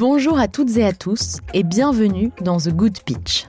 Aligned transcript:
Bonjour 0.00 0.38
à 0.38 0.48
toutes 0.48 0.78
et 0.78 0.86
à 0.86 0.94
tous 0.94 1.40
et 1.52 1.62
bienvenue 1.62 2.32
dans 2.40 2.56
The 2.56 2.70
Good 2.70 3.00
Pitch. 3.04 3.48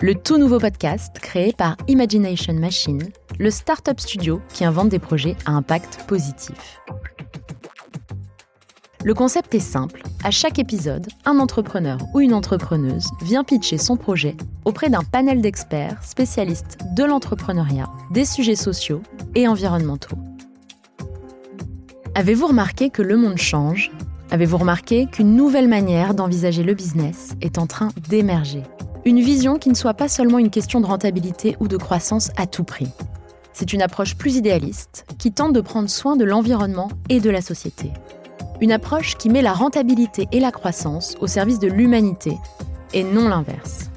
Le 0.00 0.16
tout 0.16 0.36
nouveau 0.36 0.58
podcast 0.58 1.16
créé 1.20 1.52
par 1.52 1.76
Imagination 1.86 2.54
Machine, 2.54 3.00
le 3.38 3.50
startup 3.52 4.00
studio 4.00 4.42
qui 4.52 4.64
invente 4.64 4.88
des 4.88 4.98
projets 4.98 5.36
à 5.46 5.52
impact 5.52 6.06
positif. 6.08 6.80
Le 9.04 9.14
concept 9.14 9.54
est 9.54 9.60
simple. 9.60 10.02
À 10.24 10.32
chaque 10.32 10.58
épisode, 10.58 11.06
un 11.24 11.38
entrepreneur 11.38 11.98
ou 12.12 12.18
une 12.18 12.34
entrepreneuse 12.34 13.10
vient 13.22 13.44
pitcher 13.44 13.78
son 13.78 13.96
projet 13.96 14.36
auprès 14.64 14.90
d'un 14.90 15.04
panel 15.04 15.40
d'experts 15.40 16.02
spécialistes 16.02 16.78
de 16.96 17.04
l'entrepreneuriat, 17.04 17.88
des 18.10 18.24
sujets 18.24 18.56
sociaux 18.56 19.02
et 19.36 19.46
environnementaux. 19.46 20.18
Avez-vous 22.16 22.48
remarqué 22.48 22.90
que 22.90 23.02
le 23.02 23.16
monde 23.16 23.38
change 23.38 23.92
Avez-vous 24.32 24.58
remarqué 24.58 25.06
qu'une 25.06 25.34
nouvelle 25.34 25.66
manière 25.66 26.14
d'envisager 26.14 26.62
le 26.62 26.74
business 26.74 27.30
est 27.40 27.58
en 27.58 27.66
train 27.66 27.88
d'émerger? 28.08 28.62
Une 29.04 29.18
vision 29.18 29.58
qui 29.58 29.70
ne 29.70 29.74
soit 29.74 29.94
pas 29.94 30.06
seulement 30.06 30.38
une 30.38 30.50
question 30.50 30.80
de 30.80 30.86
rentabilité 30.86 31.56
ou 31.58 31.66
de 31.66 31.76
croissance 31.76 32.30
à 32.36 32.46
tout 32.46 32.62
prix. 32.62 32.86
C'est 33.52 33.72
une 33.72 33.82
approche 33.82 34.16
plus 34.16 34.36
idéaliste 34.36 35.04
qui 35.18 35.32
tente 35.32 35.52
de 35.52 35.60
prendre 35.60 35.90
soin 35.90 36.14
de 36.14 36.24
l'environnement 36.24 36.90
et 37.08 37.18
de 37.18 37.28
la 37.28 37.40
société. 37.40 37.90
Une 38.60 38.70
approche 38.70 39.16
qui 39.16 39.30
met 39.30 39.42
la 39.42 39.52
rentabilité 39.52 40.28
et 40.30 40.38
la 40.38 40.52
croissance 40.52 41.16
au 41.20 41.26
service 41.26 41.58
de 41.58 41.66
l'humanité 41.66 42.38
et 42.94 43.02
non 43.02 43.28
l'inverse. 43.28 43.90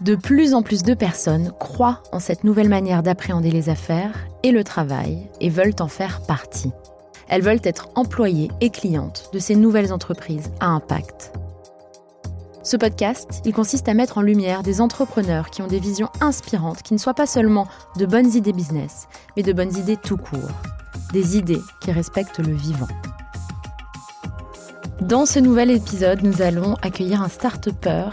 De 0.00 0.16
plus 0.16 0.52
en 0.52 0.62
plus 0.62 0.82
de 0.82 0.94
personnes 0.94 1.52
croient 1.60 2.02
en 2.10 2.18
cette 2.18 2.42
nouvelle 2.42 2.68
manière 2.68 3.04
d'appréhender 3.04 3.52
les 3.52 3.68
affaires 3.68 4.26
et 4.42 4.50
le 4.50 4.64
travail 4.64 5.30
et 5.40 5.48
veulent 5.48 5.76
en 5.78 5.88
faire 5.88 6.22
partie. 6.26 6.72
Elles 7.28 7.42
veulent 7.42 7.60
être 7.64 7.88
employées 7.94 8.50
et 8.60 8.70
clientes 8.70 9.30
de 9.32 9.38
ces 9.38 9.56
nouvelles 9.56 9.92
entreprises 9.92 10.50
à 10.60 10.68
impact. 10.68 11.32
Ce 12.62 12.76
podcast, 12.76 13.42
il 13.44 13.52
consiste 13.52 13.88
à 13.88 13.94
mettre 13.94 14.18
en 14.18 14.22
lumière 14.22 14.62
des 14.62 14.80
entrepreneurs 14.80 15.50
qui 15.50 15.60
ont 15.60 15.66
des 15.66 15.78
visions 15.78 16.08
inspirantes, 16.20 16.82
qui 16.82 16.94
ne 16.94 16.98
soient 16.98 17.14
pas 17.14 17.26
seulement 17.26 17.68
de 17.98 18.06
bonnes 18.06 18.34
idées 18.34 18.54
business, 18.54 19.06
mais 19.36 19.42
de 19.42 19.52
bonnes 19.52 19.76
idées 19.76 19.98
tout 19.98 20.16
court 20.16 20.50
des 21.14 21.36
idées 21.36 21.62
qui 21.80 21.92
respectent 21.92 22.40
le 22.40 22.52
vivant. 22.52 22.88
Dans 25.00 25.26
ce 25.26 25.40
nouvel 25.40 25.72
épisode, 25.72 26.22
nous 26.22 26.40
allons 26.40 26.76
accueillir 26.80 27.20
un 27.20 27.28
start 27.28 27.68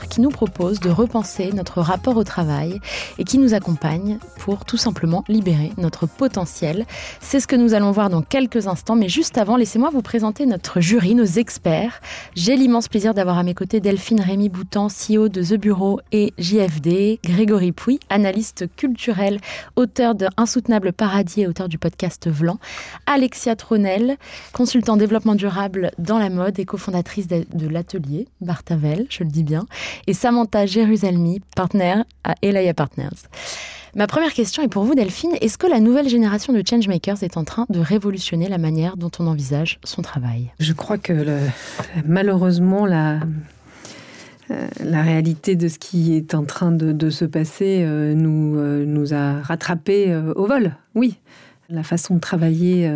qui 0.09 0.19
nous 0.19 0.29
propose 0.29 0.79
de 0.79 0.89
repenser 0.89 1.51
notre 1.53 1.79
rapport 1.79 2.17
au 2.17 2.23
travail 2.23 2.79
et 3.19 3.23
qui 3.23 3.38
nous 3.38 3.53
accompagne 3.53 4.17
pour 4.39 4.65
tout 4.65 4.77
simplement 4.77 5.23
libérer 5.27 5.71
notre 5.77 6.07
potentiel. 6.07 6.85
C'est 7.19 7.39
ce 7.39 7.45
que 7.45 7.55
nous 7.55 7.75
allons 7.75 7.91
voir 7.91 8.09
dans 8.09 8.23
quelques 8.23 8.65
instants, 8.65 8.95
mais 8.95 9.09
juste 9.09 9.38
avant, 9.38 9.57
laissez-moi 9.57 9.91
vous 9.93 10.01
présenter 10.01 10.47
notre 10.47 10.81
jury, 10.81 11.13
nos 11.13 11.23
experts. 11.23 12.01
J'ai 12.35 12.55
l'immense 12.55 12.88
plaisir 12.88 13.13
d'avoir 13.13 13.38
à 13.38 13.43
mes 13.43 13.53
côtés 13.53 13.79
Delphine 13.79 14.19
Rémy 14.19 14.49
Boutan, 14.49 14.88
CEO 14.88 15.29
de 15.29 15.43
The 15.43 15.59
Bureau 15.59 15.99
et 16.11 16.33
JFD, 16.39 17.19
Grégory 17.23 17.73
Pouy, 17.73 17.99
analyste 18.09 18.66
culturel, 18.75 19.39
auteur 19.75 20.16
de 20.16 20.27
Insoutenable 20.35 20.93
Paradis 20.93 21.41
et 21.41 21.47
auteur 21.47 21.69
du 21.69 21.77
podcast 21.77 22.27
Vlan, 22.27 22.57
Alexia 23.05 23.55
Tronel, 23.55 24.17
consultant 24.51 24.97
développement 24.97 25.35
durable 25.35 25.91
dans 25.99 26.17
la 26.17 26.31
mode 26.31 26.57
et 26.57 26.66
cofondatrice 26.72 27.27
de 27.27 27.67
l'atelier 27.67 28.30
Bartavel, 28.39 29.05
je 29.09 29.25
le 29.25 29.30
dis 29.30 29.44
bien, 29.44 29.66
et 30.08 30.14
Samantha 30.14 30.66
Jérusalemi, 30.66 31.41
partenaire 31.53 32.05
à 32.23 32.36
Elaya 32.41 32.73
Partners. 32.73 33.28
Ma 33.94 34.08
première 34.08 34.31
question 34.31 34.63
est 34.63 34.69
pour 34.69 34.86
vous, 34.86 34.95
Delphine. 34.95 35.33
Est-ce 35.41 35.58
que 35.58 35.67
la 35.67 35.81
nouvelle 35.81 36.08
génération 36.08 36.53
de 36.53 36.63
changemakers 36.66 37.23
est 37.23 37.36
en 37.36 37.44
train 37.44 37.66
de 37.69 37.80
révolutionner 37.80 38.47
la 38.47 38.58
manière 38.58 38.95
dont 38.95 39.11
on 39.19 39.28
envisage 39.28 39.81
son 39.83 40.02
travail? 40.02 40.53
Je 40.59 40.72
crois 40.72 40.97
que 40.97 41.39
malheureusement, 42.05 42.85
la, 42.85 43.19
euh, 44.51 44.68
la 44.81 45.01
réalité 45.01 45.57
de 45.57 45.68
ce 45.68 45.78
qui 45.78 46.16
est 46.16 46.34
en 46.35 46.45
train 46.45 46.72
de, 46.72 47.09
se 47.09 47.25
passer 47.25 47.84
euh, 47.84 48.13
nous, 48.13 48.57
euh, 48.57 48.85
nous 48.85 49.13
a 49.13 49.41
rattrapés 49.41 50.16
au 50.38 50.45
vol. 50.45 50.74
Oui, 50.95 51.18
la 51.68 51.84
façon 51.84 52.16
de 52.16 52.19
travailler 52.22 52.90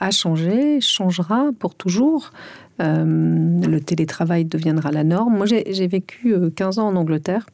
a 0.00 0.10
changé, 0.10 0.80
changera 0.80 1.50
pour 1.58 1.74
toujours. 1.74 2.30
Euh, 2.80 3.04
le 3.04 3.80
télétravail 3.80 4.44
deviendra 4.44 4.90
la 4.90 5.04
norme. 5.04 5.36
Moi, 5.36 5.46
j'ai 5.46 5.86
vécu 5.86 6.34
15 6.54 6.78
euh, 6.78 6.82
ans 6.82 6.88
en 6.88 6.96
Angleterre. 6.96 7.46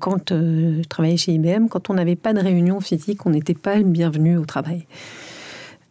Quand 0.00 0.32
euh, 0.32 0.82
je 0.82 0.88
travaillais 0.88 1.16
chez 1.16 1.32
IBM, 1.32 1.68
quand 1.68 1.88
on 1.88 1.94
n'avait 1.94 2.16
pas 2.16 2.32
de 2.32 2.40
réunion 2.40 2.80
physique, 2.80 3.24
on 3.26 3.30
n'était 3.30 3.54
pas 3.54 3.80
bienvenu 3.82 4.36
au 4.36 4.44
travail. 4.44 4.86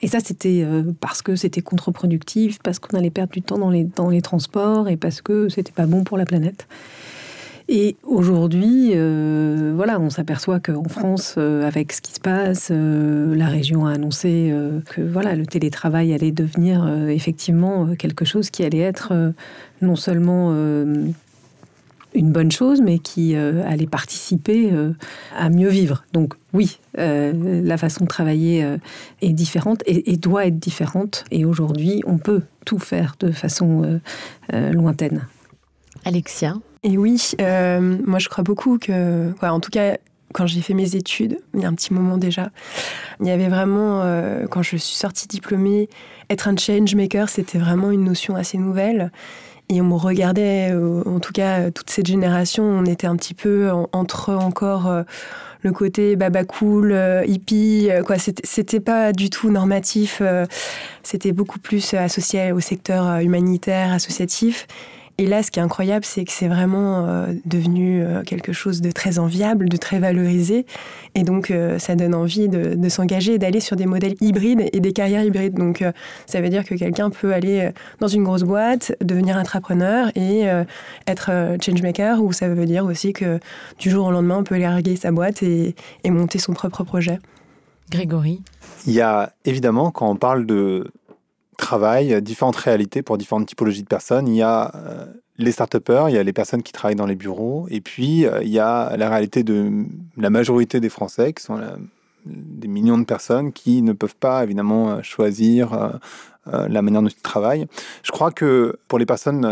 Et 0.01 0.07
ça, 0.07 0.19
c'était 0.19 0.63
parce 0.99 1.23
que 1.23 1.35
c'était 1.35 1.61
contre-productif, 1.61 2.59
parce 2.61 2.77
qu'on 2.77 2.95
allait 2.95 3.09
perdre 3.09 3.33
du 3.33 3.41
temps 3.41 3.57
dans 3.57 3.71
les, 3.71 3.83
dans 3.83 4.09
les 4.09 4.21
transports 4.21 4.89
et 4.89 4.95
parce 4.95 5.21
que 5.21 5.49
c'était 5.49 5.71
pas 5.71 5.87
bon 5.87 6.03
pour 6.03 6.19
la 6.19 6.25
planète. 6.25 6.67
Et 7.69 7.97
aujourd'hui, 8.03 8.91
euh, 8.93 9.73
voilà, 9.75 9.99
on 9.99 10.09
s'aperçoit 10.09 10.61
qu'en 10.61 10.87
France, 10.87 11.35
euh, 11.37 11.67
avec 11.67 11.91
ce 11.91 12.01
qui 12.01 12.13
se 12.13 12.19
passe, 12.21 12.69
euh, 12.71 13.35
la 13.35 13.47
région 13.47 13.85
a 13.85 13.91
annoncé 13.91 14.53
que 14.85 15.01
voilà, 15.01 15.35
le 15.35 15.45
télétravail 15.45 16.13
allait 16.13 16.31
devenir 16.31 16.87
effectivement 17.09 17.95
quelque 17.95 18.23
chose 18.23 18.49
qui 18.49 18.63
allait 18.63 18.79
être 18.79 19.33
non 19.81 19.95
seulement 19.95 20.51
une 20.51 22.31
bonne 22.31 22.51
chose, 22.51 22.81
mais 22.81 22.99
qui 22.99 23.35
allait 23.35 23.87
participer 23.87 24.71
à 25.35 25.49
mieux 25.49 25.69
vivre. 25.69 26.03
Donc 26.13 26.33
oui, 26.53 26.79
la 26.95 27.77
façon 27.77 28.05
de 28.05 28.09
travailler 28.09 28.65
est 29.21 29.33
différente 29.33 29.83
et, 29.85 30.11
et, 30.11 30.17
doit 30.17 30.45
être 30.45 30.59
différente. 30.59 31.25
Et 31.31 31.45
aujourd'hui, 31.45 32.01
on 32.05 32.17
peut 32.17 32.41
tout 32.65 32.79
faire 32.79 33.15
de 33.19 33.31
façon 33.31 33.99
lointaine. 34.51 35.27
Alexia? 36.05 36.55
Et 36.83 36.97
oui, 36.97 37.31
euh, 37.41 37.97
moi 38.05 38.19
je 38.19 38.29
crois 38.29 38.43
beaucoup 38.43 38.77
que, 38.77 39.33
en 39.41 39.59
tout 39.59 39.71
cas, 39.71 39.97
quand 40.33 40.45
j'ai 40.45 40.61
fait 40.61 40.73
mes 40.73 40.95
études, 40.95 41.39
il 41.53 41.61
y 41.61 41.65
a 41.65 41.67
un 41.67 41.73
petit 41.73 41.93
moment 41.93 42.17
déjà, 42.17 42.49
il 43.19 43.27
y 43.27 43.31
avait 43.31 43.47
vraiment, 43.47 44.01
euh, 44.03 44.45
quand 44.47 44.61
je 44.61 44.69
suis 44.77 44.79
sortie 44.79 45.27
diplômée, 45.27 45.89
être 46.29 46.47
un 46.47 46.57
change 46.57 46.95
maker, 46.95 47.29
c'était 47.29 47.57
vraiment 47.57 47.91
une 47.91 48.03
notion 48.03 48.35
assez 48.35 48.57
nouvelle. 48.57 49.11
Et 49.69 49.81
on 49.81 49.85
me 49.85 49.95
regardait, 49.95 50.71
euh, 50.71 51.03
en 51.05 51.19
tout 51.19 51.33
cas, 51.33 51.71
toute 51.71 51.89
cette 51.89 52.07
génération, 52.07 52.63
on 52.63 52.85
était 52.85 53.07
un 53.07 53.17
petit 53.17 53.33
peu 53.33 53.69
entre 53.91 54.33
encore 54.33 54.89
le 55.61 55.71
côté 55.73 56.15
baba 56.15 56.45
cool, 56.45 56.97
hippie, 57.25 57.89
quoi. 58.05 58.15
C'était 58.17 58.79
pas 58.79 59.11
du 59.11 59.29
tout 59.29 59.51
normatif. 59.51 60.21
C'était 61.03 61.33
beaucoup 61.33 61.59
plus 61.59 61.93
associé 61.95 62.53
au 62.53 62.61
secteur 62.61 63.19
humanitaire, 63.19 63.91
associatif. 63.91 64.67
Et 65.19 65.25
là, 65.25 65.41
ce 65.41 65.49
qui 65.49 65.59
est 65.59 65.63
incroyable, 65.63 66.05
c'est 66.05 66.25
que 66.25 66.31
c'est 66.31 66.47
vraiment 66.47 67.07
euh, 67.07 67.33
devenu 67.45 68.03
euh, 68.03 68.21
quelque 68.21 68.53
chose 68.53 68.81
de 68.81 68.91
très 68.91 69.17
enviable, 69.17 69.67
de 69.67 69.77
très 69.77 69.97
valorisé. 69.97 70.67
Et 71.15 71.23
donc, 71.23 71.49
euh, 71.49 71.79
ça 71.79 71.95
donne 71.95 72.13
envie 72.13 72.47
de, 72.47 72.89
s'engager 72.89 73.33
et 73.33 73.37
d'aller 73.39 73.59
sur 73.59 73.75
des 73.75 73.87
modèles 73.87 74.15
hybrides 74.21 74.69
et 74.71 74.79
des 74.79 74.93
carrières 74.93 75.23
hybrides. 75.23 75.55
Donc, 75.55 75.83
ça 76.27 76.39
veut 76.39 76.49
dire 76.49 76.63
que 76.63 76.75
quelqu'un 76.75 77.09
peut 77.09 77.33
aller 77.33 77.71
dans 77.99 78.07
une 78.07 78.23
grosse 78.23 78.43
boîte, 78.43 78.95
devenir 79.01 79.37
entrepreneur 79.37 80.09
et 80.15 80.45
être 81.05 81.57
changemaker, 81.61 82.23
ou 82.23 82.31
ça 82.31 82.47
veut 82.47 82.65
dire 82.65 82.85
aussi 82.85 83.11
que 83.11 83.39
du 83.77 83.89
jour 83.89 84.07
au 84.07 84.11
lendemain, 84.11 84.37
on 84.37 84.43
peut 84.43 84.57
larguer 84.57 84.95
sa 84.95 85.11
boîte 85.11 85.43
et, 85.43 85.75
et 86.05 86.11
monter 86.11 86.39
son 86.39 86.53
propre 86.53 86.83
projet. 86.83 87.19
Grégory 87.91 88.41
Il 88.85 88.93
y 88.93 89.01
a 89.01 89.33
évidemment, 89.43 89.91
quand 89.91 90.09
on 90.09 90.15
parle 90.15 90.45
de 90.45 90.89
travail, 91.57 92.21
différentes 92.21 92.55
réalités 92.55 93.01
pour 93.01 93.17
différentes 93.17 93.47
typologies 93.47 93.83
de 93.83 93.87
personnes. 93.87 94.27
Il 94.27 94.35
y 94.35 94.41
a 94.41 94.71
euh, 94.75 95.05
les 95.37 95.51
start 95.51 95.75
il 96.07 96.13
y 96.13 96.17
a 96.17 96.23
les 96.23 96.33
personnes 96.33 96.63
qui 96.63 96.71
travaillent 96.71 96.95
dans 96.95 97.05
les 97.05 97.15
bureaux, 97.15 97.67
et 97.69 97.81
puis 97.81 98.25
euh, 98.25 98.41
il 98.43 98.49
y 98.49 98.59
a 98.59 98.95
la 98.95 99.09
réalité 99.09 99.43
de 99.43 99.85
la 100.15 100.29
majorité 100.29 100.79
des 100.79 100.89
Français, 100.89 101.33
qui 101.33 101.43
sont 101.43 101.59
des 102.25 102.67
millions 102.67 102.97
de 102.97 103.05
personnes 103.05 103.51
qui 103.51 103.81
ne 103.81 103.93
peuvent 103.93 104.15
pas 104.15 104.43
évidemment 104.43 104.91
euh, 104.91 105.01
choisir 105.01 105.99
la 106.45 106.81
manière 106.81 107.01
dont 107.01 107.09
ils 107.09 107.21
travaillent. 107.21 107.67
Je 108.03 108.11
crois 108.11 108.31
que 108.31 108.77
pour 108.87 108.99
les 108.99 109.05
personnes 109.05 109.45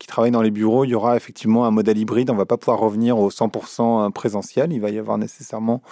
qui 0.00 0.08
travaillent 0.08 0.32
dans 0.32 0.42
les 0.42 0.50
bureaux, 0.50 0.84
il 0.84 0.88
y 0.88 0.94
aura 0.96 1.16
effectivement 1.16 1.66
un 1.66 1.70
modèle 1.70 1.96
hybride. 1.96 2.30
On 2.30 2.32
ne 2.32 2.38
va 2.38 2.46
pas 2.46 2.56
pouvoir 2.56 2.80
revenir 2.80 3.16
au 3.16 3.30
100% 3.30 4.10
présentiel. 4.10 4.72
Il 4.72 4.80
va 4.80 4.90
y 4.90 4.98
avoir 4.98 5.18
nécessairement 5.18 5.82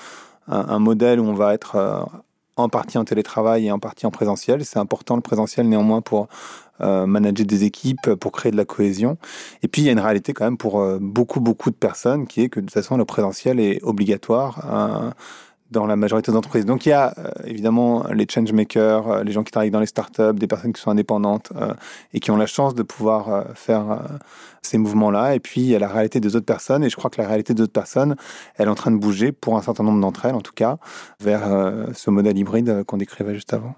un 0.49 0.81
modèle 0.81 1.21
où 1.21 1.25
on 1.25 1.35
va 1.35 1.55
être 1.55 2.09
en 2.57 2.69
partie 2.69 2.99
en 2.99 3.05
télétravail 3.05 3.67
et 3.67 3.73
en 3.73 3.79
partie 3.79 4.07
en 4.07 4.11
présentiel. 4.11 4.65
C'est 4.65 4.79
important 4.79 5.17
le 5.17 5.23
présentiel 5.23 5.69
néanmoins 5.69 6.01
pour 6.01 6.29
euh, 6.81 7.07
manager 7.07 7.47
des 7.47 7.65
équipes, 7.65 8.15
pour 8.15 8.33
créer 8.33 8.53
de 8.53 8.57
la 8.57 8.65
cohésion. 8.65 9.17
Et 9.63 9.69
puis 9.69 9.83
il 9.83 9.85
y 9.87 9.89
a 9.89 9.93
une 9.93 10.01
réalité 10.01 10.33
quand 10.33 10.45
même 10.45 10.59
pour 10.59 10.81
euh, 10.81 10.99
beaucoup 11.01 11.41
beaucoup 11.41 11.71
de 11.71 11.77
personnes 11.77 12.27
qui 12.27 12.43
est 12.43 12.49
que 12.49 12.61
de 12.61 12.67
toute 12.67 12.75
façon 12.75 12.97
le 12.97 13.05
présentiel 13.05 13.61
est 13.61 13.83
obligatoire. 13.83 15.15
Dans 15.73 15.87
la 15.87 15.97
majorité 15.97 16.31
des 16.31 16.39
entreprises. 16.39 16.65
Donc 16.65 16.87
il 16.87 16.91
y 16.91 16.93
a 16.93 17.15
euh, 17.19 17.31
évidemment 17.45 18.05
les 18.13 18.27
changemakers, 18.29 19.09
euh, 19.09 19.25
les 19.25 19.33
gens 19.33 19.43
qui 19.43 19.51
travaillent 19.51 19.71
dans 19.71 19.81
les 19.81 19.87
startups, 19.87 20.35
des 20.35 20.47
personnes 20.47 20.73
qui 20.73 20.81
sont 20.81 20.91
indépendantes 20.91 21.53
euh, 21.57 21.75
et 22.13 22.21
qui 22.21 22.31
ont 22.31 22.37
la 22.37 22.47
chance 22.47 22.75
de 22.75 22.83
pouvoir 22.83 23.47
faire 23.55 24.01
ces 24.63 24.79
mouvements-là. 24.79 25.35
Et 25.35 25.41
puis 25.41 25.63
il 25.63 25.67
y 25.67 25.75
a 25.75 25.79
la 25.79 25.89
réalité 25.89 26.21
des 26.21 26.37
autres 26.37 26.47
personnes. 26.47 26.85
Et 26.85 26.91
je 26.91 26.97
crois 26.97 27.11
que 27.11 27.21
la 27.21 27.27
réalité 27.27 27.55
des 27.55 27.63
autres 27.63 27.73
personnes, 27.73 28.15
elle 28.57 28.67
est 28.67 28.71
en 28.71 28.75
train 28.75 28.91
de 28.91 28.99
bouger 28.99 29.33
pour 29.33 29.57
un 29.57 29.63
certain 29.63 29.83
nombre 29.83 30.01
d'entre 30.01 30.27
elles, 30.27 30.35
en 30.35 30.41
tout 30.41 30.53
cas, 30.55 30.77
vers 31.21 31.43
ce 31.95 32.11
modèle 32.11 32.37
hybride 32.37 32.85
qu'on 32.85 32.99
décrivait 32.99 33.35
juste 33.35 33.55
avant. 33.55 33.75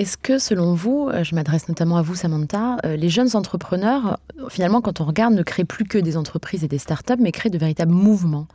Est-ce 0.00 0.16
que, 0.16 0.38
selon 0.38 0.72
vous, 0.72 1.10
euh, 1.12 1.24
je 1.24 1.34
m'adresse 1.34 1.68
notamment 1.68 1.98
à 1.98 2.02
vous, 2.02 2.14
Samantha, 2.14 2.78
euh, 2.86 2.96
les 2.96 3.10
jeunes 3.10 3.36
entrepreneurs, 3.36 4.18
finalement, 4.48 4.80
quand 4.80 5.02
on 5.02 5.04
regarde, 5.04 5.34
ne 5.34 5.42
créent 5.42 5.66
plus 5.66 5.84
que 5.84 5.98
des 5.98 6.16
entreprises 6.16 6.64
et 6.64 6.68
des 6.68 6.78
startups, 6.78 7.18
mais 7.18 7.32
créent 7.32 7.50
de 7.50 7.58
véritables 7.58 7.92
mouvements 7.92 8.48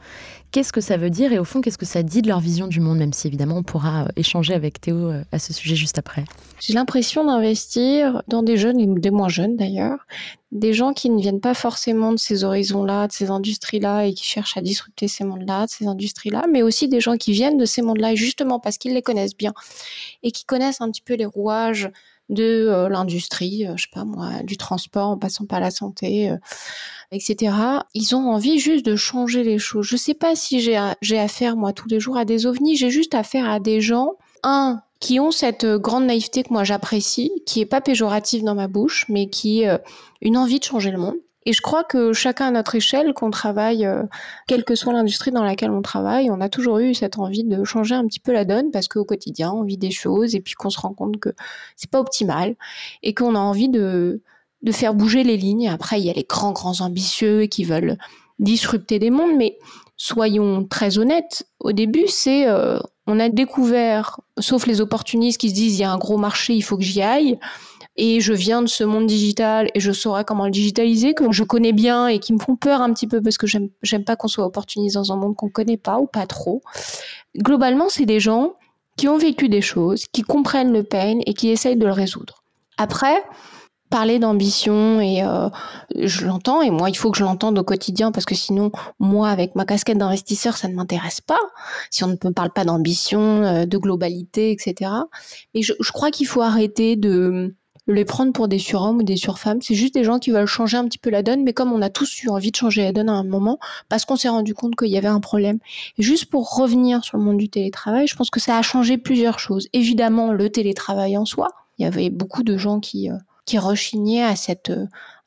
Qu'est-ce 0.56 0.72
que 0.72 0.80
ça 0.80 0.96
veut 0.96 1.10
dire 1.10 1.34
et 1.34 1.38
au 1.38 1.44
fond, 1.44 1.60
qu'est-ce 1.60 1.78
que 1.78 1.86
ça 1.86 2.02
dit 2.02 2.22
de 2.22 2.30
leur 2.30 2.40
vision 2.40 2.68
du 2.68 2.80
monde, 2.80 2.98
même 2.98 3.12
si 3.12 3.28
évidemment 3.28 3.58
on 3.58 3.64
pourra 3.64 4.08
échanger 4.16 4.54
avec 4.54 4.80
Théo 4.80 5.12
à 5.34 5.38
ce 5.38 5.52
sujet 5.52 5.76
juste 5.76 5.98
après. 5.98 6.24
J'ai 6.62 6.72
l'impression 6.72 7.26
d'investir 7.26 8.22
dans 8.30 8.42
des 8.42 8.56
jeunes 8.56 8.80
et 8.80 8.88
des 8.88 9.12
moins 9.12 9.28
jeunes 9.28 9.58
d'ailleurs, 9.58 10.08
des 10.54 10.72
gens 10.72 10.94
qui 10.94 11.10
ne 11.10 11.20
viennent 11.20 11.42
pas 11.42 11.56
forcément 11.56 12.14
de 12.14 12.18
ces 12.18 12.46
horizons-là, 12.46 13.08
de 13.08 13.12
ces 13.12 13.32
industries-là 13.32 14.06
et 14.06 14.14
qui 14.14 14.24
cherchent 14.24 14.56
à 14.56 14.62
disrupter 14.62 15.10
ces 15.10 15.26
mondes-là, 15.26 15.66
de 15.66 15.72
ces 15.72 15.88
industries-là, 15.88 16.46
mais 16.50 16.62
aussi 16.62 16.88
des 16.88 17.02
gens 17.02 17.18
qui 17.18 17.34
viennent 17.34 17.58
de 17.58 17.66
ces 17.66 17.82
mondes-là 17.82 18.16
justement 18.16 18.62
parce 18.62 18.78
qu'ils 18.78 18.94
les 18.94 19.02
connaissent 19.02 19.36
bien 19.36 19.52
et 20.24 20.32
qui 20.32 20.46
connaissent 20.46 20.80
un 20.80 20.90
petit 20.90 21.02
peu 21.02 21.16
les 21.16 21.26
rouages 21.26 21.90
de 22.30 22.44
euh, 22.44 22.90
l'industrie, 22.90 23.68
euh, 23.68 23.74
je 23.76 23.84
sais 23.84 23.90
pas 23.94 24.06
moi, 24.06 24.44
du 24.44 24.58
transport 24.58 25.10
en 25.10 25.18
passant 25.18 25.46
par 25.46 25.60
la 25.60 25.72
santé, 25.72 26.30
euh, 26.30 26.38
etc. 27.12 27.56
Ils 27.94 28.16
ont 28.16 28.30
envie 28.32 28.60
juste 28.60 28.86
de 28.86 28.96
changer 28.96 29.44
les 29.44 29.60
choses. 29.60 29.86
Je 29.86 29.98
sais 29.98 30.14
pas 30.14 30.36
si 30.36 30.60
j'ai 30.60 31.18
affaire 31.18 31.56
moi 31.56 31.74
tous 31.74 31.88
les 31.88 32.00
jours 32.00 32.18
à 32.18 32.26
des 32.26 32.46
ovnis, 32.46 32.76
j'ai 32.76 32.90
juste 32.90 33.16
affaire 33.16 33.50
à 33.50 33.60
des 33.60 33.82
gens, 33.82 34.14
un, 34.44 34.82
qui 35.00 35.20
ont 35.20 35.32
cette 35.32 35.66
grande 35.66 36.06
naïveté 36.06 36.44
que 36.44 36.52
moi 36.52 36.64
j'apprécie, 36.64 37.32
qui 37.46 37.62
est 37.62 37.66
pas 37.66 37.82
péjorative 37.82 38.44
dans 38.44 38.56
ma 38.56 38.68
bouche, 38.68 39.06
mais 39.10 39.28
qui 39.28 39.62
est 39.62 39.80
une 40.22 40.38
envie 40.38 40.60
de 40.60 40.64
changer 40.64 40.92
le 40.92 40.98
monde. 40.98 41.16
Et 41.46 41.54
je 41.54 41.62
crois 41.62 41.84
que 41.84 42.12
chacun 42.14 42.48
à 42.48 42.52
notre 42.52 42.76
échelle, 42.76 43.14
qu'on 43.14 43.30
travaille, 43.30 43.86
euh, 43.86 44.04
quelle 44.48 44.64
que 44.64 44.76
soit 44.76 44.94
l'industrie 44.94 45.32
dans 45.32 45.44
laquelle 45.44 45.72
on 45.72 45.82
travaille, 45.82 46.32
on 46.32 46.42
a 46.42 46.50
toujours 46.50 46.80
eu 46.80 46.94
cette 46.94 47.20
envie 47.20 47.44
de 47.44 47.64
changer 47.64 47.96
un 47.96 48.06
petit 48.08 48.20
peu 48.20 48.32
la 48.32 48.46
donne 48.46 48.72
parce 48.72 48.88
qu'au 48.88 49.06
quotidien, 49.06 49.52
on 49.52 49.64
vit 49.64 49.78
des 49.78 49.92
choses 49.92 50.36
et 50.36 50.42
puis 50.42 50.54
qu'on 50.56 50.70
se 50.70 50.80
rend 50.80 50.94
compte 50.94 51.20
que 51.20 51.30
c'est 51.76 51.90
pas 51.90 52.00
optimal 52.00 52.56
et 53.04 53.14
qu'on 53.14 53.36
a 53.36 53.40
envie 53.40 53.70
de, 53.70 54.22
de 54.64 54.72
faire 54.72 54.96
bouger 54.96 55.24
les 55.24 55.38
lignes. 55.38 55.70
Après, 55.70 56.00
il 56.00 56.06
y 56.06 56.10
a 56.10 56.14
les 56.14 56.26
grands, 56.28 56.52
grands 56.52 56.82
ambitieux 56.82 57.46
qui 57.46 57.64
veulent 57.64 57.98
disrupter 58.40 58.98
des 58.98 59.12
mondes, 59.12 59.36
mais 59.38 59.58
soyons 59.98 60.66
très 60.66 60.98
honnêtes. 60.98 61.48
Au 61.60 61.72
début, 61.72 62.08
c'est 62.08 62.48
on 63.08 63.20
a 63.20 63.30
découvert, 63.30 64.20
sauf 64.40 64.66
les 64.66 64.82
opportunistes 64.82 65.40
qui 65.40 65.50
se 65.50 65.56
disent 65.56 65.78
il 65.78 65.82
y 65.82 65.84
a 65.84 65.92
un 65.92 65.98
gros 65.98 66.18
marché, 66.18 66.54
il 66.54 66.62
faut 66.62 66.78
que 66.78 66.84
j'y 66.84 67.02
aille. 67.02 67.40
Et 67.98 68.20
je 68.20 68.34
viens 68.34 68.62
de 68.62 68.68
ce 68.68 68.84
monde 68.84 69.08
digital 69.08 69.70
et 69.74 69.80
je 69.80 69.92
saurais 69.92 70.26
comment 70.26 70.46
le 70.46 70.52
digitaliser, 70.52 71.14
que 71.14 71.32
je 71.32 71.44
connais 71.44 71.72
bien 71.72 72.08
et 72.08 72.20
qui 72.20 72.34
me 72.34 72.40
font 72.40 72.56
peur 72.56 72.82
un 72.82 72.92
petit 72.94 73.08
peu 73.08 73.22
parce 73.22 73.38
que 73.38 73.48
j'aime, 73.48 73.70
j'aime 73.82 74.04
pas 74.04 74.16
qu'on 74.16 74.28
soit 74.28 74.46
opportuniste 74.46 74.96
dans 74.96 75.14
un 75.14 75.16
monde 75.16 75.36
qu'on 75.36 75.50
connaît 75.50 75.78
pas 75.78 76.00
ou 76.00 76.06
pas 76.06 76.26
trop. 76.28 76.62
Globalement, 77.38 77.88
c'est 77.90 78.06
des 78.06 78.20
gens 78.20 78.56
qui 78.98 79.08
ont 79.08 79.18
vécu 79.18 79.50
des 79.50 79.62
choses, 79.62 80.08
qui 80.08 80.22
comprennent 80.22 80.74
le 80.74 80.84
pain 80.84 81.20
et 81.26 81.34
qui 81.34 81.50
essayent 81.50 81.78
de 81.78 81.86
le 81.86 81.92
résoudre. 81.92 82.44
Après, 82.78 83.24
parler 83.90 84.20
d'ambition 84.20 85.00
et 85.00 85.24
euh, 85.24 85.50
je 85.96 86.26
l'entends 86.26 86.62
et 86.62 86.72
moi 86.72 86.90
il 86.90 86.98
faut 86.98 87.12
que 87.12 87.18
je 87.18 87.24
l'entende 87.24 87.58
au 87.60 87.64
quotidien 87.64 88.12
parce 88.12 88.26
que 88.26 88.36
sinon 88.36 88.72
moi 89.00 89.30
avec 89.30 89.56
ma 89.56 89.64
casquette 89.64 90.00
d'investisseur 90.00 90.58
ça 90.58 90.68
ne 90.68 90.74
m'intéresse 90.74 91.22
pas 91.22 91.40
si 91.92 92.04
on 92.04 92.08
ne 92.08 92.14
me 92.14 92.32
parle 92.32 92.52
pas 92.52 92.66
d'ambition 92.66 93.44
euh, 93.44 93.66
de 93.66 93.78
globalité 93.78 94.52
etc 94.52 94.92
et 95.54 95.62
je, 95.62 95.74
je 95.80 95.92
crois 95.92 96.10
qu'il 96.10 96.26
faut 96.26 96.42
arrêter 96.42 96.96
de 96.96 97.56
les 97.88 98.06
prendre 98.06 98.32
pour 98.34 98.48
des 98.48 98.60
surhommes 98.60 98.98
ou 98.98 99.04
des 99.04 99.18
surfemmes. 99.18 99.62
C'est 99.62 99.76
juste 99.76 99.94
des 99.94 100.04
gens 100.04 100.20
qui 100.20 100.32
veulent 100.32 100.48
changer 100.48 100.78
un 100.78 100.86
petit 100.86 100.98
peu 100.98 101.10
la 101.10 101.24
donne 101.24 101.44
mais 101.44 101.54
comme 101.54 101.72
on 101.72 101.82
a 101.82 101.90
tous 101.90 102.24
eu 102.24 102.30
envie 102.30 102.52
de 102.52 102.56
changer 102.56 102.84
la 102.84 102.92
donne 102.92 103.10
à 103.10 103.14
un 103.14 103.24
moment 103.24 103.60
parce 103.90 104.06
qu'on 104.06 104.16
s'est 104.16 104.30
rendu 104.30 104.54
compte 104.54 104.76
qu'il 104.76 104.90
y 104.90 104.98
avait 104.98 105.08
un 105.08 105.20
problème. 105.20 105.60
Et 105.98 106.04
juste 106.04 106.26
pour 106.26 106.56
revenir 106.56 107.04
sur 107.04 107.18
le 107.18 107.24
monde 107.24 107.38
du 107.38 107.50
télétravail 107.50 108.08
je 108.08 108.16
pense 108.16 108.30
que 108.30 108.40
ça 108.40 108.58
a 108.58 108.62
changé 108.62 108.98
plusieurs 108.98 109.40
choses. 109.40 109.68
Évidemment 109.74 110.32
le 110.32 110.50
télétravail 110.50 111.18
en 111.18 111.26
soi. 111.26 111.50
Il 111.78 111.84
y 111.84 111.86
avait 111.86 112.10
beaucoup 112.10 112.44
de 112.44 112.58
gens 112.58 112.80
qui 112.80 113.12
euh, 113.12 113.16
qui 113.46 113.60
rechignait 113.60 114.24
à 114.24 114.36
cette 114.36 114.72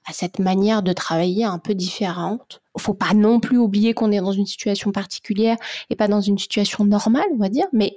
à 0.08 0.12
cette 0.12 0.38
manière 0.38 0.82
de 0.82 0.92
travailler 0.92 1.44
un 1.44 1.58
peu 1.58 1.74
différente. 1.74 2.62
Faut 2.78 2.94
pas 2.94 3.12
non 3.12 3.40
plus 3.40 3.58
oublier 3.58 3.92
qu'on 3.92 4.10
est 4.10 4.20
dans 4.20 4.32
une 4.32 4.46
situation 4.46 4.90
particulière 4.90 5.56
et 5.90 5.96
pas 5.96 6.08
dans 6.08 6.22
une 6.22 6.38
situation 6.38 6.84
normale, 6.84 7.26
on 7.34 7.38
va 7.38 7.50
dire, 7.50 7.66
mais 7.72 7.96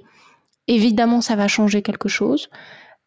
évidemment 0.68 1.22
ça 1.22 1.36
va 1.36 1.48
changer 1.48 1.82
quelque 1.82 2.10
chose. 2.10 2.50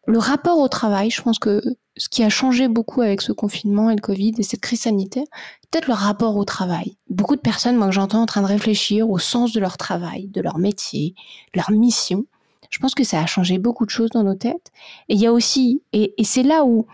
Le 0.07 0.19
rapport 0.19 0.59
au 0.59 0.67
travail, 0.67 1.09
je 1.09 1.21
pense 1.21 1.39
que 1.39 1.61
ce 1.97 2.09
qui 2.09 2.23
a 2.23 2.29
changé 2.29 2.67
beaucoup 2.67 3.01
avec 3.01 3.21
ce 3.21 3.31
confinement 3.31 3.89
et 3.89 3.95
le 3.95 4.01
Covid 4.01 4.33
et 4.37 4.43
cette 4.43 4.61
crise 4.61 4.81
sanitaire, 4.81 5.25
peut-être 5.71 5.87
le 5.87 5.93
rapport 5.93 6.35
au 6.37 6.45
travail. 6.45 6.97
Beaucoup 7.09 7.35
de 7.35 7.41
personnes, 7.41 7.75
moi 7.75 7.87
que 7.87 7.93
j'entends 7.93 8.21
en 8.21 8.25
train 8.25 8.41
de 8.41 8.47
réfléchir 8.47 9.09
au 9.09 9.17
sens 9.17 9.53
de 9.53 9.59
leur 9.59 9.77
travail, 9.77 10.27
de 10.27 10.41
leur 10.41 10.57
métier, 10.59 11.15
de 11.53 11.59
leur 11.59 11.71
mission. 11.71 12.25
Je 12.69 12.79
pense 12.79 12.93
que 12.93 13.03
ça 13.03 13.19
a 13.19 13.25
changé 13.25 13.57
beaucoup 13.57 13.85
de 13.85 13.89
choses 13.89 14.11
dans 14.11 14.23
nos 14.23 14.35
têtes. 14.35 14.71
Et 15.09 15.15
il 15.15 15.19
y 15.19 15.25
a 15.25 15.33
aussi, 15.33 15.81
et, 15.93 16.13
c'est 16.23 16.43
là 16.43 16.65
où 16.65 16.85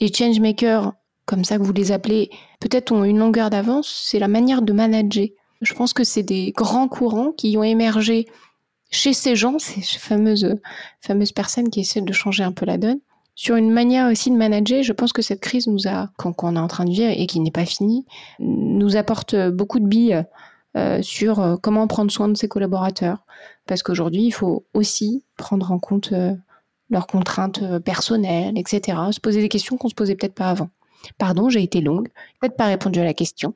les 0.00 0.12
changemakers, 0.12 0.92
comme 1.26 1.44
ça 1.44 1.58
que 1.58 1.62
vous 1.62 1.72
les 1.72 1.90
appelez, 1.90 2.30
peut-être 2.60 2.92
ont 2.92 3.04
une 3.04 3.18
longueur 3.18 3.50
d'avance, 3.50 4.04
c'est 4.08 4.18
la 4.18 4.28
manière 4.28 4.62
de 4.62 4.72
manager. 4.72 5.28
Je 5.60 5.74
pense 5.74 5.92
que 5.92 6.04
c'est 6.04 6.22
des 6.22 6.52
grands 6.52 6.88
courants 6.88 7.32
qui 7.32 7.56
ont 7.56 7.64
émergé 7.64 8.26
chez 8.94 9.12
ces 9.12 9.36
gens, 9.36 9.58
ces 9.58 9.82
fameuses, 9.82 10.56
personnes 11.34 11.70
qui 11.70 11.80
essaient 11.80 12.00
de 12.00 12.12
changer 12.12 12.44
un 12.44 12.52
peu 12.52 12.64
la 12.64 12.78
donne, 12.78 13.00
sur 13.34 13.56
une 13.56 13.70
manière 13.70 14.10
aussi 14.10 14.30
de 14.30 14.36
manager. 14.36 14.82
Je 14.82 14.92
pense 14.92 15.12
que 15.12 15.22
cette 15.22 15.40
crise 15.40 15.66
nous 15.66 15.88
a, 15.88 16.08
qu'on 16.16 16.56
est 16.56 16.58
en 16.58 16.68
train 16.68 16.84
de 16.84 16.90
vivre 16.90 17.12
et 17.14 17.26
qui 17.26 17.40
n'est 17.40 17.50
pas 17.50 17.66
finie, 17.66 18.06
nous 18.38 18.96
apporte 18.96 19.34
beaucoup 19.50 19.80
de 19.80 19.86
billes 19.86 20.24
euh, 20.76 21.02
sur 21.02 21.38
euh, 21.38 21.56
comment 21.60 21.86
prendre 21.86 22.10
soin 22.10 22.28
de 22.28 22.36
ses 22.36 22.48
collaborateurs. 22.48 23.18
Parce 23.66 23.82
qu'aujourd'hui, 23.82 24.22
il 24.24 24.32
faut 24.32 24.64
aussi 24.74 25.24
prendre 25.36 25.70
en 25.70 25.78
compte 25.78 26.12
euh, 26.12 26.34
leurs 26.90 27.06
contraintes 27.06 27.78
personnelles, 27.78 28.58
etc. 28.58 28.98
Se 29.12 29.20
poser 29.20 29.40
des 29.40 29.48
questions 29.48 29.76
qu'on 29.76 29.88
se 29.88 29.94
posait 29.94 30.16
peut-être 30.16 30.34
pas 30.34 30.50
avant. 30.50 30.70
Pardon, 31.18 31.48
j'ai 31.48 31.62
été 31.62 31.80
longue, 31.80 32.08
peut-être 32.40 32.56
pas 32.56 32.66
répondu 32.66 32.98
à 32.98 33.04
la 33.04 33.14
question, 33.14 33.54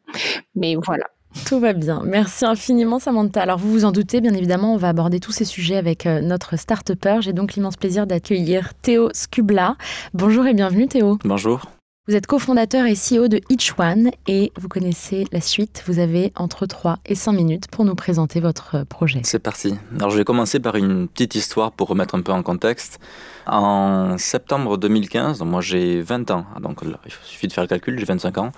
mais 0.54 0.76
voilà. 0.76 1.06
Tout 1.46 1.60
va 1.60 1.72
bien. 1.72 2.02
Merci 2.04 2.44
infiniment, 2.44 2.98
Samantha. 2.98 3.42
Alors, 3.42 3.58
vous 3.58 3.70
vous 3.70 3.84
en 3.84 3.92
doutez, 3.92 4.20
bien 4.20 4.34
évidemment, 4.34 4.74
on 4.74 4.76
va 4.76 4.88
aborder 4.88 5.20
tous 5.20 5.32
ces 5.32 5.44
sujets 5.44 5.76
avec 5.76 6.06
euh, 6.06 6.20
notre 6.20 6.56
start-upper. 6.56 7.18
J'ai 7.20 7.32
donc 7.32 7.54
l'immense 7.54 7.76
plaisir 7.76 8.06
d'accueillir 8.06 8.74
Théo 8.82 9.10
Scubla. 9.12 9.76
Bonjour 10.14 10.46
et 10.46 10.54
bienvenue, 10.54 10.88
Théo. 10.88 11.18
Bonjour. 11.24 11.62
Vous 12.08 12.16
êtes 12.16 12.26
cofondateur 12.26 12.86
et 12.86 12.94
CEO 12.94 13.28
de 13.28 13.38
Each 13.50 13.74
One 13.78 14.10
et 14.26 14.50
vous 14.56 14.68
connaissez 14.68 15.26
la 15.30 15.42
suite. 15.42 15.84
Vous 15.86 15.98
avez 15.98 16.32
entre 16.36 16.64
3 16.64 17.00
et 17.04 17.14
5 17.14 17.32
minutes 17.32 17.68
pour 17.70 17.84
nous 17.84 17.94
présenter 17.94 18.40
votre 18.40 18.84
projet. 18.84 19.20
C'est 19.24 19.38
parti. 19.38 19.74
Alors 19.94 20.08
je 20.08 20.16
vais 20.16 20.24
commencer 20.24 20.58
par 20.58 20.76
une 20.76 21.06
petite 21.06 21.34
histoire 21.34 21.70
pour 21.70 21.88
remettre 21.88 22.14
un 22.14 22.22
peu 22.22 22.32
en 22.32 22.42
contexte. 22.42 22.98
En 23.46 24.16
septembre 24.16 24.78
2015, 24.78 25.42
moi 25.42 25.60
j'ai 25.60 26.00
20 26.00 26.30
ans, 26.30 26.46
donc 26.62 26.78
il 26.82 27.12
suffit 27.24 27.46
de 27.46 27.52
faire 27.52 27.64
le 27.64 27.68
calcul, 27.68 27.98
j'ai 27.98 28.06
25 28.06 28.38
ans 28.38 28.52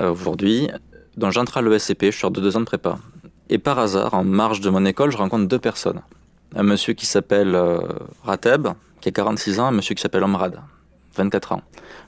euh, 0.00 0.10
aujourd'hui. 0.10 0.70
Donc 1.18 1.32
j'entre 1.32 1.56
à 1.56 1.62
l'ESCP, 1.62 2.12
je 2.12 2.18
sors 2.18 2.30
de 2.30 2.40
deux 2.40 2.56
ans 2.56 2.60
de 2.60 2.64
prépa. 2.64 2.96
Et 3.50 3.58
par 3.58 3.80
hasard, 3.80 4.14
en 4.14 4.22
marge 4.22 4.60
de 4.60 4.70
mon 4.70 4.84
école, 4.84 5.10
je 5.10 5.16
rencontre 5.16 5.48
deux 5.48 5.58
personnes. 5.58 6.00
Un 6.54 6.62
monsieur 6.62 6.94
qui 6.94 7.06
s'appelle 7.06 7.56
euh, 7.56 7.80
Rateb, 8.22 8.68
qui 9.00 9.08
a 9.08 9.12
46 9.12 9.58
ans, 9.58 9.66
un 9.66 9.72
monsieur 9.72 9.96
qui 9.96 10.00
s'appelle 10.00 10.22
Omrad, 10.22 10.60
24 11.16 11.52
ans. 11.52 11.62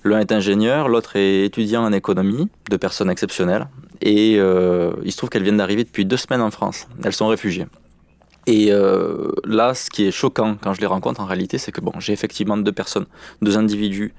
L'un 0.05 0.21
est 0.21 0.31
ingénieur, 0.31 0.89
l'autre 0.89 1.17
est 1.17 1.45
étudiant 1.45 1.83
en 1.83 1.93
économie, 1.93 2.49
deux 2.71 2.79
personnes 2.79 3.11
exceptionnelles. 3.11 3.67
Et 4.01 4.37
euh, 4.39 4.93
il 5.03 5.11
se 5.11 5.17
trouve 5.17 5.29
qu'elles 5.29 5.43
viennent 5.43 5.57
d'arriver 5.57 5.83
depuis 5.83 6.05
deux 6.05 6.17
semaines 6.17 6.41
en 6.41 6.53
France. 6.53 6.87
Elles 7.03 7.13
sont 7.13 7.27
réfugiées. 7.27 7.67
Et 8.47 8.69
euh, 8.71 9.33
là, 9.45 9.75
ce 9.75 9.91
qui 9.91 10.07
est 10.07 10.13
choquant 10.13 10.57
quand 10.63 10.73
je 10.73 10.81
les 10.81 10.87
rencontre 10.87 11.21
en 11.21 11.27
réalité, 11.27 11.59
c'est 11.59 11.73
que 11.73 11.81
bon, 11.81 11.93
j'ai 11.99 12.13
effectivement 12.13 12.57
deux 12.57 12.73
personnes, 12.73 13.07
deux 13.43 13.59
individus 13.59 14.15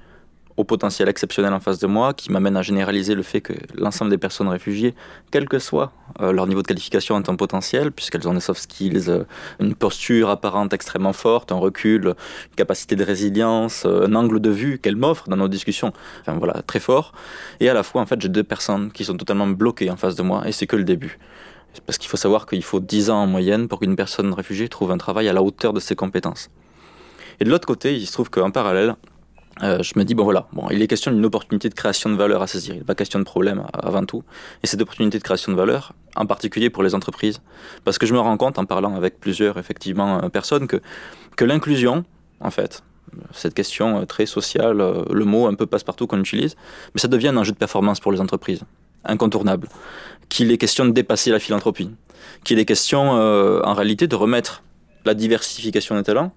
au 0.56 0.64
potentiel 0.64 1.08
exceptionnel 1.08 1.52
en 1.52 1.60
face 1.60 1.78
de 1.78 1.86
moi, 1.86 2.14
qui 2.14 2.30
m'amène 2.30 2.56
à 2.56 2.62
généraliser 2.62 3.14
le 3.14 3.22
fait 3.22 3.40
que 3.40 3.52
l'ensemble 3.74 4.10
des 4.10 4.18
personnes 4.18 4.48
réfugiées, 4.48 4.94
quel 5.30 5.48
que 5.48 5.58
soit 5.58 5.92
euh, 6.20 6.32
leur 6.32 6.46
niveau 6.46 6.62
de 6.62 6.66
qualification, 6.66 7.16
ont 7.16 7.22
un 7.26 7.36
potentiel, 7.36 7.92
puisqu'elles 7.92 8.28
ont 8.28 8.34
des 8.34 8.40
soft 8.40 8.62
skills, 8.62 9.08
euh, 9.08 9.24
une 9.60 9.74
posture 9.74 10.28
apparente 10.28 10.72
extrêmement 10.72 11.12
forte, 11.12 11.52
un 11.52 11.56
recul, 11.56 12.14
une 12.50 12.56
capacité 12.56 12.96
de 12.96 13.04
résilience, 13.04 13.84
euh, 13.86 14.06
un 14.06 14.14
angle 14.14 14.40
de 14.40 14.50
vue 14.50 14.78
qu'elles 14.78 14.96
m'offrent 14.96 15.28
dans 15.28 15.36
nos 15.36 15.48
discussions, 15.48 15.92
enfin 16.20 16.34
voilà, 16.34 16.62
très 16.62 16.80
fort. 16.80 17.12
Et 17.60 17.68
à 17.68 17.74
la 17.74 17.82
fois, 17.82 18.02
en 18.02 18.06
fait, 18.06 18.20
j'ai 18.20 18.28
deux 18.28 18.44
personnes 18.44 18.90
qui 18.92 19.04
sont 19.04 19.16
totalement 19.16 19.46
bloquées 19.46 19.90
en 19.90 19.96
face 19.96 20.14
de 20.14 20.22
moi, 20.22 20.42
et 20.46 20.52
c'est 20.52 20.66
que 20.66 20.76
le 20.76 20.84
début. 20.84 21.18
Parce 21.86 21.96
qu'il 21.96 22.10
faut 22.10 22.18
savoir 22.18 22.46
qu'il 22.46 22.62
faut 22.62 22.80
10 22.80 23.10
ans 23.10 23.22
en 23.22 23.26
moyenne 23.26 23.66
pour 23.66 23.80
qu'une 23.80 23.96
personne 23.96 24.32
réfugiée 24.34 24.68
trouve 24.68 24.92
un 24.92 24.98
travail 24.98 25.28
à 25.28 25.32
la 25.32 25.42
hauteur 25.42 25.72
de 25.72 25.80
ses 25.80 25.96
compétences. 25.96 26.50
Et 27.40 27.44
de 27.44 27.50
l'autre 27.50 27.66
côté, 27.66 27.96
il 27.96 28.06
se 28.06 28.12
trouve 28.12 28.30
qu'en 28.30 28.50
parallèle, 28.50 28.94
euh, 29.62 29.82
je 29.82 29.92
me 29.96 30.04
dis, 30.04 30.14
bon 30.14 30.24
voilà, 30.24 30.46
bon, 30.52 30.68
il 30.70 30.80
est 30.80 30.86
question 30.86 31.10
d'une 31.10 31.24
opportunité 31.24 31.68
de 31.68 31.74
création 31.74 32.10
de 32.10 32.16
valeur 32.16 32.42
à 32.42 32.46
saisir. 32.46 32.74
Il 32.74 32.78
n'est 32.78 32.84
pas 32.84 32.94
question 32.94 33.18
de 33.18 33.24
problème 33.24 33.64
avant 33.74 34.04
tout. 34.04 34.24
Et 34.62 34.66
cette 34.66 34.80
opportunité 34.80 35.18
de 35.18 35.22
création 35.22 35.52
de 35.52 35.56
valeur, 35.56 35.92
en 36.16 36.26
particulier 36.26 36.70
pour 36.70 36.82
les 36.82 36.94
entreprises, 36.94 37.40
parce 37.84 37.98
que 37.98 38.06
je 38.06 38.14
me 38.14 38.18
rends 38.18 38.36
compte 38.36 38.58
en 38.58 38.64
parlant 38.64 38.96
avec 38.96 39.20
plusieurs, 39.20 39.58
effectivement, 39.58 40.22
euh, 40.22 40.28
personnes, 40.28 40.66
que, 40.66 40.80
que 41.36 41.44
l'inclusion, 41.44 42.04
en 42.40 42.50
fait, 42.50 42.82
cette 43.32 43.54
question 43.54 44.00
euh, 44.00 44.04
très 44.06 44.26
sociale, 44.26 44.78
le 45.10 45.24
mot 45.24 45.46
un 45.46 45.54
peu 45.54 45.66
passe-partout 45.66 46.06
qu'on 46.06 46.20
utilise, 46.20 46.56
mais 46.94 47.00
ça 47.00 47.08
devient 47.08 47.28
un 47.28 47.36
enjeu 47.36 47.52
de 47.52 47.58
performance 47.58 48.00
pour 48.00 48.10
les 48.10 48.20
entreprises, 48.20 48.62
incontournable. 49.04 49.68
Qu'il 50.30 50.50
est 50.50 50.58
question 50.58 50.86
de 50.86 50.92
dépasser 50.92 51.30
la 51.30 51.38
philanthropie, 51.38 51.90
qu'il 52.42 52.58
est 52.58 52.64
question 52.64 53.02
en 53.02 53.74
réalité 53.74 54.06
de 54.06 54.16
remettre 54.16 54.62
la 55.04 55.12
diversification 55.12 55.94
des 55.94 56.04
talents 56.04 56.32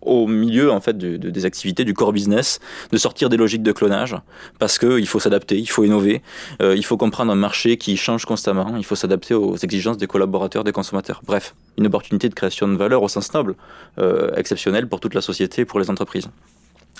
au 0.00 0.26
milieu 0.26 0.70
en 0.70 0.80
fait 0.80 0.96
des 0.96 1.44
activités 1.44 1.84
du 1.84 1.94
core 1.94 2.12
business, 2.12 2.60
de 2.92 2.96
sortir 2.96 3.28
des 3.28 3.36
logiques 3.36 3.62
de 3.62 3.72
clonage, 3.72 4.16
parce 4.58 4.78
qu'il 4.78 5.06
faut 5.06 5.20
s'adapter, 5.20 5.58
il 5.58 5.66
faut 5.66 5.84
innover, 5.84 6.22
euh, 6.62 6.76
il 6.76 6.84
faut 6.84 6.96
comprendre 6.96 7.32
un 7.32 7.36
marché 7.36 7.76
qui 7.76 7.96
change 7.96 8.24
constamment, 8.24 8.76
il 8.76 8.84
faut 8.84 8.96
s'adapter 8.96 9.34
aux 9.34 9.56
exigences 9.56 9.98
des 9.98 10.06
collaborateurs, 10.06 10.64
des 10.64 10.72
consommateurs. 10.72 11.22
Bref, 11.26 11.54
une 11.76 11.86
opportunité 11.86 12.28
de 12.28 12.34
création 12.34 12.68
de 12.68 12.76
valeur 12.76 13.02
au 13.02 13.08
sens 13.08 13.32
noble, 13.34 13.54
euh, 13.98 14.30
exceptionnelle 14.36 14.88
pour 14.88 15.00
toute 15.00 15.14
la 15.14 15.20
société 15.20 15.64
pour 15.64 15.80
les 15.80 15.90
entreprises. 15.90 16.28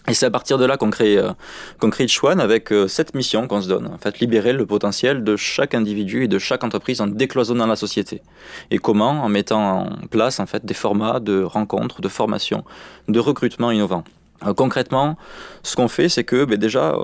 Et 0.09 0.15
c'est 0.15 0.27
à 0.27 0.31
partir 0.31 0.57
de 0.57 0.65
là 0.65 0.77
qu'on 0.77 0.91
crée, 0.91 1.19
euh, 1.19 1.33
qu'on 1.79 1.91
crée 1.91 2.09
Chouane 2.09 2.41
avec 2.41 2.73
euh, 2.73 2.89
cette 2.89 3.15
mission 3.15 3.47
qu'on 3.47 3.61
se 3.61 3.69
donne. 3.69 3.87
En 3.89 3.99
fait, 3.99 4.21
libérer 4.21 4.55
le 4.55 4.65
potentiel 4.65 5.23
de 5.23 5.37
chaque 5.37 5.75
individu 5.75 6.25
et 6.25 6.29
de 6.29 6.39
chaque 6.39 6.65
entreprise 6.65 7.01
en 7.01 7.07
décloisonnant 7.07 7.67
la 7.67 7.77
société. 7.77 8.23
Et 8.71 8.79
comment? 8.79 9.23
En 9.23 9.29
mettant 9.29 9.81
en 9.81 10.07
place 10.11 10.41
en 10.41 10.47
fait 10.47 10.65
des 10.65 10.75
formats 10.75 11.21
de 11.21 11.43
rencontres, 11.43 12.01
de 12.01 12.09
formations, 12.09 12.65
de 13.09 13.21
recrutement 13.21 13.71
innovants. 13.71 14.05
Euh, 14.47 14.55
concrètement, 14.55 15.17
ce 15.63 15.77
qu'on 15.77 15.89
fait, 15.89 16.09
c'est 16.09 16.25
que 16.25 16.45
ben, 16.47 16.57
déjà, 16.57 16.95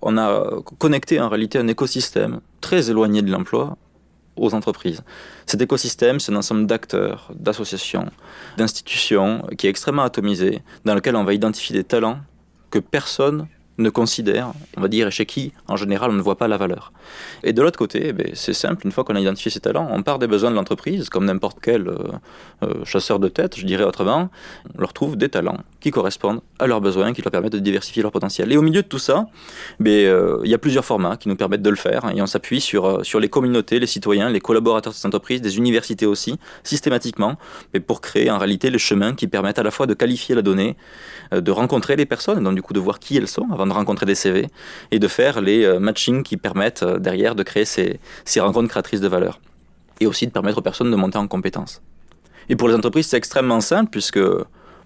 on 0.00 0.16
a 0.16 0.62
connecté 0.78 1.20
en 1.20 1.28
réalité 1.28 1.58
un 1.58 1.68
écosystème 1.68 2.40
très 2.62 2.90
éloigné 2.90 3.20
de 3.20 3.30
l'emploi 3.30 3.76
aux 4.36 4.54
entreprises. 4.54 5.02
Cet 5.46 5.60
écosystème, 5.60 6.20
c'est 6.20 6.32
un 6.32 6.36
ensemble 6.36 6.66
d'acteurs, 6.66 7.30
d'associations, 7.34 8.06
d'institutions 8.56 9.42
qui 9.58 9.66
est 9.66 9.70
extrêmement 9.70 10.04
atomisé, 10.04 10.62
dans 10.86 10.94
lequel 10.94 11.16
on 11.16 11.24
va 11.24 11.34
identifier 11.34 11.76
des 11.76 11.84
talents 11.84 12.18
que 12.70 12.78
personne 12.78 13.48
ne 13.80 13.90
considère, 13.90 14.52
on 14.76 14.80
va 14.80 14.88
dire, 14.88 15.08
et 15.08 15.10
chez 15.10 15.26
qui, 15.26 15.52
en 15.68 15.76
général, 15.76 16.10
on 16.10 16.14
ne 16.14 16.22
voit 16.22 16.36
pas 16.36 16.48
la 16.48 16.56
valeur. 16.56 16.92
Et 17.42 17.52
de 17.52 17.62
l'autre 17.62 17.78
côté, 17.78 18.08
eh 18.08 18.12
ben, 18.12 18.30
c'est 18.34 18.52
simple, 18.52 18.86
une 18.86 18.92
fois 18.92 19.04
qu'on 19.04 19.16
a 19.16 19.20
identifié 19.20 19.50
ces 19.50 19.60
talents, 19.60 19.88
on 19.90 20.02
part 20.02 20.18
des 20.18 20.26
besoins 20.26 20.50
de 20.50 20.56
l'entreprise, 20.56 21.08
comme 21.08 21.24
n'importe 21.24 21.58
quel 21.62 21.88
euh, 21.88 21.96
euh, 22.62 22.84
chasseur 22.84 23.18
de 23.18 23.28
tête, 23.28 23.58
je 23.58 23.64
dirais 23.64 23.84
autrement, 23.84 24.30
on 24.76 24.80
leur 24.80 24.92
trouve 24.92 25.16
des 25.16 25.28
talents 25.28 25.58
qui 25.80 25.90
correspondent 25.90 26.40
à 26.58 26.66
leurs 26.66 26.80
besoins, 26.80 27.12
qui 27.12 27.22
leur 27.22 27.32
permettent 27.32 27.52
de 27.52 27.58
diversifier 27.58 28.02
leur 28.02 28.12
potentiel. 28.12 28.52
Et 28.52 28.56
au 28.56 28.62
milieu 28.62 28.82
de 28.82 28.86
tout 28.86 28.98
ça, 28.98 29.26
ben, 29.78 29.90
euh, 29.90 30.40
il 30.44 30.50
y 30.50 30.54
a 30.54 30.58
plusieurs 30.58 30.84
formats 30.84 31.16
qui 31.16 31.28
nous 31.28 31.36
permettent 31.36 31.62
de 31.62 31.70
le 31.70 31.76
faire, 31.76 32.10
et 32.14 32.20
on 32.20 32.26
s'appuie 32.26 32.60
sur, 32.60 33.00
les 33.20 33.28
communautés, 33.28 33.78
les 33.78 33.86
citoyens, 33.86 34.28
les 34.28 34.40
collaborateurs 34.40 34.92
de 34.92 34.98
ces 34.98 35.06
entreprises, 35.06 35.40
des 35.40 35.58
universités 35.58 36.06
aussi, 36.06 36.38
systématiquement, 36.62 37.36
mais 37.74 37.80
pour 37.80 38.00
créer 38.00 38.30
en 38.30 38.38
réalité 38.38 38.70
les 38.70 38.78
chemins 38.78 39.14
qui 39.14 39.26
permettent 39.26 39.58
à 39.58 39.62
la 39.62 39.70
fois 39.70 39.86
de 39.86 39.94
qualifier 39.94 40.34
la 40.34 40.42
donnée, 40.42 40.76
de 41.32 41.50
rencontrer 41.50 41.96
les 41.96 42.06
personnes, 42.06 42.38
et 42.38 42.42
donc 42.42 42.54
du 42.54 42.62
coup 42.62 42.72
de 42.72 42.80
voir 42.80 42.98
qui 42.98 43.16
elles 43.16 43.28
sont 43.28 43.46
avant 43.52 43.66
de 43.70 43.74
rencontrer 43.74 44.06
des 44.06 44.14
CV 44.14 44.48
et 44.90 44.98
de 44.98 45.08
faire 45.08 45.40
les 45.40 45.64
euh, 45.64 45.80
matchings 45.80 46.22
qui 46.22 46.36
permettent 46.36 46.82
euh, 46.82 46.98
derrière 46.98 47.34
de 47.34 47.42
créer 47.42 47.64
ces, 47.64 47.98
ces 48.24 48.40
rencontres 48.40 48.68
créatrices 48.68 49.00
de 49.00 49.08
valeur. 49.08 49.40
Et 50.00 50.06
aussi 50.06 50.26
de 50.26 50.32
permettre 50.32 50.58
aux 50.58 50.62
personnes 50.62 50.90
de 50.90 50.96
monter 50.96 51.18
en 51.18 51.26
compétences. 51.26 51.82
Et 52.48 52.56
pour 52.56 52.68
les 52.68 52.74
entreprises, 52.74 53.06
c'est 53.08 53.16
extrêmement 53.16 53.60
simple 53.60 53.90
puisque 53.90 54.20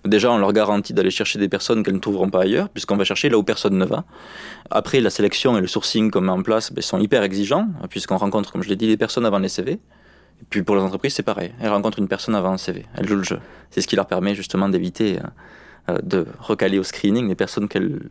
Déjà, 0.04 0.30
on 0.30 0.36
leur 0.36 0.52
garantit 0.52 0.92
d'aller 0.92 1.10
chercher 1.10 1.38
des 1.38 1.48
personnes 1.48 1.82
qu'elles 1.82 1.94
ne 1.94 2.00
trouveront 2.00 2.28
pas 2.28 2.42
ailleurs, 2.42 2.68
puisqu'on 2.68 2.96
va 2.96 3.04
chercher 3.04 3.30
là 3.30 3.38
où 3.38 3.42
personne 3.42 3.78
ne 3.78 3.86
va. 3.86 4.04
Après, 4.70 5.00
la 5.00 5.08
sélection 5.08 5.56
et 5.56 5.62
le 5.62 5.66
sourcing 5.66 6.10
qu'on 6.10 6.20
met 6.20 6.30
en 6.30 6.42
place 6.42 6.72
ben, 6.72 6.82
sont 6.82 6.98
hyper 6.98 7.22
exigeants, 7.22 7.68
puisqu'on 7.88 8.18
rencontre, 8.18 8.52
comme 8.52 8.62
je 8.62 8.68
l'ai 8.68 8.76
dit, 8.76 8.86
les 8.86 8.98
personnes 8.98 9.24
avant 9.24 9.38
les 9.38 9.48
CV. 9.48 9.72
Et 9.72 10.46
puis 10.50 10.62
pour 10.62 10.76
les 10.76 10.82
entreprises, 10.82 11.14
c'est 11.14 11.22
pareil. 11.22 11.52
Elles 11.58 11.70
rencontrent 11.70 11.98
une 11.98 12.08
personne 12.08 12.34
avant 12.34 12.52
un 12.52 12.58
CV. 12.58 12.84
Elles 12.96 13.08
jouent 13.08 13.16
le 13.16 13.24
jeu. 13.24 13.38
C'est 13.70 13.80
ce 13.80 13.86
qui 13.86 13.96
leur 13.96 14.06
permet 14.06 14.34
justement 14.34 14.68
d'éviter 14.68 15.18
euh, 15.88 15.98
de 16.02 16.26
recaler 16.38 16.78
au 16.78 16.82
screening 16.82 17.28
les 17.28 17.34
personnes 17.34 17.68
qu'elles 17.68 18.10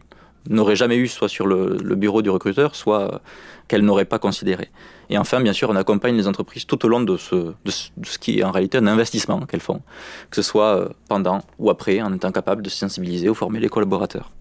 n'aurait 0.50 0.76
jamais 0.76 0.98
eu 0.98 1.08
soit 1.08 1.30
sur 1.30 1.48
le, 1.48 1.96
bureau 1.96 2.22
du 2.22 2.30
recruteur, 2.30 2.76
soit 2.76 3.22
qu'elle 3.68 3.82
n'aurait 3.82 4.06
pas 4.06 4.20
considéré. 4.20 4.70
Et 5.10 5.18
enfin, 5.18 5.42
bien 5.42 5.54
sûr, 5.54 5.70
on 5.70 5.76
accompagne 5.76 6.16
les 6.16 6.28
entreprises 6.28 6.66
tout 6.66 6.86
au 6.86 6.90
long 6.90 7.02
de 7.02 7.18
ce, 7.18 7.36
de 7.36 7.72
ce, 7.72 8.18
qui 8.20 8.40
est 8.40 8.44
en 8.44 8.52
réalité 8.52 8.78
un 8.78 8.88
investissement 8.88 9.42
qu'elles 9.42 9.60
font, 9.60 9.82
que 10.30 10.36
ce 10.36 10.42
soit 10.42 10.78
euh, 10.78 10.90
pendant 11.10 11.42
ou 11.60 11.70
après, 11.70 12.02
en 12.02 12.14
étant 12.14 12.32
capable 12.32 12.62
de 12.62 12.70
sensibiliser 12.70 13.30
ou 13.30 13.34
former 13.34 13.60
les 13.60 13.70
collaborateurs. 13.70 14.32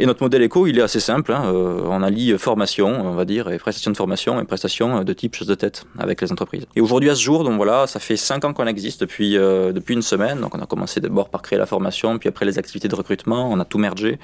Et 0.00 0.06
notre 0.06 0.22
modèle 0.22 0.40
éco, 0.40 0.66
il 0.66 0.78
est 0.78 0.82
assez 0.82 0.98
simple. 0.98 1.30
Hein. 1.30 1.42
Euh, 1.52 1.82
on 1.84 2.02
allie 2.02 2.38
formation, 2.38 2.88
on 2.88 3.12
va 3.12 3.26
dire, 3.26 3.50
et 3.50 3.58
prestation 3.58 3.90
de 3.90 3.96
formation 3.98 4.40
et 4.40 4.44
prestation 4.44 5.04
de 5.04 5.12
type 5.12 5.36
chose 5.36 5.46
de 5.46 5.54
tête 5.54 5.84
avec 5.98 6.22
les 6.22 6.32
entreprises. 6.32 6.64
Et 6.74 6.80
aujourd'hui, 6.80 7.10
à 7.10 7.14
ce 7.14 7.20
jour, 7.20 7.44
donc 7.44 7.56
voilà, 7.56 7.86
ça 7.86 8.00
fait 8.00 8.16
cinq 8.16 8.46
ans 8.46 8.54
qu'on 8.54 8.66
existe 8.66 9.02
depuis, 9.02 9.36
euh, 9.36 9.72
depuis 9.72 9.92
une 9.92 10.00
semaine. 10.00 10.40
Donc 10.40 10.54
on 10.54 10.60
a 10.62 10.64
commencé 10.64 11.00
d'abord 11.00 11.28
par 11.28 11.42
créer 11.42 11.58
la 11.58 11.66
formation, 11.66 12.18
puis 12.18 12.30
après 12.30 12.46
les 12.46 12.58
activités 12.58 12.88
de 12.88 12.94
recrutement, 12.94 13.50
on 13.50 13.60
a 13.60 13.66
tout 13.66 13.76
mergé. 13.76 14.18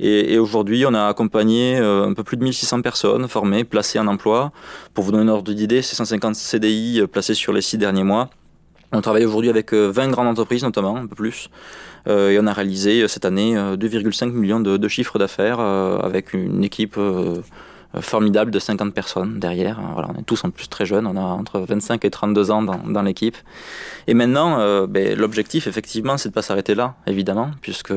Et, 0.00 0.38
aujourd'hui, 0.38 0.84
on 0.86 0.94
a 0.94 1.06
accompagné 1.06 1.78
euh, 1.78 2.08
un 2.08 2.14
peu 2.14 2.24
plus 2.24 2.36
de 2.36 2.42
1600 2.42 2.82
personnes 2.82 3.28
formées, 3.28 3.62
placées 3.62 4.00
en 4.00 4.08
emploi. 4.08 4.50
Pour 4.92 5.01
vous 5.02 5.12
donner 5.12 5.30
un 5.30 5.34
ordre 5.34 5.52
d'idée, 5.52 5.82
c'est 5.82 5.96
150 5.96 6.34
CDI 6.34 7.02
placés 7.10 7.34
sur 7.34 7.52
les 7.52 7.60
six 7.60 7.78
derniers 7.78 8.04
mois. 8.04 8.30
On 8.92 9.00
travaille 9.00 9.24
aujourd'hui 9.24 9.48
avec 9.48 9.72
20 9.72 10.08
grandes 10.08 10.28
entreprises 10.28 10.62
notamment, 10.62 10.96
un 10.96 11.06
peu 11.06 11.16
plus. 11.16 11.48
Euh, 12.08 12.30
et 12.30 12.38
on 12.38 12.46
a 12.46 12.52
réalisé 12.52 13.02
euh, 13.02 13.08
cette 13.08 13.24
année 13.24 13.54
2,5 13.54 14.28
euh, 14.28 14.32
millions 14.32 14.60
de, 14.60 14.76
de 14.76 14.88
chiffres 14.88 15.18
d'affaires 15.18 15.60
avec 15.60 16.32
une 16.32 16.64
équipe 16.64 16.98
formidable 18.00 18.50
de 18.50 18.58
50 18.58 18.94
personnes 18.94 19.38
derrière. 19.38 19.78
On 19.96 20.20
est 20.20 20.24
tous 20.24 20.44
en 20.44 20.50
plus 20.50 20.68
très 20.68 20.86
jeunes, 20.86 21.06
on 21.06 21.16
a 21.16 21.20
entre 21.20 21.60
25 21.60 22.04
et 22.04 22.10
32 22.10 22.50
ans 22.50 22.62
dans, 22.62 23.02
l'équipe. 23.02 23.36
Et 24.06 24.14
maintenant, 24.14 24.86
ben, 24.86 25.16
l'objectif, 25.18 25.66
effectivement, 25.66 26.16
c'est 26.16 26.30
de 26.30 26.34
pas 26.34 26.42
s'arrêter 26.42 26.74
là, 26.74 26.94
évidemment, 27.06 27.50
puisque 27.60 27.92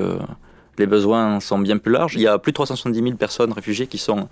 les 0.77 0.85
besoins 0.85 1.39
sont 1.39 1.59
bien 1.59 1.77
plus 1.77 1.91
larges. 1.91 2.15
Il 2.15 2.21
y 2.21 2.27
a 2.27 2.37
plus 2.37 2.51
de 2.51 2.55
370 2.55 3.01
000 3.01 3.15
personnes 3.15 3.51
réfugiées 3.51 3.87
qui 3.87 3.97
sont 3.97 4.27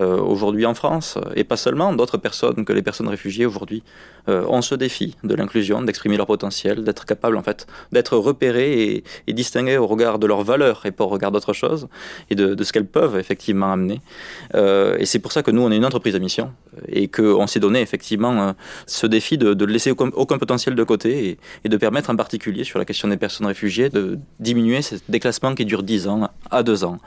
euh, 0.00 0.18
aujourd'hui 0.18 0.66
en 0.66 0.74
France, 0.74 1.18
et 1.34 1.44
pas 1.44 1.56
seulement, 1.56 1.92
d'autres 1.92 2.18
personnes 2.18 2.64
que 2.64 2.72
les 2.72 2.82
personnes 2.82 3.08
réfugiées 3.08 3.46
aujourd'hui 3.46 3.82
euh, 4.28 4.44
ont 4.48 4.62
ce 4.62 4.74
défi 4.74 5.16
de 5.22 5.34
l'inclusion, 5.34 5.82
d'exprimer 5.82 6.16
leur 6.16 6.26
potentiel, 6.26 6.82
d'être 6.84 7.04
capable 7.04 7.36
en 7.36 7.42
fait 7.42 7.66
d'être 7.92 8.16
repérées 8.16 9.04
et, 9.26 9.32
distinguées 9.32 9.76
au 9.76 9.86
regard 9.86 10.18
de 10.18 10.26
leurs 10.26 10.42
valeurs 10.42 10.86
et 10.86 10.90
pas 10.90 11.04
au 11.04 11.08
regard 11.08 11.30
d'autre 11.32 11.52
chose, 11.52 11.88
et 12.30 12.34
de, 12.34 12.62
ce 12.62 12.72
qu'elles 12.72 12.86
peuvent 12.86 13.18
effectivement 13.18 13.72
amener. 13.72 14.00
Euh, 14.54 14.96
et 14.98 15.06
c'est 15.06 15.18
pour 15.18 15.32
ça 15.32 15.42
que 15.42 15.50
nous, 15.50 15.62
on 15.62 15.70
est 15.70 15.76
une 15.76 15.84
entreprise 15.84 16.14
à 16.14 16.18
mission, 16.18 16.52
et 16.88 17.08
qu'on 17.08 17.46
s'est 17.46 17.60
donné 17.60 17.80
effectivement 17.80 18.54
ce 18.86 19.06
défi 19.06 19.38
de, 19.38 19.54
de 19.54 19.64
laisser 19.64 19.90
aucun, 19.90 20.38
potentiel 20.38 20.74
de 20.74 20.84
côté, 20.84 21.28
et, 21.28 21.38
et 21.64 21.68
de 21.68 21.76
permettre 21.76 22.10
en 22.10 22.16
particulier 22.16 22.64
sur 22.64 22.78
la 22.78 22.84
question 22.84 23.08
des 23.08 23.16
personnes 23.16 23.46
réfugiées 23.46 23.90
de 23.90 24.18
diminuer 24.40 24.82
ce 24.82 24.96
déclassement 25.08 25.54
qui 25.54 25.64
dure 25.64 25.82
10 25.84 26.08
ans 26.08 26.30
à 26.50 26.62
2 26.62 26.84
ans, 26.84 26.98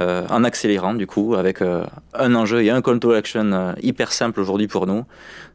euh, 0.00 0.26
en 0.28 0.42
accélérant 0.42 0.94
du 0.94 1.06
coup 1.06 1.36
avec 1.36 1.62
euh, 1.62 1.84
un 2.14 2.34
enjeu 2.34 2.64
et 2.64 2.70
un 2.70 2.82
call 2.82 2.98
to 2.98 3.12
action 3.12 3.52
euh, 3.52 3.72
hyper 3.80 4.10
simple 4.10 4.40
aujourd'hui 4.40 4.66
pour 4.66 4.88
nous. 4.88 5.04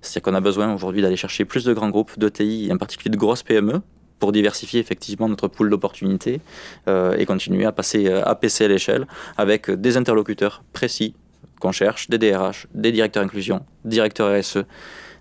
C'est 0.01 0.21
qu'on 0.21 0.33
a 0.33 0.39
besoin 0.39 0.73
aujourd'hui 0.73 1.01
d'aller 1.01 1.17
chercher 1.17 1.43
plus 1.43 1.65
de 1.65 1.73
grands 1.73 1.89
groupes 1.89 2.17
de 2.17 2.29
TI, 2.29 2.67
et 2.69 2.71
en 2.71 2.77
particulier 2.77 3.11
de 3.11 3.17
grosses 3.17 3.43
PME, 3.43 3.81
pour 4.17 4.31
diversifier 4.31 4.79
effectivement 4.79 5.27
notre 5.27 5.49
pool 5.49 5.69
d'opportunités 5.69 6.41
et 6.87 7.25
continuer 7.25 7.65
à 7.65 7.71
passer 7.71 8.11
à 8.11 8.35
PC 8.35 8.65
à 8.65 8.67
l'échelle 8.67 9.07
avec 9.37 9.71
des 9.71 9.95
interlocuteurs 9.95 10.61
précis 10.73 11.15
qu'on 11.61 11.71
cherche, 11.71 12.09
des 12.09 12.17
DRH, 12.17 12.67
des 12.73 12.91
directeurs 12.91 13.23
inclusion, 13.23 13.61
directeurs 13.85 14.37
RSE, 14.37 14.65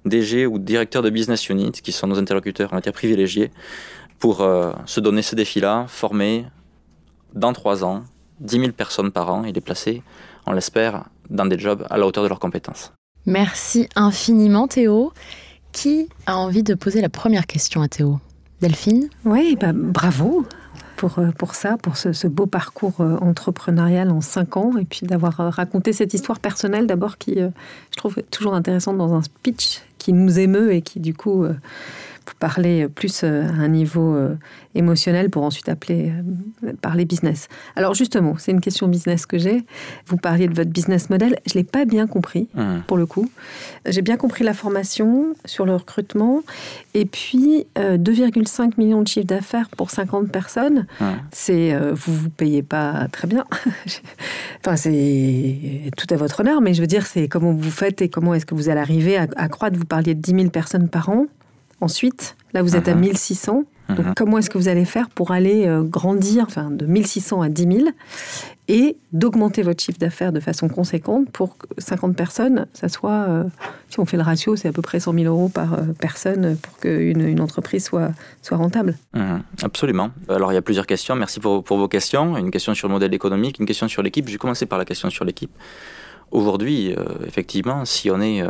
DG 0.05 0.47
ou 0.47 0.59
directeurs 0.59 1.03
de 1.03 1.11
business 1.11 1.49
unit 1.49 1.71
qui 1.71 1.93
sont 1.93 2.09
nos 2.09 2.19
interlocuteurs 2.19 2.73
en 2.73 2.75
matière 2.75 2.93
privilégiés 2.93 3.53
pour 4.19 4.45
se 4.87 4.99
donner 4.99 5.23
ce 5.23 5.37
défi-là, 5.37 5.87
former, 5.87 6.47
dans 7.35 7.53
trois 7.53 7.85
ans, 7.85 8.05
10 8.41 8.61
000 8.61 8.73
personnes 8.73 9.11
par 9.11 9.33
an 9.33 9.45
et 9.45 9.53
les 9.53 9.61
placer, 9.61 10.03
on 10.47 10.53
l'espère, 10.53 11.05
dans 11.31 11.47
des 11.47 11.59
jobs 11.59 11.87
à 11.91 11.99
la 11.99 12.07
hauteur 12.07 12.25
de 12.25 12.29
leurs 12.29 12.41
compétences. 12.41 12.93
Merci 13.27 13.89
infiniment 13.95 14.69
Théo. 14.69 15.13
Qui 15.73 16.09
a 16.27 16.37
envie 16.39 16.63
de 16.63 16.75
poser 16.75 17.03
la 17.03 17.11
première 17.11 17.47
question 17.47 17.83
à 17.83 17.89
Théo? 17.89 18.19
Delphine? 18.61 19.11
Oui, 19.25 19.57
bah, 19.61 19.73
bravo 19.75 20.47
pour, 20.99 21.21
euh, 21.21 21.31
pour 21.31 21.55
ça, 21.55 21.79
pour 21.79 21.97
ce, 21.97 22.27
beau 22.27 22.47
parcours 22.47 23.01
euh, 23.01 23.17
entrepreneurial 23.19 24.11
en 24.11 24.21
cinq 24.21 24.57
ans, 24.57 24.77
et 24.77 24.85
puis 24.85 25.07
d'avoir 25.07 25.41
euh, 25.41 25.49
raconté 25.49 25.93
cette 25.93 26.13
histoire 26.13 26.41
personnelle 26.41 26.87
d'abord 26.87 27.17
qui, 27.17 27.37
je 27.37 27.97
trouve, 27.97 28.17
toujours 28.31 28.55
intéressante 28.55 28.99
dans 28.99 29.15
un 29.15 29.23
speech 29.23 29.81
qui 29.99 30.13
nous 30.13 30.39
émeut 30.39 30.73
et 30.73 30.83
qui, 30.83 31.01
du 31.01 31.15
coup, 31.15 31.47
parler 32.35 32.89
plus 32.89 33.23
euh, 33.25 33.43
à 33.43 33.53
un 33.53 33.69
niveau 33.69 34.15
euh, 34.15 34.37
émotionnel 34.75 35.31
pour 35.31 35.45
ensuite 35.45 35.69
appeler, 35.69 36.13
euh, 36.65 36.73
parler 36.81 37.05
business. 37.05 37.49
Alors 37.77 37.95
justement, 37.95 38.37
c'est 38.39 38.53
une 38.53 38.61
question 38.61 38.89
business 38.89 39.27
que 39.27 39.39
j'ai. 39.39 39.65
Vous 40.07 40.17
parliez 40.17 40.49
de 40.49 40.55
votre 40.55 40.71
business 40.71 41.11
model. 41.11 41.39
Je 41.47 41.57
ne 41.57 41.63
l'ai 41.63 41.65
pas 41.65 41.85
bien 41.85 42.07
compris, 42.07 42.49
mmh. 42.55 42.81
pour 42.87 42.97
le 42.97 43.07
coup. 43.07 43.31
J'ai 43.87 44.03
bien 44.03 44.17
compris 44.17 44.45
la 44.45 44.55
formation 44.55 45.35
sur 45.45 45.67
le 45.67 45.75
recrutement. 45.75 46.43
Et 46.95 47.05
puis, 47.05 47.67
2,5 47.77 48.73
millions 48.79 49.03
de 49.03 49.09
chiffres 49.09 49.27
d'affaires 49.27 49.69
pour 49.71 49.91
50 49.91 50.31
personnes. 50.31 50.87
Mmh. 51.01 51.05
C'est, 51.31 51.77
vous 51.93 52.13
ne 52.13 52.19
vous 52.19 52.31
payez 52.31 52.63
pas 52.63 53.09
très 53.13 53.29
bien. 53.29 53.45
enfin, 54.65 54.77
c'est 54.77 55.91
tout 55.97 56.07
à 56.11 56.17
votre 56.17 56.41
honneur, 56.41 56.61
mais 56.61 56.75
je 56.75 56.81
veux 56.81 56.87
dire, 56.87 57.07
c'est 57.07 57.29
comment 57.29 57.53
vous 57.53 57.71
faites 57.71 58.03
et 58.03 58.09
comment 58.09 58.35
est-ce 58.35 58.47
que 58.47 58.55
vous 58.55 58.69
allez 58.69 58.81
arriver 58.81 59.17
à, 59.17 59.27
à 59.37 59.49
croître. 59.49 59.79
Vous 59.79 59.85
parliez 59.85 60.15
de 60.15 60.21
10 60.21 60.31
000 60.33 60.51
personnes 60.51 60.89
par 60.89 61.09
an. 61.09 61.27
Ensuite, 61.81 62.37
là, 62.53 62.63
vous 62.63 62.77
êtes 62.77 62.89
à 62.89 62.95
1600. 62.95 63.65
Donc, 63.89 64.05
mhm. 64.05 64.15
comment 64.15 64.39
est-ce 64.39 64.51
que 64.51 64.59
vous 64.59 64.69
allez 64.69 64.85
faire 64.85 65.09
pour 65.09 65.31
aller 65.31 65.67
euh, 65.67 65.83
grandir 65.83 66.45
enfin, 66.47 66.71
de 66.71 66.85
1600 66.85 67.41
à 67.41 67.49
10 67.49 67.63
000 67.63 67.89
et 68.69 68.99
d'augmenter 69.13 69.63
votre 69.63 69.83
chiffre 69.83 69.99
d'affaires 69.99 70.31
de 70.31 70.41
façon 70.41 70.69
conséquente 70.69 71.31
pour 71.31 71.57
que 71.57 71.67
50 71.79 72.15
personnes, 72.15 72.67
ça 72.75 72.91
soit, 72.91 73.25
euh, 73.29 73.45
si 73.89 73.99
on 73.99 74.05
fait 74.05 74.19
le 74.19 74.23
ratio, 74.25 74.57
c'est 74.57 74.69
à 74.69 74.73
peu 74.73 74.83
près 74.83 75.01
100 75.01 75.15
000 75.15 75.25
euros 75.25 75.49
par 75.49 75.73
euh, 75.73 75.83
personne 75.99 76.59
pour 76.59 76.77
qu'une 76.77 77.27
une 77.27 77.41
entreprise 77.41 77.85
soit, 77.85 78.11
soit 78.43 78.59
rentable 78.59 78.95
mhm. 79.15 79.43
Absolument. 79.63 80.11
Alors, 80.29 80.53
il 80.53 80.55
y 80.55 80.59
a 80.59 80.63
plusieurs 80.63 80.87
questions. 80.87 81.15
Merci 81.15 81.41
pour, 81.41 81.65
pour 81.65 81.79
vos 81.79 81.89
questions. 81.89 82.37
Une 82.37 82.51
question 82.51 82.75
sur 82.75 82.89
le 82.89 82.93
modèle 82.93 83.15
économique, 83.15 83.59
une 83.59 83.67
question 83.67 83.89
sur 83.89 84.03
l'équipe. 84.03 84.27
Je 84.27 84.33
vais 84.33 84.39
commencer 84.39 84.67
par 84.67 84.79
la 84.79 84.85
question 84.85 85.09
sur 85.09 85.25
l'équipe. 85.25 85.51
Aujourd'hui, 86.31 86.95
effectivement, 87.27 87.87
si 87.87 88.11
on 88.11 88.21
est 88.21 88.45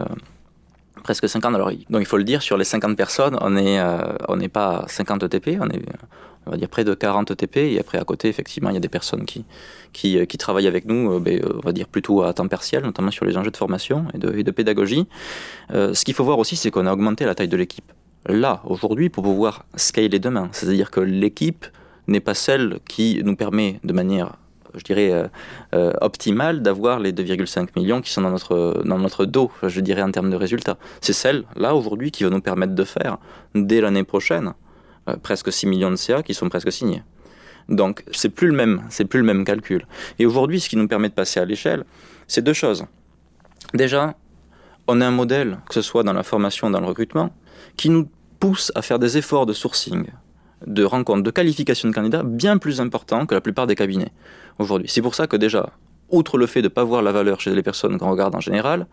presque 1.09 1.27
50. 1.27 1.55
Alors, 1.55 1.71
donc 1.71 2.01
il 2.01 2.05
faut 2.05 2.19
le 2.19 2.25
dire, 2.25 2.43
sur 2.43 2.59
les 2.59 2.65
50 2.65 2.95
personnes, 2.95 3.39
on 3.41 3.49
n'est 3.49 3.81
euh, 3.81 4.03
on 4.29 4.37
n'est 4.37 4.51
pas 4.51 4.85
50 4.89 5.27
TP, 5.31 5.57
on 5.59 5.71
est 5.71 5.81
on 6.47 6.51
va 6.51 6.59
dire 6.59 6.69
près 6.69 6.85
de 6.85 6.93
40 6.93 7.35
TP. 7.35 7.57
Et 7.57 7.81
après, 7.81 7.97
à 7.97 8.05
côté, 8.05 8.29
effectivement, 8.29 8.69
il 8.69 8.75
y 8.75 8.77
a 8.77 8.81
des 8.81 8.91
personnes 8.91 9.25
qui, 9.25 9.47
qui, 9.95 10.19
euh, 10.19 10.27
travaillent 10.39 10.67
avec 10.67 10.85
nous, 10.85 11.15
euh, 11.15 11.19
ben, 11.19 11.41
on 11.57 11.61
va 11.61 11.73
dire 11.73 11.89
plutôt 11.89 12.23
à 12.25 12.35
temps 12.35 12.47
partiel, 12.47 12.83
notamment 12.83 13.11
sur 13.11 13.25
les 13.25 13.39
enjeux 13.39 13.51
de 13.51 13.57
formation 13.57 14.05
et 14.13 14.19
de 14.19 14.51
pédagogie. 14.51 15.07
ce 15.71 16.05
qu'il 16.05 16.13
faut 16.13 16.25
voir 16.25 16.39
aussi, 16.39 16.57
c'est 16.57 16.71
qu'on 16.71 16.87
a 16.87 16.93
augmenté 16.93 17.25
la 17.25 17.35
taille 17.35 17.49
de 17.49 17.57
l'équipe. 17.57 17.91
Là, 18.27 18.61
aujourd'hui, 18.67 19.09
pour 19.09 19.23
pouvoir 19.25 19.65
scaler 19.77 20.19
demain. 20.19 20.51
C'est-à-dire 20.53 20.91
que 20.91 21.01
l'équipe 21.01 21.65
n'est 22.07 22.21
pas 22.21 22.35
celle 22.35 22.81
qui 22.87 23.23
nous 23.25 23.37
permet 23.37 23.81
de 23.83 23.95
manière 23.95 24.37
je 24.75 24.83
dirais, 24.83 25.11
euh, 25.13 25.27
euh, 25.75 25.93
optimale 26.01 26.63
d'avoir 26.63 27.01
les 27.01 27.13
2,5 27.13 27.69
millions 27.77 28.01
qui 28.01 28.11
sont 28.11 28.23
dans 28.23 28.31
notre, 28.31 28.83
dans 28.85 28.99
notre 28.99 29.25
dos, 29.25 29.51
je 29.63 29.81
dirais, 29.81 30.03
en 30.03 30.11
termes 30.11 30.31
de 30.31 30.37
résultats. 30.37 30.77
C'est 31.01 31.13
celle, 31.13 31.45
là, 31.57 31.75
aujourd'hui, 31.75 32.11
qui 32.11 32.25
va 32.25 32.31
nous 32.31 32.41
permettre 32.41 32.75
de 32.75 32.85
faire, 32.85 33.19
dès 33.55 33.81
l'année 33.81 34.05
prochaine, 34.05 34.55
euh, 35.09 35.17
presque 35.17 35.53
6 35.53 35.67
millions 35.67 35.91
de 35.91 35.97
CA 35.97 36.23
qui 36.23 36.35
sont 36.35 36.49
presque 36.49 36.73
signés. 36.73 37.03
Donc, 37.69 38.05
c'est 38.13 38.31
plus 38.31 38.49
le 38.49 38.55
même, 38.55 38.83
c'est 38.89 39.05
plus 39.05 39.21
le 39.21 39.27
même 39.27 39.45
calcul. 39.45 39.87
Et 40.19 40.27
aujourd'hui, 40.27 40.61
ce 40.61 40.69
qui 40.69 40.77
nous 40.77 40.89
permet 40.89 41.09
de 41.09 41.15
passer 41.15 41.39
à 41.41 41.45
l'échelle, 41.45 41.85
c'est 42.27 42.43
deux 42.43 42.55
choses. 42.55 42.87
Déjà, 43.75 44.15
on 44.87 45.01
a 45.03 45.07
un 45.07 45.11
modèle, 45.11 45.59
que 45.69 45.75
ce 45.75 45.83
soit 45.83 46.03
dans 46.03 46.15
la 46.15 46.23
formation, 46.23 46.71
dans 46.71 46.81
le 46.81 46.87
recrutement, 46.87 47.31
qui 47.77 47.91
nous 47.91 48.09
pousse 48.41 48.73
à 48.75 48.83
faire 48.83 48.99
des 48.99 49.19
efforts 49.19 49.45
de 49.45 49.53
sourcing 49.53 50.07
de 50.67 50.85
rencontres, 50.85 51.23
de 51.23 51.31
qualification 51.31 51.89
de 51.89 51.95
candidats 51.95 52.23
bien 52.23 52.59
plus 52.59 52.81
importants 52.81 53.27
que 53.27 53.35
la 53.35 53.41
plupart 53.41 53.67
des 53.67 53.75
cabinets 53.75 54.13
aujourd'hui. 54.59 54.89
C'est 54.89 55.03
pour 55.03 55.15
ça 55.15 55.27
que 55.27 55.37
déjà, 55.37 55.71
outre 56.11 56.39
le 56.39 56.47
fait 56.47 56.63
de 56.63 56.67
ne 56.67 56.73
pas 56.73 56.85
voir 56.85 57.03
la 57.03 57.13
valeur 57.13 57.41
chez 57.41 57.55
les 57.55 57.63
personnes 57.63 57.99
qu'on 57.99 58.11
regarde 58.11 58.35
en 58.35 58.41
général, 58.41 58.87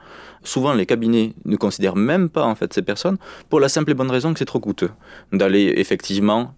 souvent 0.43 0.73
les 0.73 0.85
cabinets 0.85 1.33
ne 1.45 1.55
considèrent 1.55 1.95
même 1.95 2.29
pas 2.29 2.45
en 2.45 2.55
fait 2.55 2.73
ces 2.73 2.81
personnes 2.81 3.17
pour 3.49 3.59
la 3.59 3.69
simple 3.69 3.91
et 3.91 3.93
bonne 3.93 4.11
raison 4.11 4.33
que 4.33 4.39
c'est 4.39 4.45
trop 4.45 4.59
coûteux 4.59 4.91
d'aller 5.31 5.73
effectivement 5.77 6.53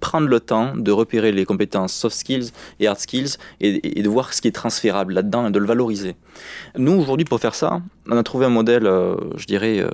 prendre 0.00 0.28
le 0.28 0.40
temps 0.40 0.76
de 0.76 0.92
repérer 0.92 1.32
les 1.32 1.44
compétences 1.44 1.92
soft 1.92 2.16
skills 2.16 2.52
et 2.80 2.86
hard 2.86 2.98
skills 2.98 3.36
et, 3.60 4.02
de 4.02 4.08
voir 4.08 4.32
ce 4.32 4.40
qui 4.40 4.48
est 4.48 4.52
transférable 4.52 5.12
là-dedans 5.12 5.48
et 5.48 5.50
de 5.50 5.58
le 5.58 5.66
valoriser. 5.66 6.16
Nous, 6.76 6.92
aujourd'hui, 6.92 7.24
pour 7.24 7.40
faire 7.40 7.54
ça, 7.54 7.80
on 8.08 8.16
a 8.16 8.22
trouvé 8.22 8.46
un 8.46 8.50
modèle, 8.50 8.86
euh, 8.86 9.16
je 9.36 9.46
dirais, 9.46 9.80
euh, 9.80 9.88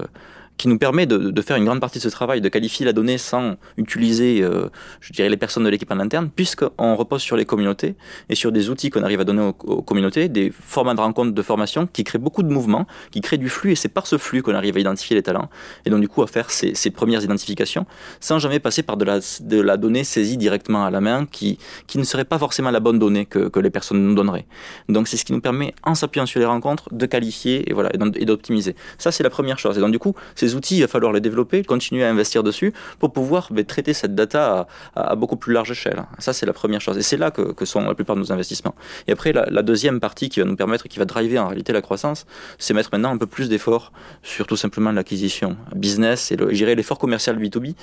qui 0.56 0.68
nous 0.68 0.78
permet 0.78 1.06
de, 1.06 1.42
faire 1.42 1.56
une 1.56 1.64
grande 1.64 1.80
partie 1.80 1.99
de 1.99 2.02
ce 2.02 2.08
travail, 2.08 2.40
de 2.40 2.49
qualifier 2.49 2.87
la 2.87 2.92
donnée 2.92 3.18
sans 3.18 3.56
utiliser, 3.76 4.42
euh, 4.42 4.68
je 5.00 5.12
dirais, 5.12 5.28
les 5.28 5.37
personnes 5.37 5.64
de 5.64 5.68
l'équipe 5.68 5.90
en 5.90 5.99
interne, 5.99 6.30
puisqu'on 6.34 6.94
repose 6.94 7.23
sur 7.23 7.37
les 7.37 7.44
communautés 7.44 7.96
et 8.28 8.34
sur 8.34 8.52
des 8.52 8.70
outils 8.70 8.90
qu'on 8.90 9.02
arrive 9.02 9.20
à 9.20 9.25
donner 9.25 9.42
aux, 9.42 9.82
communautés, 9.82 10.28
des 10.28 10.52
formats 10.52 10.94
de 10.94 11.00
rencontres, 11.00 11.32
de 11.32 11.42
formation 11.42 11.87
qui 11.87 12.04
créent 12.04 12.18
beaucoup 12.18 12.42
de 12.42 12.52
mouvements, 12.52 12.87
qui 13.11 13.20
créent 13.20 13.38
du 13.38 13.49
flux, 13.49 13.73
et 13.73 13.75
c'est 13.75 13.88
par 13.88 14.06
ce 14.06 14.16
flux 14.16 14.42
qu'on 14.42 14.54
arrive 14.54 14.76
à 14.76 14.80
identifier 14.80 15.16
les 15.16 15.23
talents, 15.23 15.50
et 15.84 15.90
donc 15.90 16.00
du 16.00 16.08
coup 16.08 16.23
à 16.23 16.26
faire 16.26 16.50
ces, 16.50 16.75
premières 16.90 17.25
identifications, 17.25 17.87
sans 18.20 18.38
jamais 18.38 18.61
passer 18.61 18.82
par 18.82 18.96
de 18.96 19.04
la, 19.04 19.76
donnée 19.76 20.04
saisie 20.04 20.37
directement 20.37 20.84
à 20.84 20.90
la 20.90 21.00
main, 21.00 21.26
qui, 21.26 21.58
qui 21.87 21.99
ne 21.99 22.04
serait 22.04 22.25
pas 22.25 22.38
forcément 22.38 22.70
la 22.70 22.80
bonne 22.80 22.99
donnée 22.99 23.26
que, 23.26 23.49
que 23.49 23.58
les 23.58 23.70
personnes 23.70 24.06
nous 24.06 24.14
donneraient. 24.14 24.46
Donc 24.88 25.08
c'est 25.08 25.16
ce 25.16 25.25
qui 25.25 25.32
nous 25.32 25.40
permet, 25.40 25.75
en 25.82 25.94
s'appuyant 25.94 26.26
sur 26.26 26.38
les 26.38 26.46
rencontres, 26.46 26.88
de 26.94 27.06
qualifier 27.06 27.68
et, 27.68 27.73
voilà, 27.73 27.90
et 28.14 28.25
d'optimiser. 28.25 28.76
Ça 28.99 29.11
c'est 29.11 29.25
la 29.25 29.30
première 29.30 29.58
chose. 29.58 29.76
Et 29.76 29.80
donc 29.80 29.90
du 29.90 29.99
coup, 29.99 30.14
ces 30.44 30.54
outils, 30.54 30.76
il 30.76 30.80
va 30.82 30.88
falloir 30.88 31.12
les 31.12 31.20
développer, 31.20 31.64
continuer 31.64 32.04
à 32.04 32.10
investir 32.10 32.42
dessus 32.42 32.72
pour 32.98 33.12
pouvoir 33.12 33.48
ben, 33.50 33.64
traiter 33.64 33.94
cette 33.94 34.14
data 34.14 34.66
à, 34.94 35.16
beaucoup 35.16 35.36
plus 35.36 35.52
large 35.52 35.70
échelle. 35.70 36.04
Ça, 36.18 36.32
c'est 36.32 36.46
la 36.46 36.52
première 36.52 36.80
chose. 36.80 36.98
Et 36.98 37.02
c'est 37.02 37.16
là 37.16 37.30
que, 37.30 37.64
sont 37.64 37.80
la 37.80 37.94
plupart 37.94 38.16
de 38.16 38.20
nos 38.20 38.33
investissements. 38.33 38.74
Et 39.07 39.12
après, 39.12 39.33
la, 39.33 39.62
deuxième 39.62 40.00
partie 40.00 40.28
qui 40.28 40.40
va 40.40 40.46
nous 40.46 40.57
permettre, 40.57 40.87
qui 40.88 40.98
va 40.98 41.07
driver 41.07 41.38
en 41.38 41.48
réalité 41.48 41.72
la 41.72 41.80
croissance, 41.80 42.26
c'est 42.59 42.74
mettre 42.74 42.90
maintenant 42.92 43.11
un 43.11 43.16
peu 43.16 43.26
plus 43.26 43.48
d'efforts 43.48 43.92
sur 44.22 44.46
tout 44.46 44.57
simplement 44.57 44.92
l'acquisition 44.92 45.57
business 45.74 46.30
et 46.33 46.37
gérer 46.54 46.74
l'effort 46.74 46.98
commercial 46.98 47.38
B2B 47.38 47.74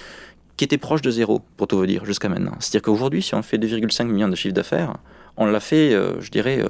qui 0.57 0.65
était 0.65 0.77
proche 0.77 1.01
de 1.01 1.09
zéro, 1.09 1.41
pour 1.57 1.67
tout 1.67 1.77
vous 1.77 1.87
dire, 1.87 2.05
jusqu'à 2.05 2.29
maintenant. 2.29 2.53
C'est-à-dire 2.59 2.83
qu'aujourd'hui, 2.83 3.23
si 3.23 3.33
on 3.33 3.41
fait 3.41 3.57
2,5 3.57 4.05
millions 4.05 4.27
de 4.27 4.35
chiffre 4.35 4.53
d'affaires, 4.53 4.97
on 5.37 5.47
l'a 5.47 5.59
fait, 5.59 5.93
euh, 5.93 6.21
je 6.21 6.29
dirais, 6.29 6.59
euh, 6.59 6.67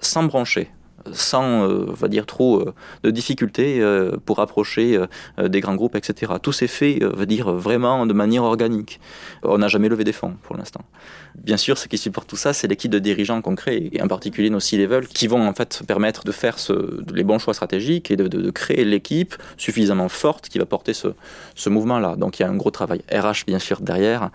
sans 0.00 0.22
brancher 0.22 0.70
sans, 1.12 1.68
euh, 1.68 1.86
va 1.92 2.08
dire, 2.08 2.26
trop 2.26 2.60
euh, 2.60 2.74
de 3.02 3.10
difficultés 3.10 3.80
euh, 3.80 4.16
pour 4.24 4.40
approcher 4.40 4.98
des 5.38 5.60
grands 5.60 5.74
groupes, 5.74 5.96
etc. 5.96 6.32
Tout 6.42 6.52
s'est 6.52 6.66
fait, 6.66 7.00
va 7.02 7.26
dire, 7.26 7.52
vraiment 7.52 8.06
de 8.06 8.12
manière 8.12 8.44
organique. 8.44 9.00
On 9.42 9.58
n'a 9.58 9.68
jamais 9.68 9.88
levé 9.88 10.04
des 10.04 10.12
fonds 10.12 10.34
pour 10.42 10.56
l'instant. 10.56 10.82
Bien 11.34 11.56
sûr, 11.56 11.78
ce 11.78 11.88
qui 11.88 11.98
supporte 11.98 12.28
tout 12.28 12.36
ça, 12.36 12.52
c'est 12.52 12.68
l'équipe 12.68 12.90
de 12.90 12.98
dirigeants 12.98 13.40
qu'on 13.40 13.54
crée, 13.54 13.90
et 13.92 14.02
en 14.02 14.08
particulier 14.08 14.50
nos 14.50 14.60
C-level, 14.60 15.08
qui 15.08 15.26
vont 15.26 15.46
en 15.46 15.54
fait 15.54 15.82
permettre 15.86 16.24
de 16.24 16.32
faire 16.32 16.56
les 17.12 17.24
bons 17.24 17.38
choix 17.38 17.54
stratégiques 17.54 18.10
et 18.10 18.16
de, 18.16 18.50
créer 18.50 18.84
l'équipe 18.84 19.34
suffisamment 19.56 20.08
forte 20.08 20.48
qui 20.48 20.58
va 20.58 20.66
porter 20.66 20.92
ce, 20.92 21.08
ce 21.54 21.68
mouvement-là. 21.68 22.16
Donc 22.16 22.38
il 22.38 22.42
y 22.42 22.44
a 22.44 22.48
un 22.48 22.56
gros 22.56 22.70
travail 22.70 23.02
RH, 23.12 23.46
bien 23.46 23.58
sûr, 23.58 23.80
derrière, 23.80 24.30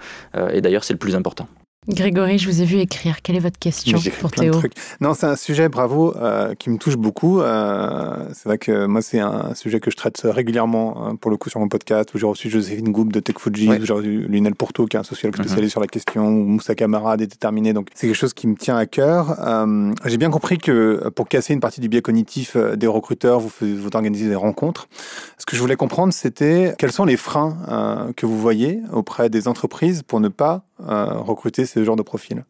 et 0.51 0.62
d'ailleurs, 0.62 0.84
c'est 0.84 0.93
le 0.93 0.99
plus 0.99 1.15
important. 1.15 1.47
Grégory, 1.88 2.38
je 2.38 2.50
vous 2.50 2.62
ai 2.62 2.65
vu 2.65 2.80
écrire. 2.80 3.21
Quelle 3.21 3.38
est 3.38 3.41
votre 3.41 3.60
question 3.60 3.97
pour 4.19 4.30
Théo? 4.32 4.54
Non, 5.00 5.13
c'est 5.13 5.26
un 5.26 5.38
sujet, 5.38 5.69
bravo, 5.69 6.13
euh, 6.17 6.54
qui 6.54 6.69
me 6.69 6.78
touche 6.78 6.97
beaucoup. 6.97 7.39
Euh, 7.39 8.28
c'est 8.34 8.43
vrai 8.43 8.58
que 8.58 8.86
moi, 8.88 9.02
c'est 9.02 9.19
un 9.19 9.56
sujet 9.56 9.80
que 9.80 9.89
je 9.89 9.95
traite 9.95 10.19
régulièrement, 10.26 11.08
hein, 11.08 11.15
pour 11.15 11.32
le 11.32 11.38
coup, 11.38 11.50
sur 11.50 11.62
mon 11.62 11.69
podcast, 11.69 12.13
où 12.13 12.17
j'ai 12.17 12.26
reçu 12.26 12.50
Joséphine 12.50 12.91
Goup 12.91 13.06
de 13.06 13.21
Tech 13.21 13.38
Fuji, 13.39 13.69
où 13.69 13.86
j'ai 13.86 13.93
reçu 13.93 14.28
Lionel 14.28 14.56
Porto, 14.56 14.86
qui 14.86 14.97
est 14.97 15.00
un 15.00 15.04
sociologue 15.04 15.38
mhm. 15.38 15.45
spécialisé 15.45 15.71
sur 15.71 15.80
la 15.80 15.88
question, 15.88 16.28
ou 16.28 16.43
Moussa 16.43 16.76
Kamara, 16.76 17.15
déterminé. 17.15 17.71
Donc, 17.71 17.88
c'est 17.93 18.08
quelque 18.08 18.17
chose 18.17 18.34
qui 18.34 18.47
me 18.47 18.56
tient 18.56 18.76
à 18.76 18.86
cœur. 18.86 19.38
Euh, 19.39 19.93
j'ai 20.06 20.17
bien 20.17 20.30
compris 20.30 20.58
que 20.58 21.08
pour 21.15 21.30
casser 21.30 21.54
une 21.54 21.62
partie 21.62 21.80
du 21.80 21.88
biais 21.88 22.02
cognitif 22.02 22.58
des 22.58 22.88
recruteurs, 22.88 23.39
vous, 23.39 23.52
vous 23.62 23.89
organisez 23.93 24.28
des 24.28 24.36
rencontres. 24.36 24.89
Ce 25.38 25.45
que 25.45 25.56
je 25.56 25.62
voulais 25.62 25.78
comprendre, 25.78 26.12
c'était 26.12 26.76
quels 26.78 26.91
sont 26.91 27.06
les 27.06 27.17
freins 27.17 28.12
que 28.17 28.26
vous 28.26 28.39
voyez 28.39 28.82
auprès 28.91 29.30
des 29.30 29.47
entreprises 29.47 30.04
pour 30.04 30.19
ne 30.19 30.28
pas 30.28 30.63
recruter 30.80 31.65
ces 31.65 31.77
genre 31.84 31.96
de 31.96 32.02
profil 32.04 32.46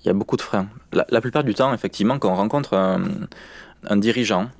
Il 0.00 0.06
y 0.06 0.10
a 0.10 0.12
beaucoup 0.12 0.36
de 0.36 0.42
freins. 0.42 0.68
La, 0.92 1.20
plupart 1.20 1.44
du 1.44 1.54
temps, 1.54 1.72
effectivement, 1.74 2.18
quand 2.18 2.30
on 2.30 2.36
rencontre 2.36 2.74
un, 2.74 3.96
dirigeant, 3.96 4.50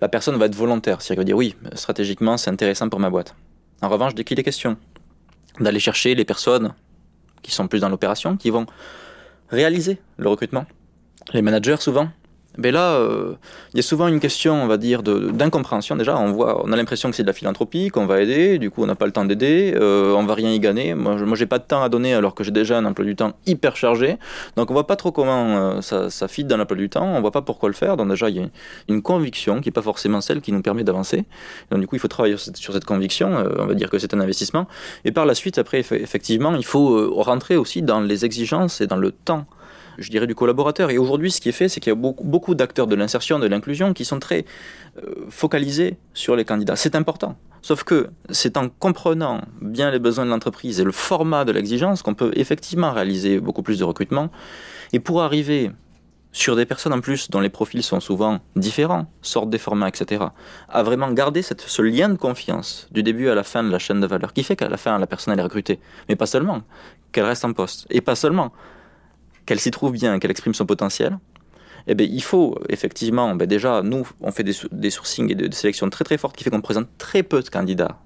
la 0.00 0.08
personne 0.08 0.36
va 0.36 0.46
être 0.46 0.54
volontaire, 0.54 1.02
c'est-à-dire 1.02 1.24
dire 1.24 1.36
oui, 1.36 1.56
stratégiquement, 1.74 2.36
c'est 2.36 2.50
intéressant 2.50 2.88
pour 2.88 3.00
ma 3.00 3.10
boîte. 3.10 3.34
En 3.82 3.88
revanche, 3.88 4.14
dès 4.14 4.24
qu'il 4.24 4.38
est 4.38 4.44
question 4.44 4.76
d'aller 5.58 5.80
chercher 5.80 6.14
les 6.14 6.24
personnes 6.24 6.74
qui 7.42 7.50
sont 7.52 7.68
plus 7.68 7.80
dans 7.80 7.88
l'opération, 7.88 8.36
qui 8.36 8.50
vont 8.50 8.66
réaliser 9.48 10.00
le 10.16 10.28
recrutement, 10.28 10.66
les 11.32 11.42
managers 11.42 11.76
souvent, 11.78 12.08
mais 12.58 12.72
là, 12.72 12.94
euh, 12.94 13.34
il 13.72 13.76
y 13.76 13.80
a 13.80 13.82
souvent 13.82 14.08
une 14.08 14.18
question, 14.18 14.60
on 14.62 14.66
va 14.66 14.76
dire, 14.76 15.02
d'incompréhension. 15.02 15.94
Déjà, 15.94 16.18
on 16.18 16.32
voit, 16.32 16.62
on 16.64 16.72
a 16.72 16.76
l'impression 16.76 17.08
que 17.08 17.16
c'est 17.16 17.22
de 17.22 17.28
la 17.28 17.32
philanthropie, 17.32 17.88
qu'on 17.88 18.06
va 18.06 18.20
aider. 18.20 18.58
Du 18.58 18.70
coup, 18.70 18.82
on 18.82 18.86
n'a 18.86 18.96
pas 18.96 19.06
le 19.06 19.12
temps 19.12 19.24
d'aider. 19.24 19.72
Euh, 19.76 20.14
on 20.14 20.24
va 20.24 20.34
rien 20.34 20.50
y 20.50 20.58
gagner. 20.58 20.94
Moi, 20.94 21.16
je, 21.16 21.34
j'ai 21.36 21.46
pas 21.46 21.58
de 21.58 21.64
temps 21.64 21.82
à 21.82 21.88
donner 21.88 22.12
alors 22.12 22.34
que 22.34 22.42
j'ai 22.42 22.50
déjà 22.50 22.78
un 22.78 22.84
emploi 22.84 23.04
du 23.04 23.14
temps 23.14 23.34
hyper 23.46 23.76
chargé. 23.76 24.16
Donc, 24.56 24.70
on 24.70 24.74
voit 24.74 24.86
pas 24.86 24.96
trop 24.96 25.12
comment 25.12 25.56
euh, 25.56 25.80
ça, 25.80 26.10
ça 26.10 26.26
fit 26.26 26.44
dans 26.44 26.56
l'emploi 26.56 26.76
du 26.76 26.88
temps. 26.88 27.06
On 27.06 27.20
voit 27.20 27.30
pas 27.30 27.42
pourquoi 27.42 27.68
le 27.68 27.74
faire. 27.74 27.96
Donc, 27.96 28.08
déjà, 28.08 28.28
il 28.28 28.36
y 28.36 28.40
a 28.40 28.48
une, 28.88 29.00
conviction 29.00 29.60
qui 29.60 29.68
est 29.68 29.72
pas 29.72 29.82
forcément 29.82 30.20
celle 30.20 30.40
qui 30.40 30.52
nous 30.52 30.62
permet 30.62 30.82
d'avancer. 30.82 31.24
Donc, 31.70 31.80
du 31.80 31.86
coup, 31.86 31.96
il 31.96 32.00
faut 32.00 32.08
travailler 32.08 32.36
sur 32.36 32.72
cette, 32.72 32.84
conviction. 32.84 33.38
Euh, 33.38 33.48
on 33.58 33.66
va 33.66 33.74
dire 33.74 33.90
que 33.90 33.98
c'est 33.98 34.12
un 34.12 34.20
investissement. 34.20 34.66
Et 35.04 35.12
par 35.12 35.24
la 35.24 35.34
suite, 35.34 35.58
après, 35.58 35.78
effectivement, 35.78 36.54
il 36.56 36.64
faut 36.64 37.14
rentrer 37.22 37.56
aussi 37.56 37.82
dans 37.82 38.00
les 38.00 38.24
exigences 38.24 38.80
et 38.80 38.86
dans 38.88 38.96
le 38.96 39.12
temps 39.12 39.46
je 40.00 40.10
dirais, 40.10 40.26
du 40.26 40.34
collaborateur. 40.34 40.90
Et 40.90 40.98
aujourd'hui, 40.98 41.30
ce 41.30 41.40
qui 41.40 41.48
est 41.48 41.52
fait, 41.52 41.68
c'est 41.68 41.78
qu'il 41.78 41.90
y 41.90 41.96
a 41.96 41.96
beaucoup, 41.96 42.54
d'acteurs 42.54 42.86
de 42.86 42.96
l'insertion, 42.96 43.38
de 43.38 43.46
l'inclusion, 43.46 43.92
qui 43.92 44.04
sont 44.04 44.18
très 44.18 44.44
euh, 44.98 45.14
focalisés 45.28 45.96
sur 46.14 46.34
les 46.34 46.44
candidats. 46.44 46.76
C'est 46.76 46.94
important. 46.96 47.36
Sauf 47.62 47.84
que 47.84 48.08
c'est 48.30 48.56
en 48.56 48.68
comprenant 48.70 49.42
bien 49.60 49.90
les 49.90 49.98
besoins 49.98 50.24
de 50.24 50.30
l'entreprise 50.30 50.80
et 50.80 50.84
le 50.84 50.92
format 50.92 51.44
de 51.44 51.52
l'exigence 51.52 52.02
qu'on 52.02 52.14
peut 52.14 52.32
effectivement 52.34 52.92
réaliser 52.92 53.38
beaucoup 53.38 53.62
plus 53.62 53.78
de 53.78 53.84
recrutement. 53.84 54.30
Et 54.92 54.98
pour 54.98 55.22
arriver 55.22 55.70
sur 56.32 56.56
des 56.56 56.64
personnes 56.64 56.92
en 56.92 57.00
plus 57.00 57.28
dont 57.30 57.40
les 57.40 57.48
profils 57.48 57.82
sont 57.82 58.00
souvent 58.00 58.38
différents, 58.56 59.06
sortent 59.20 59.50
des 59.50 59.58
formats, 59.58 59.88
etc., 59.88 60.24
à 60.68 60.82
vraiment 60.82 61.10
garder 61.10 61.42
cette, 61.42 61.60
ce 61.60 61.82
lien 61.82 62.08
de 62.08 62.16
confiance 62.16 62.88
du 62.92 63.02
début 63.02 63.28
à 63.28 63.34
la 63.34 63.42
fin 63.42 63.64
de 63.64 63.70
la 63.70 63.78
chaîne 63.78 64.00
de 64.00 64.06
valeur, 64.06 64.32
qui 64.32 64.44
fait 64.44 64.56
qu'à 64.56 64.68
la 64.68 64.76
fin, 64.76 64.96
la 64.98 65.06
personne 65.06 65.34
elle 65.34 65.40
est 65.40 65.44
recrutée, 65.44 65.80
mais 66.08 66.16
pas 66.16 66.26
seulement, 66.26 66.62
qu'elle 67.12 67.24
reste 67.24 67.44
en 67.44 67.52
poste, 67.52 67.86
et 67.90 68.00
pas 68.00 68.14
seulement, 68.14 68.52
qu'elle 69.50 69.58
s'y 69.58 69.72
trouve 69.72 69.90
bien, 69.90 70.20
qu'elle 70.20 70.30
exprime 70.30 70.54
son 70.54 70.64
potentiel, 70.64 71.18
eh 71.88 71.96
bien, 71.96 72.06
il 72.08 72.22
faut 72.22 72.56
effectivement, 72.68 73.34
ben 73.34 73.48
déjà, 73.48 73.82
nous, 73.82 74.06
on 74.20 74.30
fait 74.30 74.44
des, 74.44 74.52
des 74.70 74.90
sourcings 74.90 75.28
et 75.28 75.34
des, 75.34 75.50
sélections 75.50 75.90
très 75.90 76.04
très 76.04 76.18
fortes 76.18 76.36
qui 76.36 76.44
fait 76.44 76.50
qu'on 76.50 76.60
présente 76.60 76.86
très 76.98 77.24
peu 77.24 77.42
de 77.42 77.48
candidats 77.48 77.98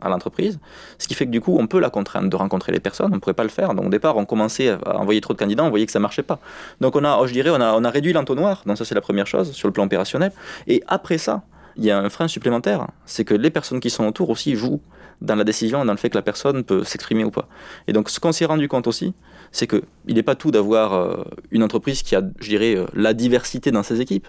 à 0.00 0.08
l'entreprise, 0.08 0.58
ce 0.98 1.06
qui 1.06 1.14
fait 1.14 1.26
que 1.26 1.30
du 1.30 1.40
coup, 1.40 1.56
on 1.60 1.68
peut 1.68 1.78
la 1.78 1.90
contraindre 1.90 2.28
de 2.28 2.34
rencontrer 2.34 2.72
les 2.72 2.80
personnes, 2.80 3.12
on 3.12 3.14
ne 3.14 3.20
pourrait 3.20 3.34
pas 3.34 3.44
le 3.44 3.50
faire. 3.50 3.72
Donc 3.74 3.86
au 3.86 3.88
départ, 3.88 4.16
on 4.16 4.24
commençait 4.24 4.70
à 4.70 4.98
envoyer 4.98 5.20
trop 5.20 5.32
de 5.32 5.38
candidats, 5.38 5.62
on 5.62 5.70
voyait 5.70 5.86
que 5.86 5.92
ça 5.92 6.00
marchait 6.00 6.24
pas. 6.24 6.40
Donc 6.80 6.96
on 6.96 7.04
a, 7.04 7.24
je 7.24 7.32
dirais, 7.32 7.50
on 7.50 7.84
a, 7.84 7.90
réduit 7.90 8.12
l'entonnoir, 8.12 8.64
donc 8.66 8.76
ça 8.76 8.84
c'est 8.84 8.96
la 8.96 9.00
première 9.00 9.28
chose 9.28 9.52
sur 9.52 9.68
le 9.68 9.72
plan 9.72 9.84
opérationnel. 9.84 10.32
Et 10.66 10.82
après 10.88 11.18
ça, 11.18 11.44
il 11.76 11.84
y 11.84 11.92
a 11.92 12.00
un 12.00 12.10
frein 12.10 12.26
supplémentaire, 12.26 12.88
c'est 13.06 13.24
que 13.24 13.34
les 13.34 13.50
personnes 13.50 13.78
qui 13.78 13.90
sont 13.90 14.08
autour 14.08 14.30
aussi 14.30 14.56
jouent 14.56 14.80
dans 15.20 15.36
la 15.36 15.44
décision, 15.44 15.84
dans 15.84 15.92
le 15.92 15.98
fait 15.98 16.10
que 16.10 16.18
la 16.18 16.22
personne 16.22 16.64
peut 16.64 16.82
s'exprimer 16.82 17.22
ou 17.22 17.30
pas. 17.30 17.46
Et 17.86 17.92
donc 17.92 18.10
ce 18.10 18.18
qu'on 18.18 18.32
s'est 18.32 18.46
rendu 18.46 18.66
compte 18.66 18.88
aussi, 18.88 19.14
c'est 19.52 19.66
qu'il 19.66 19.82
n'est 20.06 20.22
pas 20.22 20.34
tout 20.34 20.50
d'avoir 20.50 20.94
euh, 20.94 21.24
une 21.50 21.62
entreprise 21.62 22.02
qui 22.02 22.14
a, 22.16 22.22
je 22.40 22.48
dirais, 22.48 22.76
euh, 22.76 22.86
la 22.94 23.14
diversité 23.14 23.70
dans 23.70 23.82
ses 23.82 24.00
équipes. 24.00 24.28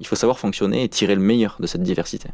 Il 0.00 0.06
faut 0.06 0.16
savoir 0.16 0.38
fonctionner 0.38 0.84
et 0.84 0.88
tirer 0.88 1.14
le 1.14 1.20
meilleur 1.20 1.56
de 1.60 1.66
cette 1.66 1.82
diversité. 1.82 2.28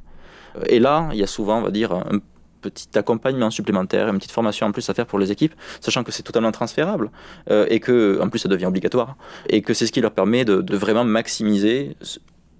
Et 0.66 0.78
là, 0.78 1.08
il 1.12 1.18
y 1.18 1.22
a 1.22 1.26
souvent, 1.26 1.58
on 1.58 1.62
va 1.62 1.70
dire, 1.70 1.92
un 1.92 2.20
petit 2.60 2.86
accompagnement 2.96 3.50
supplémentaire, 3.50 4.08
une 4.08 4.18
petite 4.18 4.32
formation 4.32 4.66
en 4.66 4.72
plus 4.72 4.88
à 4.88 4.94
faire 4.94 5.06
pour 5.06 5.18
les 5.18 5.32
équipes, 5.32 5.54
sachant 5.80 6.04
que 6.04 6.12
c'est 6.12 6.22
totalement 6.22 6.52
transférable 6.52 7.10
euh, 7.50 7.66
et 7.68 7.80
que, 7.80 8.20
en 8.22 8.28
plus, 8.28 8.38
ça 8.38 8.48
devient 8.48 8.66
obligatoire 8.66 9.16
et 9.48 9.62
que 9.62 9.74
c'est 9.74 9.86
ce 9.86 9.92
qui 9.92 10.00
leur 10.00 10.12
permet 10.12 10.44
de, 10.44 10.76
vraiment 10.76 11.04
maximiser 11.04 11.96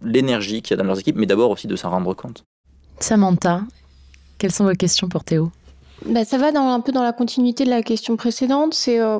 l'énergie 0.03 0.62
qu'il 0.62 0.77
y 0.77 0.81
a 0.81 0.83
dans 0.83 0.88
leurs 0.88 0.99
équipes, 0.99 1.16
mais 1.16 1.27
d'abord 1.27 1.51
aussi 1.51 1.66
de 1.66 1.77
s'en 1.77 1.90
rendre 1.90 2.14
compte. 2.14 2.44
Samantha, 2.99 3.62
quelles 4.38 4.53
sont 4.53 4.64
vos 4.64 4.75
questions 4.75 5.09
pour 5.09 5.25
Théo? 5.25 5.51
Bah, 6.07 6.25
Ça 6.25 6.39
va 6.39 6.53
dans, 6.53 6.69
un 6.69 6.81
peu 6.81 6.93
dans 6.93 7.03
la 7.03 7.13
continuité 7.13 7.65
de 7.65 7.71
la 7.71 7.83
question 7.83 8.17
précédente. 8.17 8.77
Euh, 8.89 9.19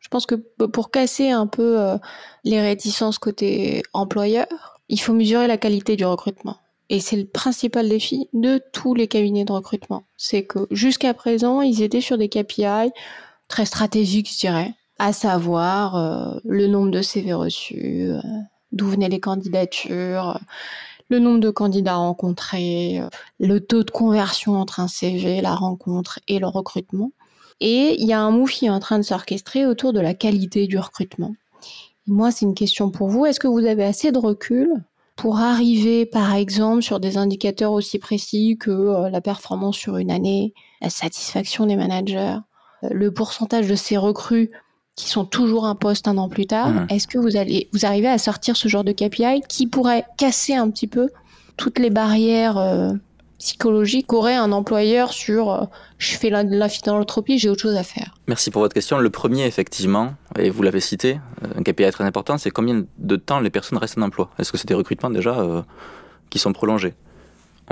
je 0.00 0.08
pense 0.08 0.26
que 0.26 0.34
pour 0.34 0.90
casser 0.90 1.30
un 1.30 1.46
peu 1.46 1.80
euh, 1.80 1.96
les 2.44 2.60
réticences 2.60 3.18
côté 3.18 3.82
employeur, 3.92 4.80
il 4.88 5.00
faut 5.00 5.12
mesurer 5.12 5.46
la 5.46 5.58
qualité 5.58 5.96
du 5.96 6.04
recrutement. 6.04 6.56
Et 6.90 7.00
c'est 7.00 7.16
le 7.16 7.24
principal 7.24 7.88
défi 7.88 8.28
de 8.32 8.60
tous 8.72 8.94
les 8.94 9.08
cabinets 9.08 9.44
de 9.44 9.52
recrutement. 9.52 10.04
C'est 10.16 10.44
que 10.44 10.66
jusqu'à 10.70 11.14
présent, 11.14 11.62
ils 11.62 11.82
étaient 11.82 12.02
sur 12.02 12.18
des 12.18 12.28
KPI 12.28 12.90
très 13.48 13.64
stratégiques, 13.64 14.30
je 14.32 14.38
dirais, 14.40 14.74
à 14.98 15.12
savoir 15.12 15.96
euh, 15.96 16.38
le 16.44 16.66
nombre 16.66 16.90
de 16.90 17.00
CV 17.00 17.32
reçus, 17.32 18.10
d'où 18.72 18.88
venaient 18.88 19.08
les 19.08 19.20
candidatures, 19.20 20.38
le 21.12 21.18
nombre 21.18 21.40
de 21.40 21.50
candidats 21.50 21.96
rencontrés, 21.96 23.00
euh, 23.00 23.08
le 23.38 23.60
taux 23.60 23.84
de 23.84 23.90
conversion 23.90 24.54
entre 24.54 24.80
un 24.80 24.88
CV, 24.88 25.40
la 25.42 25.54
rencontre 25.54 26.18
et 26.26 26.38
le 26.38 26.46
recrutement. 26.46 27.12
Et 27.60 28.00
il 28.00 28.06
y 28.06 28.12
a 28.14 28.20
un 28.20 28.30
move 28.30 28.50
qui 28.50 28.66
est 28.66 28.70
en 28.70 28.80
train 28.80 28.98
de 28.98 29.04
s'orchestrer 29.04 29.66
autour 29.66 29.92
de 29.92 30.00
la 30.00 30.14
qualité 30.14 30.66
du 30.66 30.78
recrutement. 30.78 31.34
moi, 32.06 32.32
c'est 32.32 32.46
une 32.46 32.54
question 32.54 32.90
pour 32.90 33.08
vous. 33.08 33.26
Est-ce 33.26 33.38
que 33.38 33.46
vous 33.46 33.64
avez 33.66 33.84
assez 33.84 34.10
de 34.10 34.18
recul 34.18 34.82
pour 35.14 35.38
arriver, 35.38 36.06
par 36.06 36.34
exemple, 36.34 36.82
sur 36.82 36.98
des 36.98 37.18
indicateurs 37.18 37.72
aussi 37.72 37.98
précis 37.98 38.56
que 38.58 38.70
euh, 38.70 39.10
la 39.10 39.20
performance 39.20 39.76
sur 39.76 39.98
une 39.98 40.10
année, 40.10 40.54
la 40.80 40.88
satisfaction 40.88 41.66
des 41.66 41.76
managers, 41.76 42.38
euh, 42.84 42.88
le 42.90 43.12
pourcentage 43.12 43.68
de 43.68 43.74
ces 43.74 43.98
recrues 43.98 44.50
qui 44.96 45.08
sont 45.08 45.24
toujours 45.24 45.64
un 45.64 45.74
poste 45.74 46.06
un 46.08 46.18
an 46.18 46.28
plus 46.28 46.46
tard, 46.46 46.68
mmh. 46.68 46.86
est-ce 46.90 47.06
que 47.08 47.18
vous 47.18 47.36
allez 47.36 47.68
vous 47.72 47.86
arrivez 47.86 48.08
à 48.08 48.18
sortir 48.18 48.56
ce 48.56 48.68
genre 48.68 48.84
de 48.84 48.92
KPI 48.92 49.42
qui 49.48 49.66
pourrait 49.66 50.04
casser 50.18 50.54
un 50.54 50.70
petit 50.70 50.86
peu 50.86 51.08
toutes 51.56 51.78
les 51.78 51.90
barrières 51.90 52.58
euh, 52.58 52.92
psychologique 53.42 54.06
qu'aurait 54.06 54.36
un 54.36 54.52
employeur 54.52 55.12
sur 55.12 55.50
euh, 55.50 55.64
je 55.98 56.16
fais 56.16 56.30
la, 56.30 56.44
la 56.44 56.68
philanthropie, 56.68 57.38
j'ai 57.38 57.48
autre 57.48 57.62
chose 57.62 57.76
à 57.76 57.82
faire? 57.82 58.14
Merci 58.28 58.52
pour 58.52 58.62
votre 58.62 58.72
question. 58.72 58.98
Le 58.98 59.10
premier, 59.10 59.46
effectivement, 59.46 60.14
et 60.38 60.48
vous 60.48 60.62
l'avez 60.62 60.78
cité, 60.78 61.18
euh, 61.44 61.48
un 61.58 61.62
KPI 61.62 61.90
très 61.90 62.04
important, 62.04 62.38
c'est 62.38 62.50
combien 62.50 62.84
de 62.98 63.16
temps 63.16 63.40
les 63.40 63.50
personnes 63.50 63.78
restent 63.78 63.98
en 63.98 64.02
emploi? 64.02 64.30
Est-ce 64.38 64.52
que 64.52 64.58
c'est 64.58 64.68
des 64.68 64.74
recrutements 64.74 65.10
déjà 65.10 65.40
euh, 65.40 65.62
qui 66.30 66.38
sont 66.38 66.52
prolongés? 66.52 66.94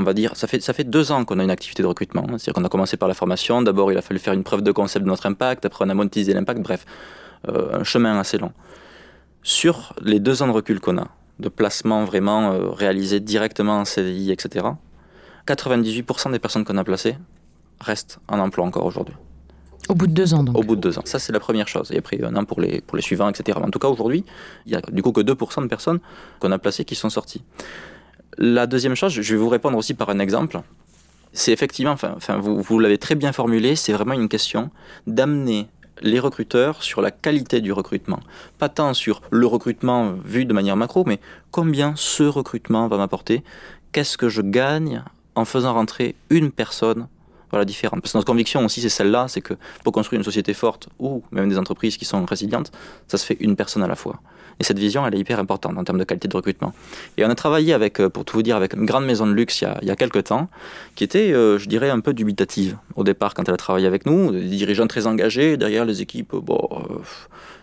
On 0.01 0.05
va 0.05 0.15
dire, 0.15 0.37
ça 0.37 0.47
fait, 0.47 0.61
ça 0.61 0.73
fait 0.73 0.85
deux 0.85 1.13
ans 1.13 1.25
qu'on 1.25 1.39
a 1.39 1.45
une 1.45 1.51
activité 1.51 1.83
de 1.83 1.89
recrutement. 1.89 2.27
C'est-à-dire 2.31 2.55
qu'on 2.55 2.65
a 2.65 2.69
commencé 2.69 2.97
par 2.97 3.09
la 3.09 3.15
formation. 3.15 3.63
D'abord, 3.63 3.93
il 3.93 3.99
a 3.99 4.03
fallu 4.03 4.19
faire 4.19 4.35
une 4.35 4.43
preuve 4.43 4.63
de 4.63 4.73
concept 4.73 5.05
de 5.05 5.09
notre 5.09 5.27
impact. 5.27 5.65
Après, 5.65 5.85
on 5.85 5.89
a 5.89 5.95
monétisé 5.95 6.35
l'impact. 6.35 6.61
Bref, 6.61 6.85
un 7.49 7.85
chemin 7.85 8.19
assez 8.19 8.39
long. 8.39 8.53
Sur 9.43 9.95
les 10.03 10.21
deux 10.21 10.43
ans 10.43 10.47
de 10.47 10.53
recul 10.53 10.81
qu'on 10.81 10.99
a, 10.99 11.09
de 11.39 11.49
placement 11.49 12.05
vraiment 12.05 12.59
réalisé 12.73 13.21
directement 13.21 13.79
en 13.79 13.85
CDI, 13.85 14.33
etc., 14.33 14.67
98% 15.47 16.33
des 16.33 16.39
personnes 16.39 16.65
qu'on 16.65 16.77
a 16.77 16.85
placées 16.85 17.17
restent 17.81 18.19
en 18.29 18.39
emploi 18.39 18.65
encore 18.65 18.85
aujourd'hui. 18.85 19.15
Au 19.89 19.95
bout 19.95 20.07
de 20.07 20.13
deux 20.13 20.35
ans, 20.35 20.45
donc. 20.45 20.57
Au 20.57 20.63
bout 20.63 20.77
de 20.77 20.81
deux 20.81 20.99
ans. 20.99 21.03
Ça, 21.05 21.19
c'est 21.19 21.33
la 21.33 21.41
première 21.41 21.67
chose. 21.67 21.91
Et 21.91 21.99
après, 21.99 22.23
un 22.23 22.37
an 22.37 22.45
pour 22.45 22.61
les, 22.61 22.81
pour 22.81 22.97
les 22.97 23.03
suivants, 23.03 23.29
etc. 23.29 23.59
en 23.61 23.71
tout 23.71 23.79
cas, 23.79 23.89
aujourd'hui, 23.89 24.25
il 24.67 24.73
y 24.73 24.77
a 24.77 24.81
du 24.81 25.03
coup 25.03 25.11
que 25.11 25.21
2% 25.21 25.63
de 25.63 25.67
personnes 25.67 25.99
qu'on 26.39 26.53
a 26.53 26.59
placées 26.59 26.85
qui 26.85 26.95
sont 26.95 27.11
sorties. 27.11 27.43
La 28.39 28.67
deuxième 28.67 28.95
chose, 28.95 29.13
je 29.13 29.35
vais 29.35 29.41
vous 29.41 29.49
répondre 29.49 29.77
aussi 29.77 29.95
par 29.95 30.11
un 30.11 30.19
exemple. 30.19 30.61
C'est 31.33 31.53
effectivement, 31.53 31.93
enfin, 31.93 32.39
vous 32.39 32.79
l'avez 32.79 32.99
très 32.99 33.15
bien 33.15 33.33
formulé, 33.33 33.77
c'est 33.77 33.93
vraiment 33.93 34.15
une 34.15 34.29
question 34.29 34.71
d'amener 35.07 35.69
les 36.03 36.19
recruteurs 36.19 36.83
sur 36.83 37.03
la 37.03 37.11
qualité 37.11 37.61
du 37.61 37.73
recrutement. 37.73 38.21
Pas 38.59 38.69
tant 38.69 38.95
sur 38.95 39.23
le 39.31 39.47
recrutement 39.47 40.15
vu 40.25 40.45
de 40.45 40.53
manière 40.53 40.77
macro, 40.77 41.05
mais 41.07 41.21
combien 41.51 41.95
ce 41.97 42.23
recrutement 42.23 42.89
va 42.89 42.97
m'apporter, 42.97 43.45
qu'est-ce 43.93 44.17
que 44.17 44.29
je 44.29 44.43
gagne 44.43 45.03
en 45.35 45.45
faisant 45.45 45.75
rentrer 45.75 46.15
une 46.31 46.51
personne 46.51 47.07
voilà, 47.51 47.65
différente. 47.65 48.01
Parce 48.01 48.13
que 48.13 48.19
notre 48.19 48.27
conviction 48.27 48.65
aussi, 48.65 48.81
c'est 48.81 48.89
celle-là, 48.89 49.27
c'est 49.29 49.41
que 49.41 49.55
pour 49.85 49.93
construire 49.93 50.21
une 50.21 50.25
société 50.25 50.55
forte 50.55 50.89
ou 50.99 51.23
même 51.33 51.49
des 51.49 51.59
entreprises 51.59 51.97
qui 51.97 52.05
sont 52.05 52.25
résilientes, 52.25 52.73
ça 53.09 53.19
se 53.19 53.27
fait 53.27 53.37
une 53.41 53.57
personne 53.57 53.83
à 53.83 53.89
la 53.89 53.97
fois. 53.97 54.21
Et 54.61 54.65
cette 54.65 54.79
vision, 54.79 55.07
elle 55.07 55.15
est 55.15 55.19
hyper 55.19 55.39
importante 55.39 55.79
en 55.79 55.85
termes 55.85 55.99
de 55.99 56.05
qualité 56.05 56.29
de 56.29 56.37
recrutement. 56.37 56.75
Et 57.17 57.25
on 57.25 57.31
a 57.31 57.35
travaillé 57.35 57.73
avec, 57.73 57.99
euh, 57.99 58.11
pour 58.11 58.27
tout 58.27 58.37
vous 58.37 58.43
dire, 58.43 58.57
avec 58.57 58.75
une 58.75 58.85
grande 58.85 59.07
maison 59.07 59.27
de 59.27 59.33
luxe 59.33 59.63
il 59.63 59.65
y 59.65 59.67
a, 59.67 59.79
il 59.81 59.89
y 59.89 59.91
a 59.91 59.97
quelques 59.97 60.25
temps, 60.25 60.49
qui 60.95 61.05
était, 61.05 61.33
euh, 61.33 61.59
je 61.59 61.67
dirais, 61.67 61.89
un 61.89 62.01
peu 62.01 62.13
dubitative 62.13 62.77
au 62.95 63.03
départ 63.03 63.33
quand 63.33 63.49
elle 63.49 63.55
a 63.55 63.57
travaillé 63.57 63.87
avec 63.87 64.05
nous. 64.05 64.33
Des 64.33 64.43
dirigeants 64.43 64.87
très 64.87 65.07
engagés, 65.07 65.57
derrière 65.57 65.87
les 65.87 66.03
équipes, 66.03 66.35
bon, 66.35 66.69
euh, 66.73 66.99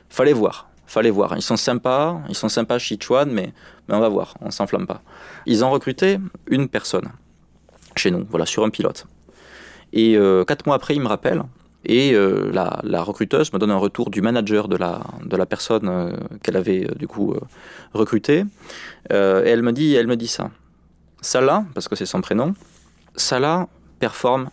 fallait 0.10 0.34
voir 0.34 0.67
fallait 0.88 1.10
voir. 1.10 1.36
Ils 1.36 1.41
sont 1.41 1.58
sympas, 1.58 2.21
ils 2.30 2.36
sont 2.36 2.50
sympas 2.50 2.80
chez 2.80 2.97
Chuan, 2.97 3.30
mais, 3.30 3.52
mais 3.88 3.95
on 3.95 4.00
va 4.00 4.10
voir, 4.10 4.36
on 4.41 4.52
s'enflamme 4.52 4.88
pas. 4.88 5.02
Ils 5.45 5.63
ont 5.63 5.69
recruté 5.69 6.17
une 6.47 6.69
personne 6.69 7.10
chez 7.95 8.10
nous, 8.10 8.26
voilà, 8.30 8.45
sur 8.45 8.63
un 8.63 8.69
pilote. 8.69 9.06
Et 9.93 10.17
euh, 10.17 10.43
quatre 10.43 10.65
mois 10.65 10.76
après, 10.76 10.95
il 10.95 11.02
me 11.02 11.08
rappelle, 11.08 11.43
et 11.86 12.13
euh, 12.13 12.52
la, 12.52 13.04
recruteuse 13.04 13.54
me 13.54 13.60
donne 13.60 13.71
un 13.71 13.78
retour 13.78 14.10
du 14.10 14.21
manager 14.21 14.67
de 14.67 14.76
la, 14.76 15.02
de 15.23 15.38
la 15.38 15.45
personne 15.45 15.88
euh, 15.88 16.12
qu'elle 16.43 16.58
avait 16.58 16.88
du 16.97 17.08
coup 17.08 17.34
recrutée. 17.93 18.43
et 19.10 19.13
elle 19.13 19.62
me 19.62 19.71
dit, 19.71 19.95
elle 19.95 20.08
me 20.08 20.17
dit 20.17 20.28
ça. 20.28 20.50
Salah, 21.21 21.65
parce 21.73 21.88
que 21.88 21.95
c'est 21.95 22.06
son 22.06 22.21
prénom, 22.21 22.54
Salah 23.15 23.67
performe 24.00 24.50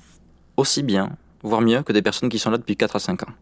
aussi 0.56 0.82
bien, 0.82 1.10
voire 1.42 1.60
mieux 1.60 1.82
que 1.82 1.92
des 1.92 2.02
personnes 2.02 2.28
qui 2.28 2.38
sont 2.38 2.50
là 2.50 2.58
depuis 2.58 2.76
4 2.76 2.96
à 2.96 2.98
5 2.98 3.24
ans. 3.24 3.32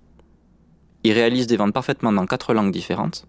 Il 1.05 1.13
réalise 1.13 1.47
des 1.47 1.57
ventes 1.57 1.73
parfaitement 1.75 2.13
dans 2.13 2.27
quatre 2.27 2.55
langues 2.55 2.73
différentes 2.73 3.27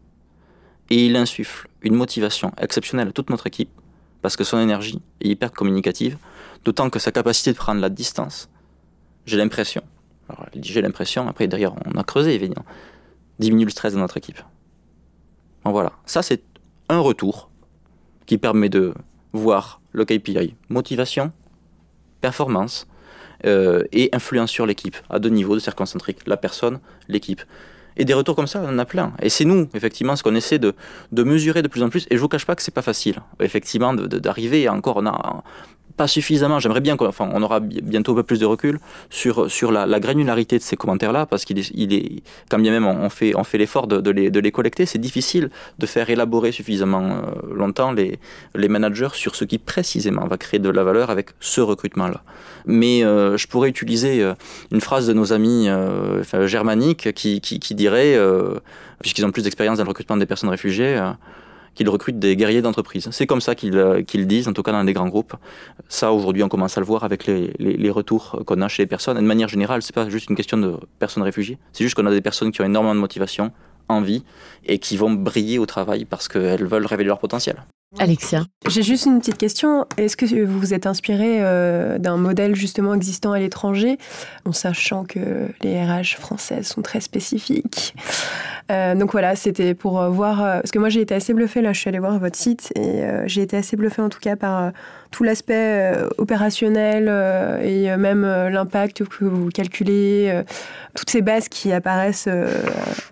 et 0.90 1.06
il 1.06 1.16
insuffle 1.16 1.68
une 1.82 1.96
motivation 1.96 2.52
exceptionnelle 2.60 3.10
à 3.10 3.12
toute 3.12 3.30
notre 3.30 3.48
équipe 3.48 3.70
parce 4.22 4.36
que 4.36 4.44
son 4.44 4.60
énergie 4.60 5.02
est 5.22 5.28
hyper 5.28 5.52
communicative 5.52 6.18
D'autant 6.64 6.90
que 6.90 7.00
sa 7.00 7.12
capacité 7.12 7.52
de 7.52 7.58
prendre 7.58 7.82
la 7.82 7.90
distance, 7.90 8.50
j'ai 9.26 9.38
l'impression, 9.38 9.84
alors 10.30 10.46
j'ai 10.56 10.82
l'impression, 10.82 11.28
après 11.28 11.48
derrière 11.48 11.74
on 11.86 11.98
a 11.98 12.04
creusé 12.04 12.34
évidemment, 12.36 12.66
diminue 13.40 13.66
le 13.66 13.72
stress 13.72 13.94
de 13.94 14.00
notre 14.00 14.18
équipe. 14.18 14.42
Bon, 15.64 15.72
voilà, 15.72 15.94
ça 16.06 16.22
c'est 16.22 16.44
un 16.90 17.00
retour 17.00 17.50
qui 18.26 18.38
permet 18.38 18.70
de 18.70 18.94
voir 19.34 19.82
le 19.92 20.06
KPI 20.06 20.56
motivation, 20.70 21.32
performance 22.22 22.88
euh, 23.46 23.84
et 23.92 24.10
influence 24.14 24.52
sur 24.52 24.66
l'équipe 24.66 24.96
à 25.10 25.20
deux 25.20 25.30
niveaux 25.30 25.56
de 25.56 25.60
cercle 25.60 25.78
concentrique, 25.78 26.20
la 26.28 26.38
personne, 26.38 26.80
l'équipe. 27.08 27.42
Et 27.96 28.06
des 28.06 28.14
retours 28.14 28.36
comme 28.36 28.48
ça, 28.48 28.62
on 28.64 28.70
en 28.70 28.80
a 28.80 28.86
plein. 28.86 29.14
Et 29.22 29.30
c'est 29.30 29.46
nous, 29.46 29.70
effectivement, 29.74 30.16
ce 30.16 30.24
qu'on 30.24 30.34
essaie 30.34 30.58
de, 30.58 30.74
de, 31.12 31.24
mesurer 31.24 31.62
de 31.62 31.68
plus 31.68 31.84
en 31.84 31.90
plus. 31.90 32.08
Et 32.10 32.16
je 32.16 32.22
vous 32.22 32.28
cache 32.28 32.46
pas 32.46 32.56
que 32.56 32.64
c'est 32.64 32.74
pas 32.74 32.82
facile, 32.82 33.18
effectivement, 33.40 33.94
d'arriver 33.94 34.68
encore. 34.68 34.98
On 34.98 35.06
a, 35.06 35.44
pas 35.96 36.08
suffisamment. 36.08 36.60
J'aimerais 36.60 36.82
bien 36.82 36.98
qu'on 36.98 37.08
enfin, 37.08 37.30
on 37.34 37.42
aura 37.42 37.60
bientôt 37.60 38.14
un 38.14 38.16
peu 38.16 38.24
plus 38.24 38.40
de 38.40 38.46
recul 38.46 38.80
sur, 39.10 39.50
sur 39.50 39.72
la, 39.72 39.86
la 39.86 40.00
granularité 40.00 40.58
de 40.58 40.64
ces 40.64 40.76
commentaires-là, 40.76 41.26
parce 41.26 41.46
qu'il 41.46 41.60
est, 41.60 41.72
il 41.74 41.94
est, 41.94 42.24
quand 42.50 42.60
bien 42.60 42.72
même 42.72 42.86
on 42.86 43.10
fait, 43.10 43.36
on 43.36 43.44
fait 43.44 43.58
l'effort 43.58 43.88
de, 43.88 44.02
de, 44.02 44.12
les, 44.12 44.32
de 44.32 44.40
les 44.40 44.52
collecter, 44.52 44.86
c'est 44.86 45.00
difficile 45.00 45.50
de 45.80 45.86
faire 45.86 46.10
élaborer 46.10 46.52
suffisamment 46.52 47.04
euh, 47.04 47.54
longtemps 47.54 47.92
les, 47.92 48.20
les 48.56 48.68
managers 48.68 49.14
sur 49.14 49.36
ce 49.36 49.46
qui 49.46 49.58
précisément 49.58 50.26
va 50.28 50.38
créer 50.38 50.60
de 50.60 50.70
la 50.70 50.84
valeur 50.84 51.10
avec 51.10 51.30
ce 51.40 51.62
recrutement-là. 51.62 52.24
Mais 52.66 53.04
euh, 53.04 53.38
je 53.38 53.48
pourrais 53.48 53.70
utiliser 53.70 54.22
euh, 54.22 54.34
une 54.72 54.82
phrase 54.82 55.08
de 55.08 55.14
nos 55.14 55.34
amis 55.34 55.70
enfin, 56.20 56.48
germaniques 56.48 57.14
qui, 57.14 57.42
qui, 57.42 57.60
qui 57.60 57.76
dirait, 57.76 58.18
puisqu'ils 59.00 59.26
ont 59.26 59.32
plus 59.32 59.44
d'expérience 59.44 59.78
dans 59.78 59.84
le 59.84 59.90
recrutement 59.90 60.18
des 60.18 60.26
personnes 60.26 60.50
réfugiées, 60.50 61.00
qu'ils 61.76 61.90
recrutent 61.90 62.20
des 62.20 62.36
guerriers 62.36 62.62
d'entreprise. 62.62 63.10
C'est 63.12 63.28
comme 63.28 63.42
ça 63.42 63.56
qu'ils 63.56 63.78
euh, 63.78 64.02
disent, 64.04 64.48
en 64.48 64.54
tout 64.54 64.64
cas 64.64 64.72
dans 64.72 64.84
des 64.84 64.94
grands 64.94 65.08
groupes. 65.08 65.36
Ça, 65.90 66.12
aujourd'hui, 66.12 66.44
on 66.44 66.50
commence 66.50 66.78
à 66.78 66.82
le 66.82 66.86
voir 66.86 67.04
avec 67.04 67.26
les, 67.26 67.54
les, 67.60 67.90
retours 67.90 68.42
qu'on 68.46 68.62
a 68.62 68.68
chez 68.68 68.84
les 68.84 68.88
personnes. 68.88 69.18
Et 69.18 69.22
de 69.22 69.26
manière 69.26 69.48
générale, 69.48 69.82
c'est 69.82 69.96
pas 69.96 70.10
juste 70.10 70.30
une 70.30 70.36
question 70.36 70.58
de 70.58 70.78
personnes 71.00 71.24
réfugiées. 71.24 71.58
C'est 71.72 71.84
juste 71.84 71.96
qu'on 71.96 72.06
a 72.06 72.12
des 72.12 72.22
personnes 72.22 72.52
qui 72.52 72.62
ont 72.62 72.66
énormément 72.66 72.96
de 72.96 73.00
motivation, 73.00 73.52
envie, 73.90 74.24
et 74.66 74.80
qui 74.80 74.98
vont 74.98 75.12
briller 75.12 75.60
au 75.60 75.66
travail 75.66 76.06
parce 76.06 76.28
qu'elles 76.28 76.66
veulent 76.66 76.86
révéler 76.86 77.08
leur 77.08 77.20
potentiel. 77.20 77.64
Alexia. 78.00 78.46
J'ai 78.68 78.82
juste 78.82 79.06
une 79.06 79.20
petite 79.20 79.38
question. 79.38 79.86
Est-ce 79.98 80.18
que 80.18 80.26
vous 80.46 80.60
vous 80.60 80.74
êtes 80.74 80.88
inspiré 80.88 81.38
euh, 81.42 81.98
d'un 81.98 82.18
modèle 82.18 82.56
justement 82.56 82.94
existant 82.94 83.32
à 83.34 83.40
l'étranger, 83.40 83.98
en 84.46 84.52
sachant 84.52 85.04
que 85.04 85.48
les 85.62 85.84
RH 85.84 86.16
françaises 86.18 86.68
sont 86.68 86.82
très 86.82 87.02
spécifiques? 87.02 87.94
Euh, 88.72 88.96
Donc 88.96 89.12
voilà, 89.12 89.36
c'était 89.36 89.74
pour 89.74 90.02
euh, 90.02 90.10
voir. 90.10 90.38
parce 90.38 90.72
que 90.72 90.80
moi 90.80 90.90
j'ai 90.90 91.02
été 91.02 91.14
assez 91.14 91.34
bluffée, 91.34 91.62
là 91.62 91.74
je 91.74 91.80
suis 91.80 91.90
allée 91.90 92.00
voir 92.00 92.18
votre 92.20 92.38
site 92.38 92.72
et 92.76 93.04
j'ai 93.26 93.42
été 93.42 93.58
assez 93.58 93.76
bluffée 93.76 94.02
en 94.02 94.10
tout 94.10 94.20
cas 94.20 94.36
par 94.36 94.72
tout 95.14 95.24
l'aspect 95.24 95.94
opérationnel 96.18 97.08
et 97.64 97.96
même 97.96 98.24
l'impact 98.24 99.06
que 99.06 99.24
vous 99.24 99.50
calculez, 99.50 100.44
toutes 100.96 101.10
ces 101.10 101.22
bases 101.22 101.48
qui 101.48 101.72
apparaissent 101.72 102.28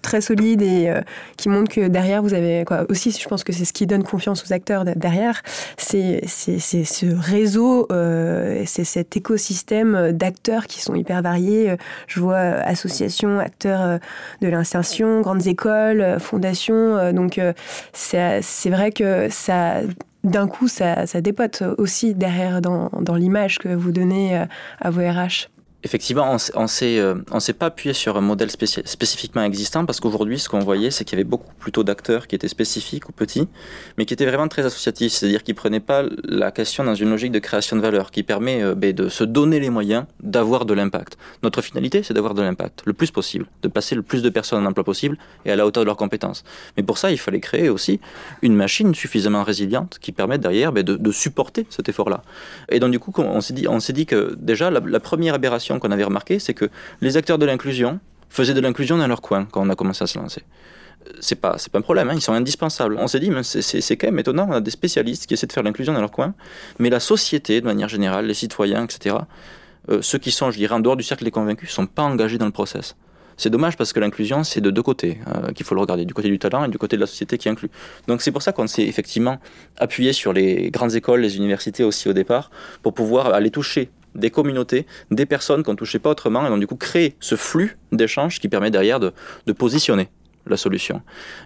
très 0.02 0.20
solides 0.20 0.62
et 0.62 0.92
qui 1.38 1.48
montrent 1.48 1.72
que 1.72 1.88
derrière 1.88 2.22
vous 2.22 2.34
avez 2.34 2.66
quoi. 2.66 2.86
Aussi, 2.90 3.12
je 3.12 3.28
pense 3.28 3.44
que 3.44 3.54
c'est 3.54 3.66
ce 3.66 3.74
qui 3.74 3.88
donne 3.88 4.04
confiance 4.04 4.44
aux 4.44 4.54
acteurs 4.54 4.84
derrière, 4.84 5.42
c'est 5.78 6.22
ce 6.28 7.16
réseau, 7.16 7.88
euh, 7.92 8.64
c'est 8.66 8.84
cet 8.84 9.16
écosystème 9.18 10.12
d'acteurs 10.12 10.68
qui 10.68 10.82
sont 10.82 10.96
hyper 10.96 11.22
variés. 11.22 11.76
Je 12.08 12.20
vois 12.20 12.38
associations, 12.38 13.40
acteurs 13.40 13.82
euh, 13.82 13.98
de 14.42 14.48
l'insertion, 14.48 15.22
grandes 15.22 15.48
écoles, 15.48 16.18
fondations. 16.20 17.14
Donc 17.14 17.40
c'est 17.94 18.70
vrai 18.70 18.92
que 18.92 19.28
ça 19.30 19.82
d'un 20.24 20.48
coup, 20.48 20.68
ça, 20.68 21.08
ça, 21.08 21.22
dépote 21.22 21.64
aussi 21.78 22.14
derrière 22.14 22.62
dans, 22.62 22.90
dans 23.02 23.16
l'image 23.16 23.58
que 23.58 23.70
vous 23.70 23.92
donnez 23.92 24.46
à 24.80 24.90
vos 24.90 25.02
RH. 25.02 25.50
Effectivement, 25.84 26.30
on 26.56 26.66
euh, 26.84 27.16
ne 27.34 27.40
s'est 27.40 27.54
pas 27.54 27.66
appuyé 27.66 27.94
sur 27.94 28.16
un 28.16 28.22
modèle 28.22 28.52
spécifiquement 28.52 29.42
existant 29.42 29.84
parce 29.84 30.00
qu'aujourd'hui, 30.00 30.38
ce 30.38 30.48
qu'on 30.48 30.60
voyait, 30.60 30.92
c'est 30.92 31.06
qu'il 31.06 31.18
y 31.18 31.22
avait 31.22 31.28
beaucoup 31.28 31.52
plutôt 31.58 31.84
d'acteurs 31.84 32.28
qui 32.28 32.36
étaient 32.36 32.48
spécifiques 32.48 33.10
ou 33.10 33.12
petits, 33.12 33.48
mais 33.98 34.06
qui 34.06 34.14
étaient 34.14 34.28
vraiment 34.28 34.48
très 34.48 34.64
associatifs, 34.64 35.14
c'est-à-dire 35.14 35.42
qui 35.42 35.56
prenaient 35.56 35.80
pas 35.80 36.04
la 36.24 36.52
question 36.52 36.84
dans 36.84 36.94
une 36.94 37.10
logique 37.10 37.32
de 37.32 37.40
création 37.40 37.76
de 37.76 37.82
valeur, 37.82 38.12
qui 38.12 38.22
permet 38.22 38.62
euh, 38.62 38.76
ben, 38.76 38.94
de 38.94 39.10
se 39.10 39.24
donner 39.24 39.60
les 39.60 39.72
moyens 39.72 40.06
d'avoir 40.22 40.66
de 40.66 40.76
l'impact. 40.76 41.18
Notre 41.42 41.64
finalité, 41.64 42.04
c'est 42.04 42.14
d'avoir 42.14 42.36
de 42.36 42.44
l'impact 42.44 42.84
le 42.86 42.94
plus 42.94 43.10
possible, 43.10 43.48
de 43.64 43.68
passer 43.68 43.96
le 43.96 44.04
plus 44.04 44.22
de 44.22 44.30
personnes 44.30 44.64
en 44.64 44.70
emploi 44.70 44.84
possible 44.84 45.18
et 45.46 45.52
à 45.52 45.56
la 45.56 45.66
hauteur 45.66 45.82
de 45.82 45.88
leurs 45.88 45.98
compétences. 45.98 46.44
Mais 46.78 46.84
pour 46.84 47.00
ça, 47.00 47.10
il 47.10 47.18
fallait 47.18 47.40
créer 47.40 47.70
aussi 47.70 48.00
une 48.44 48.56
machine 48.56 48.94
suffisamment 48.94 49.44
résiliente 49.44 49.98
qui 50.00 50.12
permette 50.12 50.42
derrière 50.42 50.74
ben, 50.74 50.84
de, 50.84 51.12
supporter 51.12 51.66
cet 51.72 51.90
effort-là. 51.90 52.22
Et 52.70 52.80
donc 52.80 52.92
du 52.92 53.00
coup, 53.00 53.12
on 53.18 53.42
s'est 53.42 53.54
dit, 53.54 53.66
dit 53.94 54.06
que 54.06 54.36
déjà 54.40 54.70
la 54.70 55.00
première 55.00 55.34
aberration 55.34 55.71
qu'on 55.80 55.92
avait 55.92 56.04
remarqué, 56.04 56.40
c'est 56.40 56.54
que 56.54 56.70
les 57.02 57.18
acteurs 57.18 57.38
de 57.38 57.46
l'inclusion 57.46 58.00
faisaient 58.30 58.54
de 58.54 58.62
l'inclusion 58.62 58.98
dans 58.98 59.08
leur 59.08 59.22
coin 59.22 59.46
quand 59.46 59.62
on 59.62 59.70
a 59.70 59.76
commencé 59.76 60.04
à 60.04 60.08
se 60.08 60.18
lancer. 60.18 60.44
C'est 61.20 61.36
pas, 61.36 61.58
pas 61.72 61.80
un 61.80 61.82
problème, 61.82 62.10
hein, 62.10 62.14
ils 62.16 62.22
sont 62.22 62.34
indispensables. 62.34 62.96
On 63.00 63.08
s'est 63.08 63.20
dit, 63.20 63.32
c'est, 63.44 63.98
quand 63.98 64.08
même 64.08 64.20
étonnant, 64.20 64.48
on 64.50 64.54
a 64.54 64.62
des 64.62 64.72
spécialistes 64.72 65.26
qui 65.26 65.34
essaient 65.34 65.48
de 65.48 65.52
faire 65.52 65.64
l'inclusion 65.64 65.94
dans 65.94 66.00
leur 66.00 66.12
coin, 66.12 66.34
mais 66.80 66.90
la 66.90 67.00
société, 67.00 67.60
de 67.60 67.66
manière 67.66 67.90
générale, 67.90 68.28
les 68.28 68.34
citoyens, 68.34 68.84
etc., 68.84 69.16
euh, 69.90 70.02
ceux 70.02 70.20
qui 70.20 70.32
sont, 70.32 70.52
je 70.52 70.58
dirais, 70.58 70.76
en 70.76 70.80
dehors 70.80 70.96
du 70.96 71.04
cercle 71.04 71.24
des 71.24 71.32
convaincus, 71.32 71.72
sont 71.72 71.88
pas 71.88 72.04
engagés 72.04 72.38
dans 72.38 72.46
le 72.46 72.52
process. 72.52 72.96
C'est 73.38 73.50
dommage 73.50 73.76
parce 73.76 73.94
que 73.94 74.00
l'inclusion, 74.00 74.44
c'est 74.44 74.62
de 74.62 74.70
deux 74.70 74.84
côtés 74.84 75.20
euh, 75.28 75.52
qu'il 75.52 75.66
faut 75.66 75.74
le 75.74 75.82
regarder, 75.82 76.06
du 76.06 76.14
côté 76.14 76.30
du 76.30 76.38
talent 76.38 76.66
et 76.66 76.68
du 76.70 76.78
côté 76.78 76.96
de 76.96 77.02
la 77.02 77.08
société 77.08 77.40
qui 77.40 77.50
inclut. 77.50 77.72
Donc 78.08 78.22
c'est 78.22 78.32
pour 78.32 78.44
ça 78.44 78.52
qu'on 78.52 78.68
s'est 78.68 78.84
effectivement 78.84 79.40
appuyé 79.80 80.14
sur 80.14 80.32
les 80.32 80.70
grandes 80.70 80.94
écoles, 80.94 81.22
les 81.22 81.38
universités 81.38 81.84
aussi 81.84 82.08
au 82.08 82.14
départ, 82.14 82.52
pour 82.84 82.94
pouvoir 82.94 83.34
aller 83.34 83.50
toucher 83.50 83.90
des 84.16 84.30
communautés, 84.30 84.86
des 85.10 85.26
personnes 85.26 85.64
qu'on 85.64 85.72
ne 85.74 85.78
touchait 85.78 86.00
pas 86.00 86.10
autrement, 86.10 86.46
et 86.46 86.50
donc 86.50 86.60
du 86.60 86.68
coup 86.68 86.76
créer 86.76 87.16
ce 87.20 87.36
flux 87.36 87.78
d'échanges 87.92 88.40
qui 88.40 88.50
permet 88.50 88.72
derrière 88.72 89.00
de, 89.00 89.14
de 89.46 89.54
positionner 89.54 90.10
la 90.48 90.58
solution. 90.58 91.02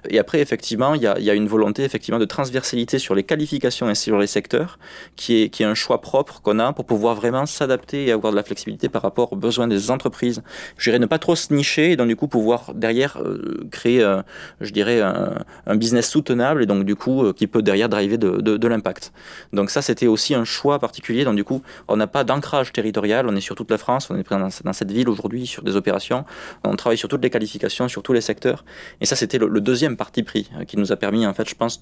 Et 0.10 0.20
après, 0.20 0.40
effectivement, 0.40 0.94
il 0.94 1.02
y 1.02 1.08
a, 1.08 1.34
une 1.34 1.48
volonté 1.48 1.84
effectivement 1.84 2.20
de 2.20 2.26
transversalité 2.26 3.00
sur 3.00 3.16
les 3.16 3.24
qualifications 3.24 3.90
et 3.90 3.96
sur 3.96 4.18
les 4.18 4.28
secteurs, 4.28 4.80
qui 5.16 5.44
est, 5.44 5.50
qui 5.50 5.64
est 5.64 5.66
un 5.66 5.76
choix 5.76 6.02
propre 6.02 6.42
qu'on 6.42 6.60
a 6.60 6.74
pour 6.74 6.86
pouvoir 6.86 7.16
vraiment 7.16 7.46
s'adapter 7.46 8.06
et 8.06 8.12
avoir 8.12 8.32
de 8.32 8.38
la 8.38 8.44
flexibilité 8.44 8.90
par 8.90 9.02
rapport 9.02 9.34
aux 9.34 9.36
besoins 9.36 9.68
des 9.68 9.92
entreprises. 9.92 10.42
Je 10.78 10.90
dirais 10.90 11.00
ne 11.00 11.06
pas 11.06 11.20
trop 11.20 11.36
se 11.36 11.54
nicher 11.54 11.92
et 11.92 11.96
donc 11.96 12.08
du 12.08 12.16
coup 12.16 12.28
pouvoir 12.28 12.74
derrière 12.74 13.18
euh, 13.22 13.68
créer, 13.72 14.02
euh, 14.02 14.22
je 14.62 14.72
dirais, 14.72 15.02
un, 15.02 15.76
business 15.76 16.10
soutenable 16.10 16.64
et 16.64 16.66
donc 16.66 16.86
du 16.86 16.96
coup 16.96 17.24
euh, 17.24 17.34
qui 17.34 17.48
peut 17.48 17.62
derrière 17.62 17.90
driver 17.90 18.18
de, 18.18 18.68
l'impact. 18.68 19.12
Donc 19.54 19.70
ça, 19.70 19.82
c'était 19.82 20.08
aussi 20.08 20.34
un 20.34 20.46
choix 20.46 20.80
particulier. 20.80 21.24
Donc 21.24 21.36
du 21.36 21.44
coup, 21.44 21.62
on 21.88 21.98
n'a 21.98 22.08
pas 22.08 22.24
d'ancrage 22.24 22.72
territorial, 22.74 23.28
on 23.28 23.36
est 23.36 23.42
sur 23.42 23.56
toute 23.56 23.70
la 23.70 23.78
France, 23.78 24.10
on 24.10 24.18
est 24.18 24.24
présent 24.24 24.50
dans 24.64 24.74
cette 24.74 24.92
ville 24.92 25.10
aujourd'hui 25.10 25.46
sur 25.46 25.64
des 25.64 25.76
opérations, 25.76 26.26
on 26.64 26.76
travaille 26.76 26.98
sur 26.98 27.10
toutes 27.10 27.24
les 27.24 27.30
qualifications, 27.30 27.88
sur 27.88 28.02
tous 28.02 28.14
les 28.14 28.22
secteurs. 28.22 28.64
Et 29.02 29.06
ça, 29.06 29.16
c'était 29.16 29.38
le, 29.38 29.62
deuxième 29.62 29.98
parti 29.98 30.24
pris 30.24 30.50
euh, 30.60 30.64
qui 30.64 30.78
nous 30.78 30.92
a 30.92 30.96
permis, 30.96 31.26
en 31.26 31.34
fait, 31.34 31.48
je 31.48 31.56
pense, 31.56 31.80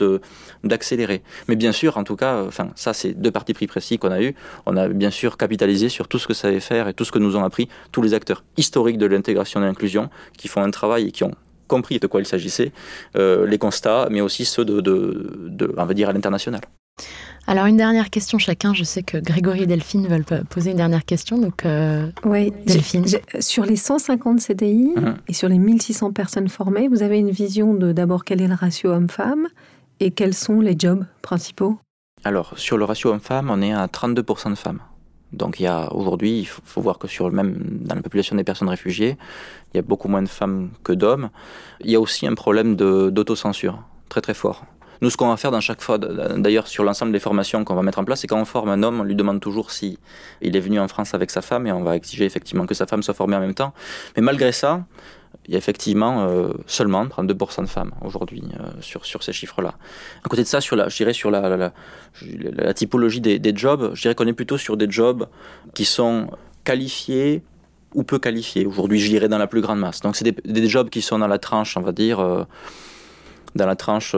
d'accélérer. 0.63 1.21
Mais 1.47 1.55
bien 1.55 1.71
sûr, 1.71 1.97
en 1.97 2.03
tout 2.03 2.15
cas, 2.15 2.35
euh, 2.35 2.47
enfin, 2.47 2.69
ça, 2.75 2.93
c'est 2.93 3.13
deux 3.13 3.31
partis 3.31 3.53
pris 3.53 3.67
précis 3.67 3.97
qu'on 3.97 4.11
a 4.11 4.21
eu. 4.21 4.35
On 4.65 4.77
a 4.77 4.87
bien 4.87 5.11
sûr 5.11 5.37
capitalisé 5.37 5.89
sur 5.89 6.07
tout 6.07 6.19
ce 6.19 6.27
que 6.27 6.33
savait 6.33 6.59
faire 6.59 6.87
et 6.87 6.93
tout 6.93 7.05
ce 7.05 7.11
que 7.11 7.19
nous 7.19 7.35
ont 7.35 7.43
appris 7.43 7.67
tous 7.91 8.01
les 8.01 8.13
acteurs 8.13 8.43
historiques 8.57 8.97
de 8.97 9.05
l'intégration 9.05 9.59
et 9.59 9.63
de 9.63 9.67
l'inclusion 9.67 10.09
qui 10.37 10.47
font 10.47 10.61
un 10.61 10.71
travail 10.71 11.07
et 11.07 11.11
qui 11.11 11.23
ont 11.23 11.35
compris 11.67 11.99
de 11.99 12.07
quoi 12.07 12.21
il 12.21 12.25
s'agissait, 12.27 12.71
euh, 13.15 13.47
les 13.47 13.57
constats, 13.57 14.07
mais 14.11 14.21
aussi 14.21 14.45
ceux 14.45 14.65
de, 14.65 14.81
de, 14.81 15.47
de 15.47 15.73
on 15.77 15.85
va 15.85 15.93
dire, 15.93 16.09
à 16.09 16.13
l'international. 16.13 16.61
Alors 17.45 17.65
une 17.65 17.77
dernière 17.77 18.09
question 18.09 18.37
chacun. 18.37 18.73
Je 18.73 18.83
sais 18.83 19.03
que 19.03 19.17
Grégory 19.17 19.63
et 19.63 19.65
Delphine 19.65 20.07
veulent 20.07 20.25
poser 20.49 20.71
une 20.71 20.77
dernière 20.77 21.05
question. 21.05 21.37
Donc 21.37 21.65
euh, 21.65 22.09
oui, 22.23 22.53
Delphine. 22.65 23.05
sur 23.39 23.65
les 23.65 23.75
150 23.75 24.39
CDI 24.39 24.93
mhm. 24.95 25.17
et 25.27 25.33
sur 25.33 25.49
les 25.49 25.57
1600 25.57 26.13
personnes 26.13 26.47
formées, 26.47 26.87
vous 26.87 27.03
avez 27.03 27.19
une 27.19 27.31
vision 27.31 27.73
de 27.73 27.91
d'abord 27.91 28.23
quel 28.23 28.41
est 28.41 28.47
le 28.47 28.53
ratio 28.53 28.91
homme-femme 28.91 29.47
et 29.99 30.11
quels 30.11 30.33
sont 30.33 30.61
les 30.61 30.75
jobs 30.77 31.05
principaux? 31.21 31.77
Alors 32.23 32.57
sur 32.57 32.77
le 32.77 32.85
ratio 32.85 33.11
homme-femme, 33.11 33.49
on 33.49 33.61
est 33.61 33.73
à 33.73 33.87
32% 33.87 34.51
de 34.51 34.55
femmes. 34.55 34.79
Donc 35.33 35.59
il 35.59 35.63
y 35.63 35.67
a 35.67 35.91
aujourd'hui, 35.93 36.39
il 36.39 36.45
faut, 36.45 36.79
voir 36.79 36.99
que 36.99 37.07
sur 37.07 37.27
le 37.27 37.35
même 37.35 37.57
dans 37.81 37.95
la 37.95 38.01
population 38.01 38.35
des 38.35 38.43
personnes 38.43 38.69
réfugiées, 38.69 39.17
il 39.73 39.77
y 39.77 39.79
a 39.79 39.81
beaucoup 39.81 40.07
moins 40.07 40.21
de 40.21 40.29
femmes 40.29 40.69
que 40.83 40.93
d'hommes. 40.93 41.29
Il 41.81 41.91
y 41.91 41.95
a 41.95 41.99
aussi 41.99 42.25
un 42.27 42.35
problème 42.35 42.75
d'autocensure 42.75 43.83
très 44.09 44.21
très 44.21 44.35
fort. 44.35 44.63
Nous, 45.03 45.09
ce 45.09 45.17
qu'on 45.17 45.27
va 45.27 45.35
faire 45.35 45.51
dans 45.51 45.59
chaque 45.59 45.81
fois, 45.81 45.97
d'ailleurs 45.97 46.65
sur 46.65 46.85
l'ensemble 46.85 47.11
des 47.11 47.19
formations 47.19 47.65
qu'on 47.65 47.75
va 47.75 47.81
mettre 47.81 47.99
en 47.99 48.05
place, 48.05 48.21
c'est 48.21 48.27
quand 48.27 48.39
on 48.39 48.45
forme 48.45 48.69
un 48.69 48.83
homme, 48.83 49.01
on 49.01 49.03
lui 49.03 49.15
demande 49.15 49.41
toujours 49.41 49.69
si 49.69 49.99
il 50.41 50.55
est 50.55 50.61
venu 50.61 50.79
en 50.79 50.87
France 50.87 51.13
avec 51.13 51.29
sa 51.29 51.41
femme 51.41 51.67
et 51.67 51.73
on 51.73 51.83
va 51.83 51.97
exiger 51.97 52.23
effectivement 52.23 52.65
que 52.65 52.73
sa 52.73 52.85
femme 52.85 53.03
soit 53.03 53.13
formée 53.13 53.35
en 53.35 53.41
même 53.41 53.53
temps. 53.53 53.73
Mais 54.15 54.21
malgré 54.21 54.53
ça, 54.53 54.85
il 55.45 55.51
y 55.51 55.55
a 55.55 55.57
effectivement 55.57 56.25
euh, 56.29 56.53
seulement 56.67 57.05
32% 57.05 57.63
de 57.63 57.67
femmes 57.67 57.91
aujourd'hui 58.01 58.43
euh, 58.57 58.63
sur, 58.79 59.05
sur 59.05 59.23
ces 59.23 59.33
chiffres-là. 59.33 59.73
À 60.23 60.29
côté 60.29 60.43
de 60.43 60.47
ça, 60.47 60.61
sur 60.61 60.77
la, 60.77 60.87
je 60.87 60.95
dirais 60.95 61.11
sur 61.11 61.29
la, 61.31 61.71
la, 62.21 62.73
typologie 62.73 63.19
des, 63.19 63.53
jobs, 63.53 63.91
je 63.95 64.03
dirais 64.03 64.15
qu'on 64.15 64.27
est 64.27 64.31
plutôt 64.31 64.57
sur 64.57 64.77
des 64.77 64.89
jobs 64.89 65.27
qui 65.73 65.83
sont 65.83 66.29
qualifiés 66.63 67.43
ou 67.93 68.03
peu 68.03 68.19
qualifiés. 68.19 68.65
Aujourd'hui, 68.65 68.99
je 68.99 69.09
dirais 69.09 69.27
dans 69.27 69.37
la 69.37 69.47
plus 69.47 69.59
grande 69.59 69.79
masse. 69.79 69.99
Donc, 69.99 70.15
c'est 70.15 70.23
des, 70.23 70.31
des, 70.45 70.69
jobs 70.69 70.89
qui 70.89 71.01
sont 71.01 71.19
dans 71.19 71.27
la 71.27 71.39
tranche, 71.39 71.75
on 71.75 71.81
va 71.81 71.91
dire, 71.91 72.21
euh, 72.21 72.45
dans 73.53 73.65
la 73.65 73.75
tranche 73.75 74.15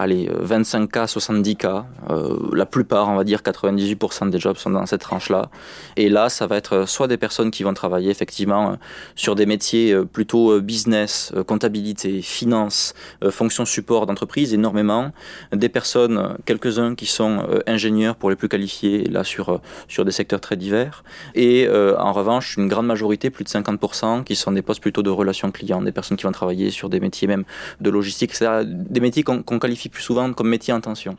allez, 0.00 0.28
25K, 0.28 0.98
euh, 0.98 1.06
70K. 1.06 1.84
Euh, 2.10 2.36
la 2.54 2.66
plupart, 2.66 3.08
on 3.08 3.16
va 3.16 3.24
dire 3.24 3.40
98% 3.40 4.30
des 4.30 4.38
jobs 4.38 4.56
sont 4.56 4.70
dans 4.70 4.86
cette 4.86 5.00
tranche-là. 5.02 5.50
Et 5.96 6.08
là, 6.08 6.28
ça 6.28 6.46
va 6.46 6.56
être 6.56 6.88
soit 6.88 7.08
des 7.08 7.16
personnes 7.16 7.50
qui 7.50 7.62
vont 7.62 7.74
travailler 7.74 8.10
effectivement 8.10 8.72
euh, 8.72 8.74
sur 9.14 9.34
des 9.34 9.46
métiers 9.46 9.96
plutôt 10.12 10.60
business, 10.60 11.32
comptabilité, 11.46 12.22
finance, 12.22 12.94
fonction 13.30 13.64
support 13.64 14.06
d'entreprise, 14.06 14.54
énormément. 14.54 15.12
Des 15.52 15.68
personnes, 15.68 16.36
quelques-uns 16.44 16.94
qui 16.94 17.06
sont 17.06 17.44
ingénieurs 17.66 18.16
pour 18.16 18.30
les 18.30 18.36
plus 18.36 18.48
qualifiés, 18.48 19.04
là 19.04 19.24
sur, 19.24 19.60
sur 19.88 20.04
des 20.04 20.12
secteurs 20.12 20.40
très 20.40 20.56
divers. 20.56 21.04
Et 21.34 21.68
en 21.68 22.12
revanche, 22.12 22.56
une 22.56 22.68
grande 22.68 22.86
majorité, 22.86 23.30
plus 23.30 23.44
de 23.44 23.48
50%, 23.48 24.24
qui 24.24 24.36
sont 24.36 24.52
des 24.52 24.62
postes 24.62 24.80
plutôt 24.80 25.02
de 25.02 25.10
relations 25.10 25.50
clients, 25.50 25.82
des 25.82 25.92
personnes 25.92 26.16
qui 26.16 26.24
vont 26.24 26.32
travailler 26.32 26.70
sur 26.70 26.88
des 26.88 27.00
métiers 27.00 27.28
même 27.28 27.44
de 27.80 27.90
logistique. 27.90 28.32
Des 28.64 29.00
métiers 29.00 29.22
qu'on 29.22 29.58
qualifie 29.58 29.89
plus 29.90 30.02
souvent 30.02 30.32
comme 30.32 30.48
métier 30.48 30.72
en 30.72 30.80
tension. 30.80 31.16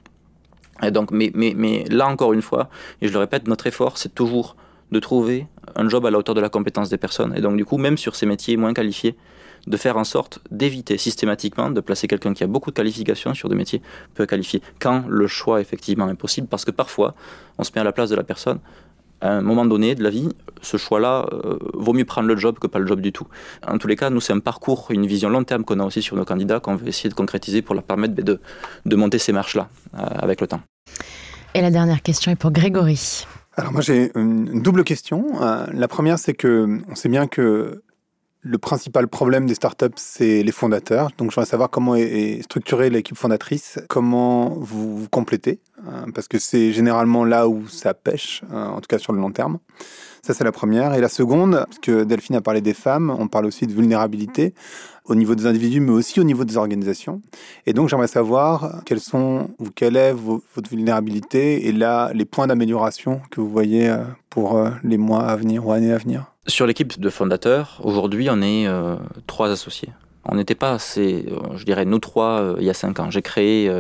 Et 0.84 0.92
donc, 0.92 1.12
mais, 1.12 1.32
mais, 1.34 1.54
mais 1.56 1.86
là 1.90 2.08
encore 2.08 2.34
une 2.34 2.42
fois, 2.42 2.70
et 3.02 3.08
je 3.08 3.14
le 3.14 3.20
répète, 3.20 3.48
notre 3.48 3.68
effort, 3.68 3.98
c'est 3.98 4.16
toujours 4.16 4.56
de 4.92 5.00
trouver 5.00 5.48
un 5.76 5.88
job 5.88 6.06
à 6.06 6.12
la 6.12 6.18
hauteur 6.18 6.36
de 6.36 6.42
la 6.42 6.50
compétence 6.50 6.90
des 6.90 6.98
personnes. 6.98 7.34
Et 7.36 7.42
donc, 7.42 7.56
du 7.56 7.66
coup, 7.66 7.78
même 7.78 7.98
sur 7.98 8.16
ces 8.16 8.26
métiers 8.26 8.58
moins 8.58 8.74
qualifiés, 8.74 9.16
de 9.68 9.78
faire 9.78 9.98
en 9.98 10.04
sorte 10.04 10.40
d'éviter 10.50 10.98
systématiquement 10.98 11.70
de 11.70 11.82
placer 11.82 12.08
quelqu'un 12.08 12.34
qui 12.34 12.44
a 12.44 12.48
beaucoup 12.48 12.72
de 12.72 12.76
qualifications 12.76 13.34
sur 13.36 13.48
des 13.48 13.56
métiers 13.56 13.82
peu 14.16 14.26
qualifiés, 14.26 14.62
quand 14.80 15.04
le 15.08 15.28
choix 15.28 15.62
effectivement 15.62 16.10
est 16.10 16.16
possible, 16.16 16.48
parce 16.48 16.66
que 16.66 16.72
parfois, 16.72 17.14
on 17.58 17.64
se 17.64 17.72
met 17.76 17.82
à 17.82 17.84
la 17.84 17.92
place 17.92 18.10
de 18.10 18.16
la 18.16 18.24
personne, 18.24 18.60
à 19.22 19.32
un 19.32 19.42
moment 19.42 19.66
donné 19.66 19.96
de 19.96 20.04
la 20.04 20.10
vie, 20.10 20.30
ce 20.62 20.78
choix-là, 20.78 21.28
euh, 21.32 21.58
vaut 21.74 21.94
mieux 21.94 22.06
prendre 22.06 22.28
le 22.28 22.36
job 22.36 22.60
que 22.60 22.68
pas 22.68 22.80
le 22.80 22.88
job 22.88 23.02
du 23.02 23.12
tout. 23.12 23.28
En 23.66 23.78
tous 23.78 23.88
les 23.88 23.96
cas, 23.96 24.10
nous, 24.10 24.22
c'est 24.22 24.34
un 24.34 24.40
parcours, 24.40 24.88
une 24.90 25.06
vision 25.06 25.30
long 25.30 25.44
terme 25.44 25.64
qu'on 25.64 25.80
a 25.80 25.86
aussi 25.86 26.02
sur 26.02 26.16
nos 26.16 26.26
candidats, 26.26 26.60
qu'on 26.60 26.76
veut 26.76 26.88
essayer 26.88 27.10
de 27.10 27.16
concrétiser 27.16 27.62
pour 27.62 27.76
leur 27.76 27.84
permettre 27.84 28.16
de, 28.16 28.40
de 28.86 28.96
monter 28.96 29.18
ces 29.18 29.32
marches-là 29.32 29.70
euh, 29.96 30.04
avec 30.20 30.42
le 30.42 30.48
temps. 30.48 30.62
Et 31.54 31.62
la 31.62 31.72
dernière 31.72 32.02
question 32.02 32.32
est 32.32 32.36
pour 32.36 32.52
Grégory. 32.52 33.26
Alors 33.58 33.74
moi 33.74 33.82
j'ai 33.82 34.12
une 34.16 34.62
double 34.62 34.84
question. 34.84 35.26
Euh, 35.42 35.66
la 35.74 35.88
première 35.90 36.18
c'est 36.18 36.34
que 36.34 36.80
on 36.90 36.96
sait 36.96 37.10
bien 37.10 37.28
que 37.28 37.84
le 38.44 38.58
principal 38.58 39.08
problème 39.08 39.46
des 39.46 39.54
startups, 39.54 39.88
c'est 39.98 40.42
les 40.42 40.52
fondateurs. 40.52 41.10
Donc, 41.18 41.30
je 41.30 41.36
voudrais 41.36 41.50
savoir 41.50 41.70
comment 41.70 41.96
est 41.96 42.42
structurée 42.44 42.90
l'équipe 42.90 43.18
fondatrice, 43.18 43.80
comment 43.88 44.50
vous 44.50 44.98
vous 44.98 45.10
complétez, 45.10 45.60
hein, 45.88 46.06
parce 46.14 46.28
que 46.28 46.40
c'est 46.40 46.72
généralement 46.72 47.24
là 47.24 47.48
où 47.48 47.68
ça 47.68 47.94
pêche, 47.94 48.42
hein, 48.52 48.72
en 48.76 48.82
tout 48.82 48.88
cas 48.88 48.98
sur 48.98 49.14
le 49.14 49.20
long 49.20 49.32
terme. 49.32 49.60
Ça, 50.24 50.36
c'est 50.36 50.44
la 50.44 50.52
première. 50.52 50.94
Et 50.94 51.02
la 51.02 51.10
seconde, 51.10 51.66
parce 51.66 51.80
que 51.80 52.04
Delphine 52.04 52.36
a 52.36 52.42
parlé 52.42 52.62
des 52.62 52.76
femmes, 52.76 53.16
on 53.18 53.28
parle 53.28 53.46
aussi 53.46 53.66
de 53.66 53.74
vulnérabilité 53.74 54.54
au 55.06 55.16
niveau 55.16 55.34
des 55.34 55.48
individus, 55.48 55.80
mais 55.80 55.92
aussi 55.92 56.20
au 56.20 56.24
niveau 56.24 56.46
des 56.46 56.58
organisations. 56.58 57.22
Et 57.66 57.74
donc, 57.74 57.90
j'aimerais 57.90 58.08
savoir 58.08 58.82
quelles 58.86 59.00
sont 59.00 59.50
ou 59.60 59.70
quelle 59.76 59.98
est 59.98 60.14
votre 60.14 60.70
vulnérabilité 60.70 61.68
et 61.68 61.72
là, 61.72 62.12
les 62.14 62.26
points 62.26 62.48
d'amélioration 62.48 63.22
que 63.32 63.42
vous 63.42 63.50
voyez 63.50 63.90
euh, 63.90 64.04
pour 64.30 64.58
euh, 64.58 64.70
les 64.84 64.98
mois 64.98 65.26
à 65.26 65.36
venir 65.36 65.66
ou 65.66 65.72
années 65.72 65.92
à 65.92 65.98
venir. 65.98 66.31
Sur 66.48 66.66
l'équipe 66.66 67.00
de 67.00 67.10
fondateurs, 67.10 67.80
aujourd'hui, 67.84 68.28
on 68.30 68.42
est 68.42 68.68
euh, 68.68 68.96
trois 69.28 69.52
associés. 69.52 69.90
On 70.26 70.36
n'était 70.36 70.56
pas 70.56 70.72
assez, 70.72 71.26
je 71.56 71.66
dirais, 71.66 71.86
nous 71.86 72.00
trois, 72.00 72.56
il 72.60 72.64
y 72.64 72.70
a 72.70 72.76
cinq 72.76 73.00
ans. 73.00 73.10
J'ai 73.10 73.24
créé 73.24 73.72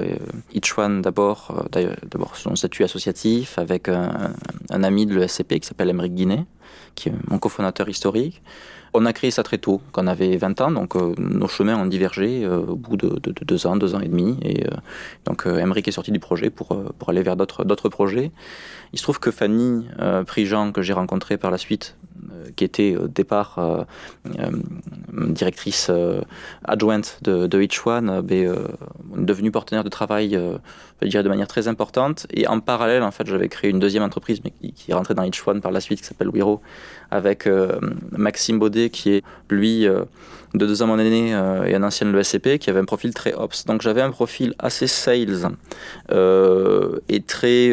Each 0.56 0.76
One 0.76 1.04
d'abord, 1.04 1.68
d'abord 1.72 2.36
son 2.36 2.56
statut 2.56 2.84
associatif 2.84 3.60
avec 3.60 3.88
un, 3.90 4.34
ami 4.72 5.06
de 5.06 5.14
l'ESCP 5.14 5.60
qui 5.60 5.68
s'appelle 5.68 5.92
Emeric 5.92 6.16
Guinet, 6.16 6.46
qui 6.96 7.10
est 7.10 7.14
mon 7.30 7.38
cofondateur 7.38 7.88
historique. 7.90 8.42
On 8.94 9.06
a 9.06 9.14
créé 9.14 9.32
ça 9.32 9.42
très 9.44 9.58
tôt, 9.58 9.82
quand 9.94 10.04
on 10.04 10.08
avait 10.08 10.36
20 10.36 10.60
ans, 10.60 10.72
donc 10.72 10.98
euh, 10.98 11.14
nos 11.18 11.48
chemins 11.48 11.78
ont 11.78 11.86
divergé 11.86 12.44
euh, 12.44 12.58
au 12.58 12.76
bout 12.76 12.98
de, 12.98 13.20
deux 13.46 13.66
ans, 13.66 13.78
deux 13.78 13.96
ans 13.96 14.02
et 14.02 14.10
demi. 14.10 14.38
Et 14.42 14.66
euh, 14.66 14.70
donc 15.26 15.46
Emmerich 15.46 15.88
est 15.88 15.94
sorti 15.94 16.12
du 16.12 16.20
projet 16.20 16.50
pour, 16.50 16.68
pour 17.00 17.10
aller 17.10 17.24
vers 17.24 17.38
d'autres 17.38 17.90
projets. 17.90 18.32
Il 18.92 19.00
se 19.00 19.04
trouve 19.04 19.20
que 19.20 19.32
Fanny 19.32 19.88
Prigent, 20.28 20.74
que 20.74 20.82
j'ai 20.82 20.94
rencontrée 20.94 21.38
par 21.38 21.52
la 21.52 21.58
suite, 21.58 21.96
qui 22.58 22.66
était 22.66 22.98
au 22.98 23.08
départ 23.08 23.86
directrice 25.08 25.90
adjointe 26.66 27.20
de, 27.22 27.48
de 27.48 27.62
Each 27.62 27.88
One, 27.88 28.20
ben, 28.22 28.68
devenue 29.16 29.52
partenaire 29.52 29.86
de 29.86 29.90
travail 29.90 30.38
je 31.02 31.08
dirais 31.08 31.24
de 31.24 31.30
manière 31.30 31.48
très 31.48 31.68
importante. 31.68 32.28
Et 32.34 32.48
en 32.48 32.60
parallèle, 32.60 33.04
en 33.04 33.12
fait, 33.12 33.28
j'avais 33.28 33.50
créé 33.50 33.70
une 33.70 33.80
deuxième 33.80 34.04
entreprise, 34.04 34.42
mais 34.44 34.52
qui, 34.52 34.92
est 34.92 34.94
rentrée 34.94 35.14
dans 35.14 35.24
Each 35.24 35.46
One 35.48 35.62
par 35.62 35.72
la 35.72 35.82
suite, 35.82 36.02
qui 36.02 36.06
s'appelle 36.06 36.30
Wiro, 36.30 36.62
avec 37.10 37.48
Maxime 38.12 38.60
Baudet, 38.60 38.90
qui 38.90 39.12
est 39.12 39.24
lui 39.50 39.88
euh, 39.88 40.04
de 40.54 40.66
deux 40.66 40.82
ans 40.82 40.88
mon 40.88 41.00
aîné 41.00 41.34
euh, 41.34 41.64
et 41.64 41.76
un 41.76 41.84
ancien 41.84 42.06
de 42.08 42.12
l'ESCP, 42.12 42.58
qui 42.60 42.70
avait 42.70 42.80
un 42.80 42.86
profil 42.86 43.14
très 43.14 43.34
ops. 43.34 43.66
Donc 43.66 43.82
j'avais 43.82 44.02
un 44.02 44.12
profil 44.12 44.54
assez 44.60 44.88
sales 44.88 45.50
euh, 46.12 47.00
et 47.08 47.22
très 47.22 47.72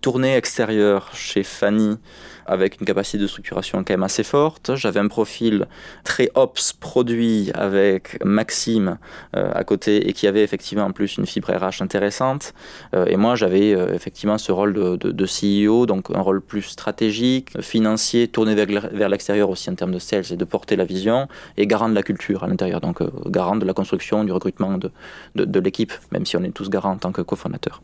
tourné 0.00 0.36
extérieur 0.36 1.10
chez 1.14 1.42
Fanny 1.42 1.98
avec 2.46 2.80
une 2.80 2.86
capacité 2.86 3.18
de 3.18 3.26
structuration 3.26 3.78
quand 3.78 3.90
même 3.92 4.02
assez 4.02 4.24
forte. 4.24 4.74
J'avais 4.74 4.98
un 4.98 5.06
profil 5.08 5.66
très 6.02 6.30
ops 6.34 6.72
produit 6.72 7.50
avec 7.54 8.22
Maxime 8.24 8.98
euh, 9.36 9.52
à 9.54 9.62
côté 9.62 10.08
et 10.08 10.12
qui 10.12 10.26
avait 10.26 10.42
effectivement 10.42 10.84
en 10.84 10.90
plus 10.90 11.16
une 11.16 11.26
fibre 11.26 11.52
RH 11.52 11.80
intéressante. 11.80 12.52
Euh, 12.94 13.06
et 13.06 13.16
moi, 13.16 13.36
j'avais 13.36 13.72
euh, 13.72 13.94
effectivement 13.94 14.36
ce 14.36 14.50
rôle 14.50 14.72
de, 14.72 15.26
CEO, 15.26 15.86
donc 15.86 16.10
un 16.10 16.20
rôle 16.20 16.40
plus 16.40 16.62
stratégique, 16.62 17.60
financier, 17.60 18.26
tourné 18.26 18.54
vers 18.54 19.08
l'extérieur 19.08 19.48
aussi 19.48 19.70
en 19.70 19.74
termes 19.76 19.92
de 19.92 20.00
sales 20.00 20.32
et 20.32 20.36
de 20.36 20.44
porter 20.44 20.74
la 20.74 20.84
vision 20.84 21.28
et 21.56 21.66
garant 21.68 21.88
de 21.88 21.94
la 21.94 22.02
culture 22.02 22.42
à 22.42 22.48
l'intérieur, 22.48 22.80
donc 22.80 23.00
garant 23.30 23.56
de 23.56 23.64
la 23.64 23.74
construction, 23.74 24.24
du 24.24 24.32
recrutement 24.32 24.76
de, 24.78 24.90
de, 25.36 25.60
l'équipe, 25.60 25.92
même 26.10 26.26
si 26.26 26.36
on 26.36 26.42
est 26.42 26.50
tous 26.50 26.68
garants 26.68 26.92
en 26.92 26.98
tant 26.98 27.12
que 27.12 27.22
cofondateur. 27.22 27.80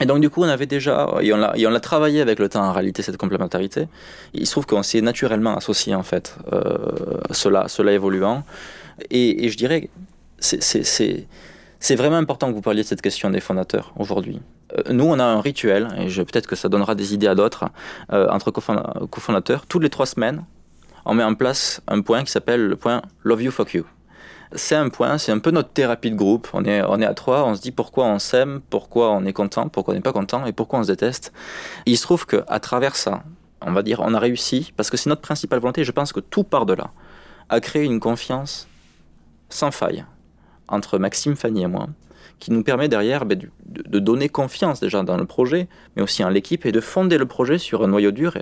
Et 0.00 0.06
donc 0.06 0.20
du 0.20 0.30
coup, 0.30 0.42
on 0.42 0.48
avait 0.48 0.66
déjà, 0.66 1.08
et 1.20 1.32
on 1.32 1.70
l'a 1.70 1.80
travaillé 1.80 2.20
avec 2.20 2.38
le 2.38 2.48
temps 2.48 2.64
en 2.64 2.72
réalité, 2.72 3.02
cette 3.02 3.16
complémentarité. 3.16 3.88
Il 4.34 4.46
se 4.46 4.52
trouve 4.52 4.66
qu'on 4.66 4.82
s'est 4.82 5.00
naturellement 5.00 5.56
associé 5.56 5.94
en 5.94 6.02
fait, 6.02 6.36
euh, 6.52 7.20
cela, 7.30 7.68
cela 7.68 7.92
évoluant. 7.92 8.44
Et, 9.10 9.48
je 9.48 9.56
dirais, 9.56 9.88
c'est 10.40 11.96
vraiment 11.96 12.16
important 12.16 12.48
que 12.48 12.54
vous 12.54 12.60
parliez 12.60 12.82
de 12.82 12.86
cette 12.86 13.02
question 13.02 13.30
des 13.30 13.40
fondateurs 13.40 13.92
aujourd'hui. 13.96 14.40
Euh, 14.76 14.92
nous, 14.92 15.04
on 15.04 15.18
a 15.18 15.24
un 15.24 15.40
rituel, 15.40 15.88
et 15.98 16.06
peut-être 16.06 16.46
que 16.46 16.56
ça 16.56 16.68
donnera 16.68 16.94
des 16.94 17.14
idées 17.14 17.28
à 17.28 17.34
d'autres, 17.34 17.66
euh, 18.12 18.28
entre 18.28 18.50
cofondateurs. 18.50 19.66
Toutes 19.66 19.82
les 19.82 19.90
trois 19.90 20.06
semaines, 20.06 20.44
on 21.04 21.14
met 21.14 21.24
en 21.24 21.34
place 21.34 21.80
un 21.88 22.02
point 22.02 22.22
qui 22.24 22.30
s'appelle 22.30 22.66
le 22.66 22.76
point 22.76 23.02
Love 23.24 23.42
You, 23.42 23.50
Fuck 23.50 23.74
You 23.74 23.84
c'est 24.52 24.74
un 24.74 24.88
point, 24.88 25.18
c'est 25.18 25.32
un 25.32 25.38
peu 25.38 25.50
notre 25.50 25.70
thérapie 25.70 26.10
de 26.10 26.16
groupe. 26.16 26.48
On 26.52 26.64
est, 26.64 26.82
on 26.82 27.00
est 27.00 27.06
à 27.06 27.14
trois, 27.14 27.44
on 27.44 27.54
se 27.54 27.60
dit 27.60 27.72
pourquoi 27.72 28.06
on 28.06 28.18
s'aime, 28.18 28.60
pourquoi 28.70 29.10
on 29.12 29.24
est 29.24 29.32
content, 29.32 29.68
pourquoi 29.68 29.92
on 29.92 29.96
n'est 29.96 30.02
pas 30.02 30.12
content 30.12 30.46
et 30.46 30.52
pourquoi 30.52 30.78
on 30.80 30.82
se 30.82 30.88
déteste. 30.88 31.32
il 31.86 31.96
se 31.96 32.02
trouve 32.02 32.26
qu'à 32.26 32.60
travers 32.60 32.96
ça, 32.96 33.22
on 33.60 33.72
va 33.72 33.82
dire, 33.82 34.00
on 34.00 34.14
a 34.14 34.18
réussi, 34.18 34.72
parce 34.76 34.90
que 34.90 34.96
c'est 34.96 35.10
notre 35.10 35.22
principale 35.22 35.58
volonté, 35.58 35.84
je 35.84 35.92
pense 35.92 36.12
que 36.12 36.20
tout 36.20 36.44
part 36.44 36.66
de 36.66 36.74
là, 36.74 36.90
à 37.48 37.60
créer 37.60 37.84
une 37.84 38.00
confiance 38.00 38.68
sans 39.48 39.70
faille 39.70 40.04
entre 40.68 40.98
Maxime, 40.98 41.34
Fanny 41.34 41.62
et 41.62 41.66
moi, 41.66 41.88
qui 42.38 42.52
nous 42.52 42.62
permet 42.62 42.88
derrière 42.88 43.24
ben, 43.24 43.38
de, 43.38 43.82
de, 43.82 43.98
donner 43.98 44.28
confiance 44.28 44.80
déjà 44.80 45.02
dans 45.02 45.16
le 45.16 45.24
projet, 45.24 45.66
mais 45.96 46.02
aussi 46.02 46.22
en 46.22 46.28
l'équipe, 46.28 46.66
et 46.66 46.72
de 46.72 46.80
fonder 46.80 47.18
le 47.18 47.26
projet 47.26 47.58
sur 47.58 47.82
un 47.82 47.88
noyau 47.88 48.12
dur 48.12 48.36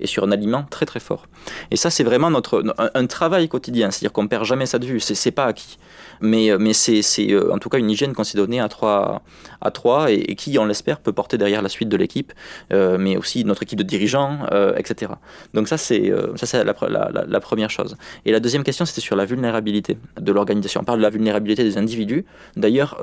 et 0.00 0.06
sur 0.06 0.24
un 0.24 0.32
aliment 0.32 0.64
très 0.70 0.86
très 0.86 1.00
fort. 1.00 1.26
Et 1.70 1.76
ça, 1.76 1.90
c'est 1.90 2.04
vraiment 2.04 2.30
notre, 2.30 2.62
un, 2.94 3.06
travail 3.06 3.48
quotidien, 3.48 3.90
c'est-à-dire 3.90 4.12
qu'on 4.12 4.28
perd 4.28 4.44
jamais 4.44 4.66
ça 4.66 4.78
de 4.78 4.86
vue, 4.86 5.00
c'est 5.00 5.30
pas 5.30 5.46
acquis. 5.46 5.78
Mais, 6.20 6.50
euh, 6.50 6.58
mais 6.58 6.72
c'est 6.72 7.02
euh, 7.30 7.52
en 7.52 7.58
tout 7.58 7.68
cas 7.68 7.78
une 7.78 7.90
hygiène 7.90 8.12
qu'on 8.14 8.24
s'est 8.24 8.38
donnée 8.38 8.60
à 8.60 8.68
trois, 8.68 9.22
et, 10.08 10.34
qui, 10.34 10.58
on 10.58 10.64
l'espère, 10.64 11.00
peut 11.00 11.12
porter 11.12 11.38
derrière 11.38 11.62
la 11.62 11.68
suite 11.68 11.88
de 11.88 11.96
l'équipe, 11.96 12.32
euh, 12.72 12.98
mais 12.98 13.16
aussi 13.16 13.44
notre 13.44 13.62
équipe 13.62 13.78
de 13.78 13.84
dirigeants, 13.84 14.46
etc. 14.76 15.12
Donc 15.54 15.68
ça, 15.68 15.76
c'est 15.76 16.12
la, 16.64 17.40
première 17.40 17.70
chose. 17.70 17.96
Et 18.24 18.32
la 18.32 18.40
deuxième 18.40 18.62
question, 18.62 18.84
c'était 18.84 19.00
sur 19.00 19.16
la 19.16 19.24
vulnérabilité 19.24 19.98
de 20.20 20.32
l'organisation. 20.32 20.80
On 20.80 20.84
parle 20.84 20.98
de 20.98 21.02
la 21.02 21.10
vulnérabilité 21.10 21.64
des 21.64 21.78
individus, 21.78 22.24
d'ailleurs, 22.56 22.98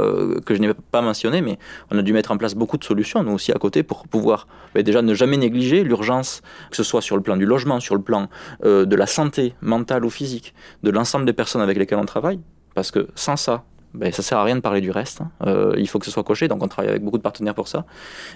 que 0.46 0.56
je 0.56 0.60
n'ai 0.60 0.74
pas 0.74 1.02
mentionné, 1.02 1.42
mais 1.42 1.58
on 1.92 1.98
a 1.98 2.02
dû 2.02 2.14
mettre 2.14 2.32
en 2.32 2.38
place 2.38 2.56
beaucoup 2.56 2.78
de 2.78 2.84
solutions, 2.84 3.24
nous 3.24 3.34
aussi 3.34 3.52
à 3.52 3.56
côté, 3.56 3.84
pour 3.84 4.08
pouvoir 4.08 4.48
déjà 4.76 5.02
ne 5.02 5.14
jamais 5.14 5.38
négliger 5.38 5.84
l'urgence, 5.84 6.42
que 6.70 6.76
ce 6.76 6.84
soit 6.84 7.02
sur 7.02 7.16
le 7.16 7.22
plan 7.22 7.38
du 7.38 7.46
logement, 7.46 7.80
sur 7.80 7.96
le 7.96 8.02
plan 8.02 8.30
de 8.64 8.96
la 8.96 9.08
santé 9.08 9.56
mentale 9.62 10.06
ou 10.06 10.10
physique, 10.10 10.54
de 10.84 10.92
l'ensemble 10.92 11.26
des 11.26 11.34
personnes 11.34 11.62
avec 11.62 11.78
lesquelles 11.78 12.00
on 12.00 12.06
travaille, 12.06 12.40
parce 12.76 12.92
que 12.92 13.08
sans 13.16 13.36
ça, 13.38 13.64
ben, 13.96 14.12
ça 14.12 14.22
sert 14.22 14.38
à 14.38 14.44
rien 14.44 14.56
de 14.56 14.62
parler 14.62 14.82
du 14.82 14.92
reste. 14.92 15.22
Hein. 15.22 15.32
Euh, 15.48 15.74
il 15.78 15.88
faut 15.88 16.00
que 16.00 16.06
ce 16.06 16.12
soit 16.12 16.24
coché, 16.24 16.48
donc 16.48 16.62
on 16.62 16.68
travaille 16.68 16.92
avec 16.92 17.04
beaucoup 17.04 17.18
de 17.18 17.24
partenaires 17.24 17.56
pour 17.56 17.68
ça. 17.68 17.86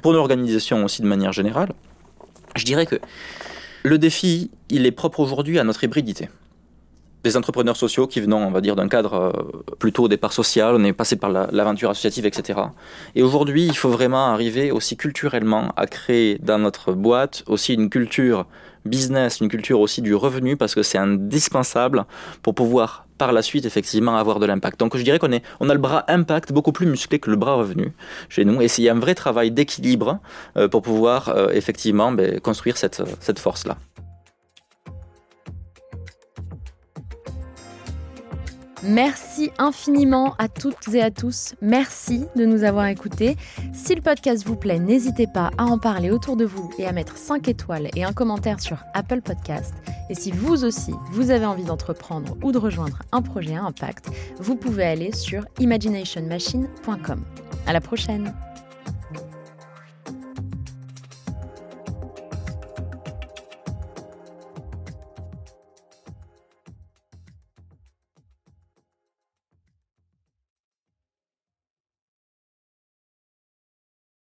Pour 0.02 0.14
l'organisation 0.14 0.84
aussi 0.84 1.02
de 1.02 1.08
manière 1.08 1.34
générale, 1.34 1.74
je 2.56 2.66
dirais 2.66 2.86
que 2.86 2.96
le 3.84 3.98
défi, 3.98 4.50
il 4.70 4.86
est 4.86 4.92
propre 4.92 5.20
aujourd'hui 5.20 5.60
à 5.60 5.64
notre 5.64 5.84
hybridité 5.84 6.30
des 7.24 7.36
entrepreneurs 7.36 7.76
sociaux 7.76 8.08
qui 8.08 8.22
venons, 8.22 8.38
on 8.38 8.52
va 8.52 8.62
dire, 8.62 8.76
d'un 8.76 8.88
cadre 8.88 9.14
euh, 9.14 9.76
plutôt 9.78 10.04
au 10.04 10.08
départ 10.08 10.32
social, 10.32 10.76
on 10.76 10.84
est 10.84 10.94
passé 10.94 11.18
par 11.18 11.30
l'aventure 11.30 11.90
associative, 11.90 12.26
etc. 12.26 12.60
Et 13.16 13.24
aujourd'hui, 13.24 13.66
il 13.66 13.76
faut 13.76 13.90
vraiment 13.90 14.28
arriver 14.28 14.72
aussi 14.72 14.96
culturellement 14.96 15.74
à 15.76 15.86
créer 15.86 16.38
dans 16.40 16.60
notre 16.60 16.94
boîte 16.94 17.44
aussi 17.48 17.74
une 17.74 17.90
culture 17.90 18.46
business, 18.86 19.42
une 19.42 19.50
culture 19.50 19.82
aussi 19.82 20.02
du 20.02 20.16
revenu, 20.16 20.56
parce 20.56 20.76
que 20.76 20.84
c'est 20.84 20.98
indispensable 20.98 22.06
pour 22.42 22.56
pouvoir 22.56 23.06
par 23.20 23.32
la 23.32 23.44
suite 23.44 23.66
effectivement 23.66 24.18
avoir 24.18 24.40
de 24.40 24.48
l'impact. 24.48 24.80
Donc 24.80 24.98
je 24.98 25.04
dirais 25.04 25.20
qu'on 25.20 25.30
on 25.60 25.70
a 25.70 25.74
le 25.74 25.80
bras 25.80 26.06
impact 26.08 26.52
beaucoup 26.52 26.72
plus 26.72 26.88
musclé 26.88 27.20
que 27.20 27.30
le 27.30 27.36
bras 27.36 27.54
revenu 27.54 27.94
chez 28.30 28.46
nous, 28.46 28.60
et 28.64 28.90
a 28.90 28.94
un 28.94 29.00
vrai 29.00 29.14
travail 29.14 29.52
d'équilibre 29.52 30.20
euh, 30.58 30.68
pour 30.68 30.82
pouvoir 30.82 31.30
euh, 31.30 31.50
effectivement 31.52 32.12
ben, 32.12 32.40
construire 32.40 32.78
cette, 32.78 33.04
cette 33.20 33.38
force-là. 33.38 33.78
Merci 38.84 39.52
infiniment 39.58 40.36
à 40.38 40.48
toutes 40.48 40.88
et 40.94 41.02
à 41.02 41.12
tous. 41.12 41.54
Merci 41.62 42.26
de 42.36 42.46
nous 42.46 42.64
avoir 42.64 42.88
écoutés. 42.88 43.36
Si 43.74 43.94
le 43.94 44.02
podcast 44.02 44.46
vous 44.46 44.56
plaît, 44.56 44.80
n'hésitez 44.80 45.28
pas 45.28 45.52
à 45.58 45.66
en 45.66 45.78
parler 45.78 46.12
autour 46.12 46.38
de 46.38 46.46
vous 46.46 46.70
et 46.78 46.86
à 46.86 46.94
mettre 46.94 47.18
5 47.18 47.48
étoiles 47.48 47.90
et 47.96 48.04
un 48.04 48.14
commentaire 48.14 48.62
sur 48.62 48.78
Apple 48.94 49.22
Podcast. 49.22 49.74
Et 50.10 50.16
si 50.16 50.32
vous 50.32 50.64
aussi, 50.64 50.94
vous 51.12 51.30
avez 51.30 51.46
envie 51.46 51.66
d'entreprendre 51.66 52.38
ou 52.42 52.52
de 52.52 52.58
rejoindre 52.58 53.00
un 53.12 53.22
projet 53.22 53.56
à 53.56 53.64
impact, 53.64 54.10
vous 54.40 54.56
pouvez 54.56 54.86
aller 54.86 55.12
sur 55.14 55.46
imaginationmachine.com. 55.60 57.24
À 57.68 57.74
la 57.74 57.82
prochaine! 57.82 58.34